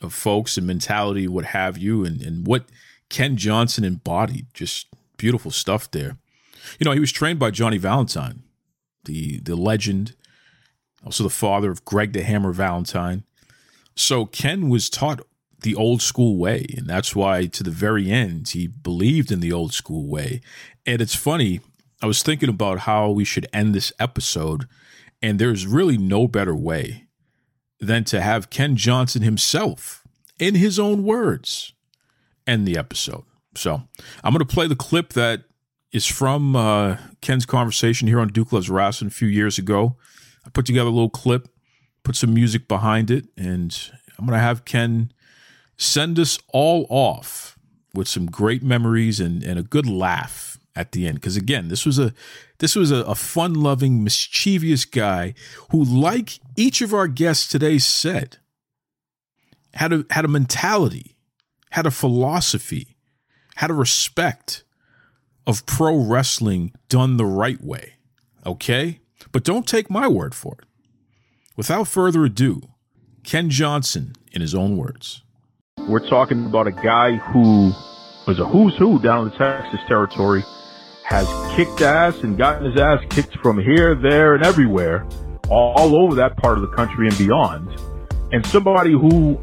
of 0.01 0.13
folks 0.13 0.57
and 0.57 0.65
mentality, 0.67 1.27
what 1.27 1.45
have 1.45 1.77
you, 1.77 2.05
and, 2.05 2.21
and 2.21 2.47
what 2.47 2.65
Ken 3.09 3.35
Johnson 3.35 3.83
embodied. 3.83 4.47
Just 4.53 4.87
beautiful 5.17 5.51
stuff 5.51 5.89
there. 5.91 6.17
You 6.79 6.85
know, 6.85 6.91
he 6.91 6.99
was 6.99 7.11
trained 7.11 7.39
by 7.39 7.51
Johnny 7.51 7.77
Valentine, 7.77 8.43
the 9.05 9.39
the 9.39 9.55
legend, 9.55 10.15
also 11.07 11.23
the 11.23 11.29
father 11.29 11.71
of 11.71 11.85
Greg 11.85 12.11
the 12.11 12.21
Hammer 12.21 12.51
Valentine. 12.51 13.23
So 13.95 14.25
Ken 14.25 14.67
was 14.67 14.89
taught 14.89 15.21
the 15.61 15.73
old 15.73 16.01
school 16.01 16.35
way, 16.35 16.65
and 16.75 16.85
that's 16.85 17.15
why 17.15 17.45
to 17.45 17.63
the 17.63 17.71
very 17.71 18.11
end 18.11 18.49
he 18.49 18.67
believed 18.67 19.31
in 19.31 19.39
the 19.39 19.53
old 19.53 19.73
school 19.73 20.05
way. 20.05 20.41
And 20.85 21.01
it's 21.01 21.15
funny, 21.15 21.61
I 22.01 22.07
was 22.07 22.21
thinking 22.21 22.49
about 22.49 22.79
how 22.79 23.09
we 23.09 23.23
should 23.23 23.47
end 23.53 23.73
this 23.73 23.93
episode, 23.97 24.67
and 25.21 25.39
there's 25.39 25.65
really 25.65 25.97
no 25.97 26.27
better 26.27 26.53
way 26.53 27.05
than 27.79 28.03
to 28.03 28.19
have 28.19 28.49
Ken 28.49 28.75
Johnson 28.75 29.21
himself, 29.21 30.03
in 30.37 30.55
his 30.55 30.77
own 30.77 31.05
words, 31.05 31.71
end 32.45 32.67
the 32.67 32.77
episode. 32.77 33.23
So 33.55 33.81
I'm 34.25 34.33
going 34.33 34.45
to 34.45 34.53
play 34.53 34.67
the 34.67 34.75
clip 34.75 35.13
that 35.13 35.43
is 35.93 36.05
from 36.05 36.53
uh, 36.57 36.97
Ken's 37.21 37.45
conversation 37.45 38.09
here 38.09 38.19
on 38.19 38.27
Duke 38.27 38.51
Loves 38.51 38.69
Wrestling 38.69 39.07
a 39.07 39.11
few 39.11 39.29
years 39.29 39.57
ago. 39.57 39.95
I 40.47 40.49
put 40.49 40.65
together 40.65 40.88
a 40.88 40.93
little 40.93 41.10
clip, 41.10 41.49
put 42.03 42.15
some 42.15 42.33
music 42.33 42.67
behind 42.67 43.12
it, 43.12 43.25
and 43.38 43.77
I'm 44.17 44.25
going 44.25 44.38
to 44.38 44.43
have 44.43 44.65
Ken 44.65 45.12
send 45.75 46.17
us 46.17 46.39
all 46.53 46.88
off 46.89 47.60
with 47.93 48.07
some 48.07 48.25
great 48.27 48.63
memories 48.63 49.19
and, 49.19 49.43
and 49.43 49.60
a 49.60 49.63
good 49.63 49.86
laugh 49.86 50.57
at 50.73 50.93
the 50.93 51.05
end. 51.05 51.15
Because 51.15 51.36
again, 51.36 51.67
this 51.67 51.86
was 51.86 51.99
a 51.99 52.13
this 52.60 52.75
was 52.75 52.91
a, 52.91 52.97
a 52.97 53.15
fun 53.15 53.55
loving, 53.55 54.03
mischievous 54.03 54.86
guy 54.86 55.33
who, 55.71 55.83
like 55.83 56.39
each 56.55 56.81
of 56.81 56.93
our 56.93 57.07
guests 57.07 57.47
today 57.47 57.77
said, 57.77 58.38
had 59.73 59.91
a 59.91 60.05
had 60.12 60.23
a 60.23 60.29
mentality, 60.29 61.17
had 61.71 61.86
a 61.86 61.91
philosophy, 61.91 62.95
had 63.55 63.69
a 63.69 63.75
respect 63.75 64.63
of 65.45 65.65
pro 65.65 65.97
wrestling 65.97 66.71
done 66.89 67.17
the 67.17 67.25
right 67.25 67.62
way. 67.62 67.95
Okay? 68.45 69.01
But 69.32 69.43
don't 69.43 69.67
take 69.67 69.89
my 69.89 70.08
word 70.08 70.36
for 70.36 70.56
it. 70.60 70.65
Without 71.56 71.88
further 71.88 72.25
ado, 72.25 72.62
Ken 73.23 73.49
Johnson 73.49 74.13
in 74.32 74.41
his 74.41 74.53
own 74.53 74.77
words. 74.77 75.23
We're 75.88 76.08
talking 76.08 76.45
about 76.45 76.67
a 76.67 76.71
guy 76.71 77.15
who 77.15 77.71
was 78.27 78.39
a 78.39 78.45
who's 78.45 78.75
who 78.77 78.99
down 79.01 79.25
in 79.25 79.32
the 79.32 79.38
Texas 79.38 79.80
territory 79.88 80.43
has 81.03 81.25
kicked 81.56 81.82
ass 81.82 82.17
and 82.23 82.38
gotten 82.38 82.69
his 82.69 82.80
ass 82.80 82.99
kicked 83.10 83.38
from 83.38 83.58
here, 83.58 83.95
there, 83.95 84.36
and 84.36 84.45
everywhere, 84.45 85.08
all, 85.49 85.95
over 85.95 86.15
that 86.15 86.36
part 86.38 86.58
of 86.58 86.62
the 86.62 86.75
country 86.75 87.08
and 87.08 87.17
beyond. 87.17 87.69
And 88.34 88.45
somebody 88.45 88.91
who, 88.91 89.39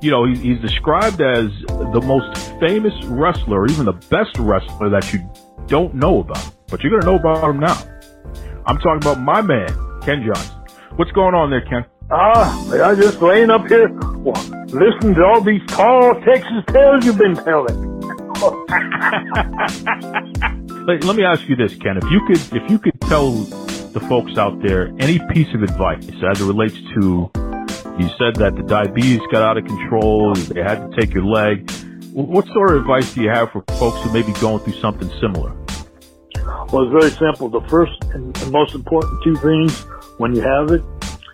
you 0.00 0.10
know, 0.10 0.26
he's, 0.26 0.60
described 0.60 1.20
as 1.20 1.50
the 1.68 2.02
most 2.04 2.36
famous 2.58 2.92
wrestler, 3.04 3.66
even 3.66 3.86
the 3.86 3.92
best 3.92 4.36
wrestler 4.38 4.90
that 4.90 5.12
you 5.12 5.20
don't 5.68 5.94
know 5.94 6.18
about, 6.18 6.50
but 6.66 6.82
you're 6.82 6.90
going 6.90 7.02
to 7.02 7.06
know 7.06 7.16
about 7.16 7.48
him 7.48 7.60
now. 7.60 7.80
I'm 8.68 8.76
talking 8.76 9.02
about 9.02 9.18
my 9.18 9.40
man, 9.40 9.70
Ken 10.02 10.22
Johnson. 10.22 10.54
What's 10.96 11.10
going 11.12 11.34
on 11.34 11.48
there, 11.48 11.62
Ken? 11.62 11.86
Ah, 12.10 12.70
I 12.70 12.94
just 12.94 13.22
laying 13.22 13.48
up 13.48 13.66
here, 13.66 13.88
listening 13.88 15.14
to 15.14 15.24
all 15.24 15.40
these 15.40 15.64
tall 15.68 16.20
Texas 16.20 16.62
tales 16.66 17.02
you've 17.02 17.16
been 17.16 17.34
telling. 17.34 17.98
let, 20.86 21.02
let 21.02 21.16
me 21.16 21.24
ask 21.24 21.48
you 21.48 21.56
this, 21.56 21.74
Ken. 21.76 21.96
If 21.96 22.04
you 22.10 22.20
could, 22.26 22.62
if 22.62 22.70
you 22.70 22.78
could 22.78 23.00
tell 23.08 23.32
the 23.32 24.00
folks 24.06 24.36
out 24.36 24.60
there 24.60 24.88
any 24.98 25.18
piece 25.32 25.48
of 25.54 25.62
advice 25.62 26.06
as 26.30 26.38
it 26.38 26.44
relates 26.44 26.76
to, 27.00 27.30
you 27.98 28.10
said 28.18 28.36
that 28.36 28.52
the 28.54 28.64
diabetes 28.66 29.22
got 29.32 29.40
out 29.40 29.56
of 29.56 29.64
control, 29.64 30.34
they 30.34 30.62
had 30.62 30.90
to 30.90 31.00
take 31.00 31.14
your 31.14 31.24
leg. 31.24 31.70
What 32.12 32.46
sort 32.48 32.72
of 32.72 32.82
advice 32.82 33.14
do 33.14 33.22
you 33.22 33.30
have 33.30 33.50
for 33.50 33.62
folks 33.78 33.98
who 34.02 34.12
may 34.12 34.20
be 34.20 34.34
going 34.34 34.62
through 34.62 34.74
something 34.74 35.10
similar? 35.22 35.56
Well, 36.72 36.82
it's 36.82 36.92
very 36.92 37.10
simple. 37.12 37.48
The 37.48 37.66
first 37.68 38.04
and 38.12 38.52
most 38.52 38.74
important 38.74 39.22
two 39.24 39.36
things 39.36 39.84
when 40.18 40.34
you 40.34 40.42
have 40.42 40.70
it 40.70 40.82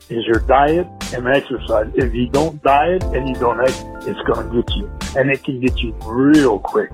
is 0.08 0.24
your 0.26 0.38
diet 0.40 0.86
and 1.12 1.26
exercise. 1.26 1.90
If 1.94 2.14
you 2.14 2.28
don't 2.28 2.62
diet 2.62 3.02
and 3.02 3.28
you 3.28 3.34
don't 3.34 3.60
ex, 3.60 3.82
it's 4.06 4.20
going 4.22 4.48
to 4.48 4.62
get 4.62 4.76
you, 4.76 4.90
and 5.16 5.30
it 5.30 5.42
can 5.42 5.60
get 5.60 5.76
you 5.78 5.92
real 6.04 6.60
quick. 6.60 6.90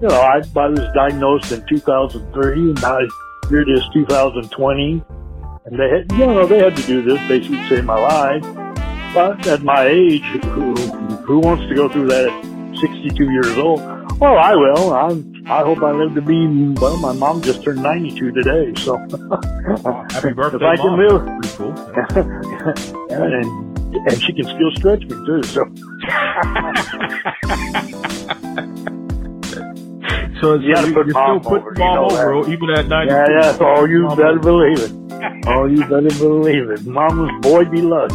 You 0.00 0.08
know, 0.08 0.20
I, 0.20 0.42
I 0.56 0.68
was 0.68 0.88
diagnosed 0.94 1.52
in 1.52 1.66
2003, 1.68 2.52
and 2.54 2.80
now 2.80 2.98
here 3.50 3.60
it 3.60 3.68
is 3.68 3.82
2020, 3.92 5.02
and 5.66 5.78
they 5.78 5.88
had, 5.90 6.10
you 6.12 6.26
know, 6.26 6.46
they 6.46 6.58
had 6.58 6.76
to 6.76 6.82
do 6.82 7.02
this 7.02 7.18
basically 7.28 7.58
to 7.58 7.68
save 7.68 7.84
my 7.84 7.98
life. 7.98 8.42
But 9.12 9.46
at 9.46 9.62
my 9.62 9.86
age, 9.86 10.22
who, 10.22 10.74
who 10.74 11.40
wants 11.40 11.66
to 11.68 11.74
go 11.74 11.90
through 11.90 12.08
that 12.08 12.28
at 12.28 12.78
62 12.78 13.30
years 13.32 13.58
old? 13.58 13.80
Well, 14.18 14.38
I 14.38 14.54
will. 14.54 14.94
I'm, 14.94 15.35
I 15.48 15.62
hope 15.62 15.80
I 15.82 15.92
live 15.92 16.14
to 16.16 16.22
be, 16.22 16.44
well, 16.80 16.96
my 16.98 17.12
mom 17.12 17.40
just 17.40 17.62
turned 17.62 17.80
92 17.82 18.32
today, 18.32 18.74
so. 18.82 18.98
Oh, 19.84 20.04
happy 20.10 20.32
birthday, 20.32 20.56
If 20.60 20.62
I 20.62 20.76
can 20.76 20.96
Mom. 20.96 20.98
live. 20.98 21.24
Pretty 21.40 21.56
cool. 21.56 21.72
and, 23.14 23.78
and 24.08 24.22
she 24.22 24.32
can 24.32 24.44
still 24.44 24.72
stretch 24.74 25.02
me 25.02 25.14
too, 25.24 25.42
so. 25.44 25.64
So 30.40 30.54
You 30.56 30.74
gotta 30.74 30.88
you- 30.88 30.94
put 30.94 31.06
you're 31.06 31.14
mom 31.14 31.40
still 31.42 31.60
putting 31.60 31.66
over, 31.66 31.72
you 31.72 31.78
know 31.94 32.04
over, 32.10 32.42
that. 32.44 32.52
even 32.52 32.70
at 32.70 32.88
90. 32.88 33.10
Yeah, 33.10 33.26
yeah, 33.40 33.56
oh, 33.58 33.84
you 33.86 34.06
better 34.16 34.38
believe 34.38 34.78
it. 34.78 34.92
Oh, 35.46 35.64
you 35.64 35.80
better 35.80 36.10
believe 36.18 36.68
it. 36.70 36.84
Mama's 36.86 37.30
boy 37.40 37.64
beloved. 37.64 38.12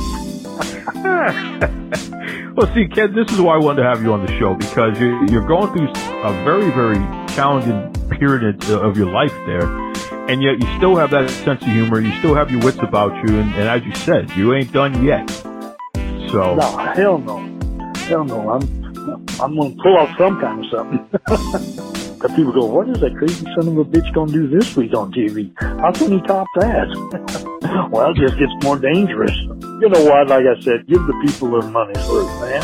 well, 2.55 2.71
see, 2.75 2.87
Ken, 2.87 3.13
this 3.15 3.27
is 3.31 3.41
why 3.41 3.55
I 3.55 3.57
wanted 3.57 3.81
to 3.81 3.87
have 3.89 4.03
you 4.03 4.13
on 4.13 4.23
the 4.23 4.31
show 4.37 4.53
because 4.53 4.99
you're, 4.99 5.25
you're 5.31 5.47
going 5.47 5.73
through 5.73 5.89
a 6.23 6.31
very, 6.45 6.69
very 6.71 6.99
challenging 7.35 7.91
period 8.09 8.63
of 8.69 8.97
your 8.97 9.11
life 9.11 9.33
there, 9.45 9.65
and 10.29 10.41
yet 10.43 10.59
you 10.59 10.77
still 10.77 10.95
have 10.95 11.11
that 11.11 11.29
sense 11.29 11.61
of 11.61 11.67
humor. 11.67 11.99
You 11.99 12.11
still 12.19 12.35
have 12.35 12.51
your 12.51 12.61
wits 12.61 12.79
about 12.79 13.13
you, 13.27 13.39
and, 13.39 13.53
and 13.55 13.67
as 13.69 13.83
you 13.83 13.93
said, 13.95 14.31
you 14.31 14.53
ain't 14.53 14.71
done 14.71 15.03
yet. 15.03 15.29
So, 16.31 16.55
No, 16.55 16.77
hell 16.95 17.17
no. 17.17 17.37
Hell 17.95 18.23
no. 18.25 18.49
I'm 18.51 18.81
I'm 19.41 19.57
gonna 19.57 19.75
pull 19.81 19.97
out 19.97 20.17
some 20.17 20.39
kind 20.39 20.63
of 20.63 20.71
something. 20.71 21.87
But 22.21 22.35
people 22.35 22.53
go, 22.53 22.65
what 22.65 22.87
is 22.87 22.99
that 22.99 23.15
crazy 23.17 23.43
son 23.55 23.67
of 23.69 23.77
a 23.79 23.83
bitch 23.83 24.13
gonna 24.13 24.31
do 24.31 24.47
this 24.47 24.77
week 24.77 24.93
on 24.93 25.11
TV? 25.11 25.51
How 25.81 25.91
can 25.91 26.11
he 26.11 26.21
top 26.21 26.45
that? 26.53 27.89
well, 27.91 28.11
it 28.11 28.17
just 28.17 28.37
gets 28.37 28.51
more 28.63 28.77
dangerous. 28.77 29.35
You 29.35 29.89
know 29.89 30.03
what? 30.05 30.27
Like 30.27 30.45
I 30.45 30.61
said, 30.61 30.85
give 30.85 31.01
the 31.07 31.17
people 31.25 31.49
their 31.49 31.67
money's 31.71 31.97
worth, 32.07 32.29
man. 32.41 32.61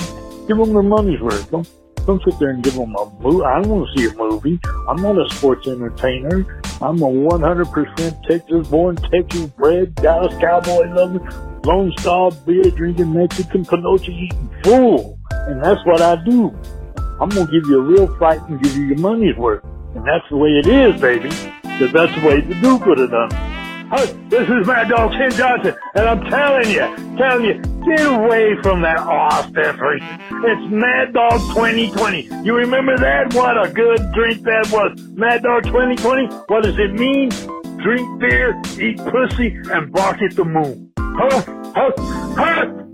Give 0.47 0.57
them 0.57 0.73
their 0.73 0.83
money's 0.83 1.19
worth. 1.19 1.49
Don't 1.49 1.67
don't 2.07 2.23
sit 2.23 2.39
there 2.39 2.49
and 2.49 2.63
give 2.63 2.73
them 2.73 2.95
a 2.95 3.11
movie. 3.19 3.43
I 3.43 3.61
don't 3.61 3.69
want 3.69 3.89
to 3.89 3.99
see 3.99 4.07
a 4.07 4.13
movie. 4.15 4.59
I'm 4.87 5.01
not 5.01 5.19
a 5.19 5.29
sports 5.35 5.67
entertainer. 5.67 6.61
I'm 6.81 7.01
a 7.01 7.07
100% 7.07 8.23
Texas-born, 8.23 8.95
Texas-bred, 8.95 9.95
Dallas 9.95 10.33
Cowboy 10.39 10.89
loving, 10.93 11.27
Lone 11.65 11.91
Star 11.99 12.31
beer 12.31 12.63
drinking 12.71 13.13
Mexican 13.13 13.65
Pinoche 13.65 14.07
eating 14.07 14.49
fool. 14.63 15.19
And 15.31 15.61
that's 15.61 15.85
what 15.85 16.01
I 16.01 16.15
do. 16.23 16.57
I'm 17.19 17.29
gonna 17.29 17.51
give 17.51 17.67
you 17.67 17.79
a 17.79 17.83
real 17.83 18.07
fight 18.17 18.41
and 18.47 18.61
give 18.63 18.75
you 18.77 18.85
your 18.85 18.99
money's 18.99 19.35
worth. 19.35 19.65
And 19.95 20.05
that's 20.05 20.23
the 20.29 20.37
way 20.37 20.49
it 20.51 20.67
is, 20.67 21.01
baby. 21.01 21.29
Because 21.61 21.91
that's 21.91 22.15
the 22.15 22.25
way 22.25 22.39
the 22.39 22.55
Duke 22.61 22.85
would 22.85 22.99
have 22.99 23.11
done. 23.11 23.56
This 23.89 24.49
is 24.49 24.67
Mad 24.67 24.89
Dog 24.89 25.11
Ken 25.13 25.31
Johnson, 25.31 25.73
and 25.95 26.09
I'm 26.09 26.21
telling 26.25 26.69
you, 26.69 27.17
telling 27.17 27.45
you, 27.45 27.53
get 27.85 28.05
away 28.05 28.55
from 28.61 28.81
that 28.81 28.99
Austin 28.99 29.77
freak. 29.77 30.03
It's 30.03 30.71
Mad 30.71 31.13
Dog 31.13 31.39
2020. 31.55 32.27
You 32.43 32.53
remember 32.53 32.97
that? 32.97 33.33
What 33.33 33.55
a 33.57 33.71
good 33.71 34.11
drink 34.11 34.43
that 34.43 34.69
was. 34.73 34.99
Mad 35.13 35.43
Dog 35.43 35.63
2020. 35.63 36.27
What 36.47 36.63
does 36.63 36.77
it 36.77 36.93
mean? 36.95 37.29
Drink 37.77 38.19
beer, 38.19 38.61
eat 38.77 38.97
pussy, 38.97 39.57
and 39.71 39.89
bark 39.93 40.21
at 40.21 40.35
the 40.35 40.43
moon. 40.43 40.91
Huh? 40.97 41.41
Huh? 41.73 41.91
Huh? 42.35 42.86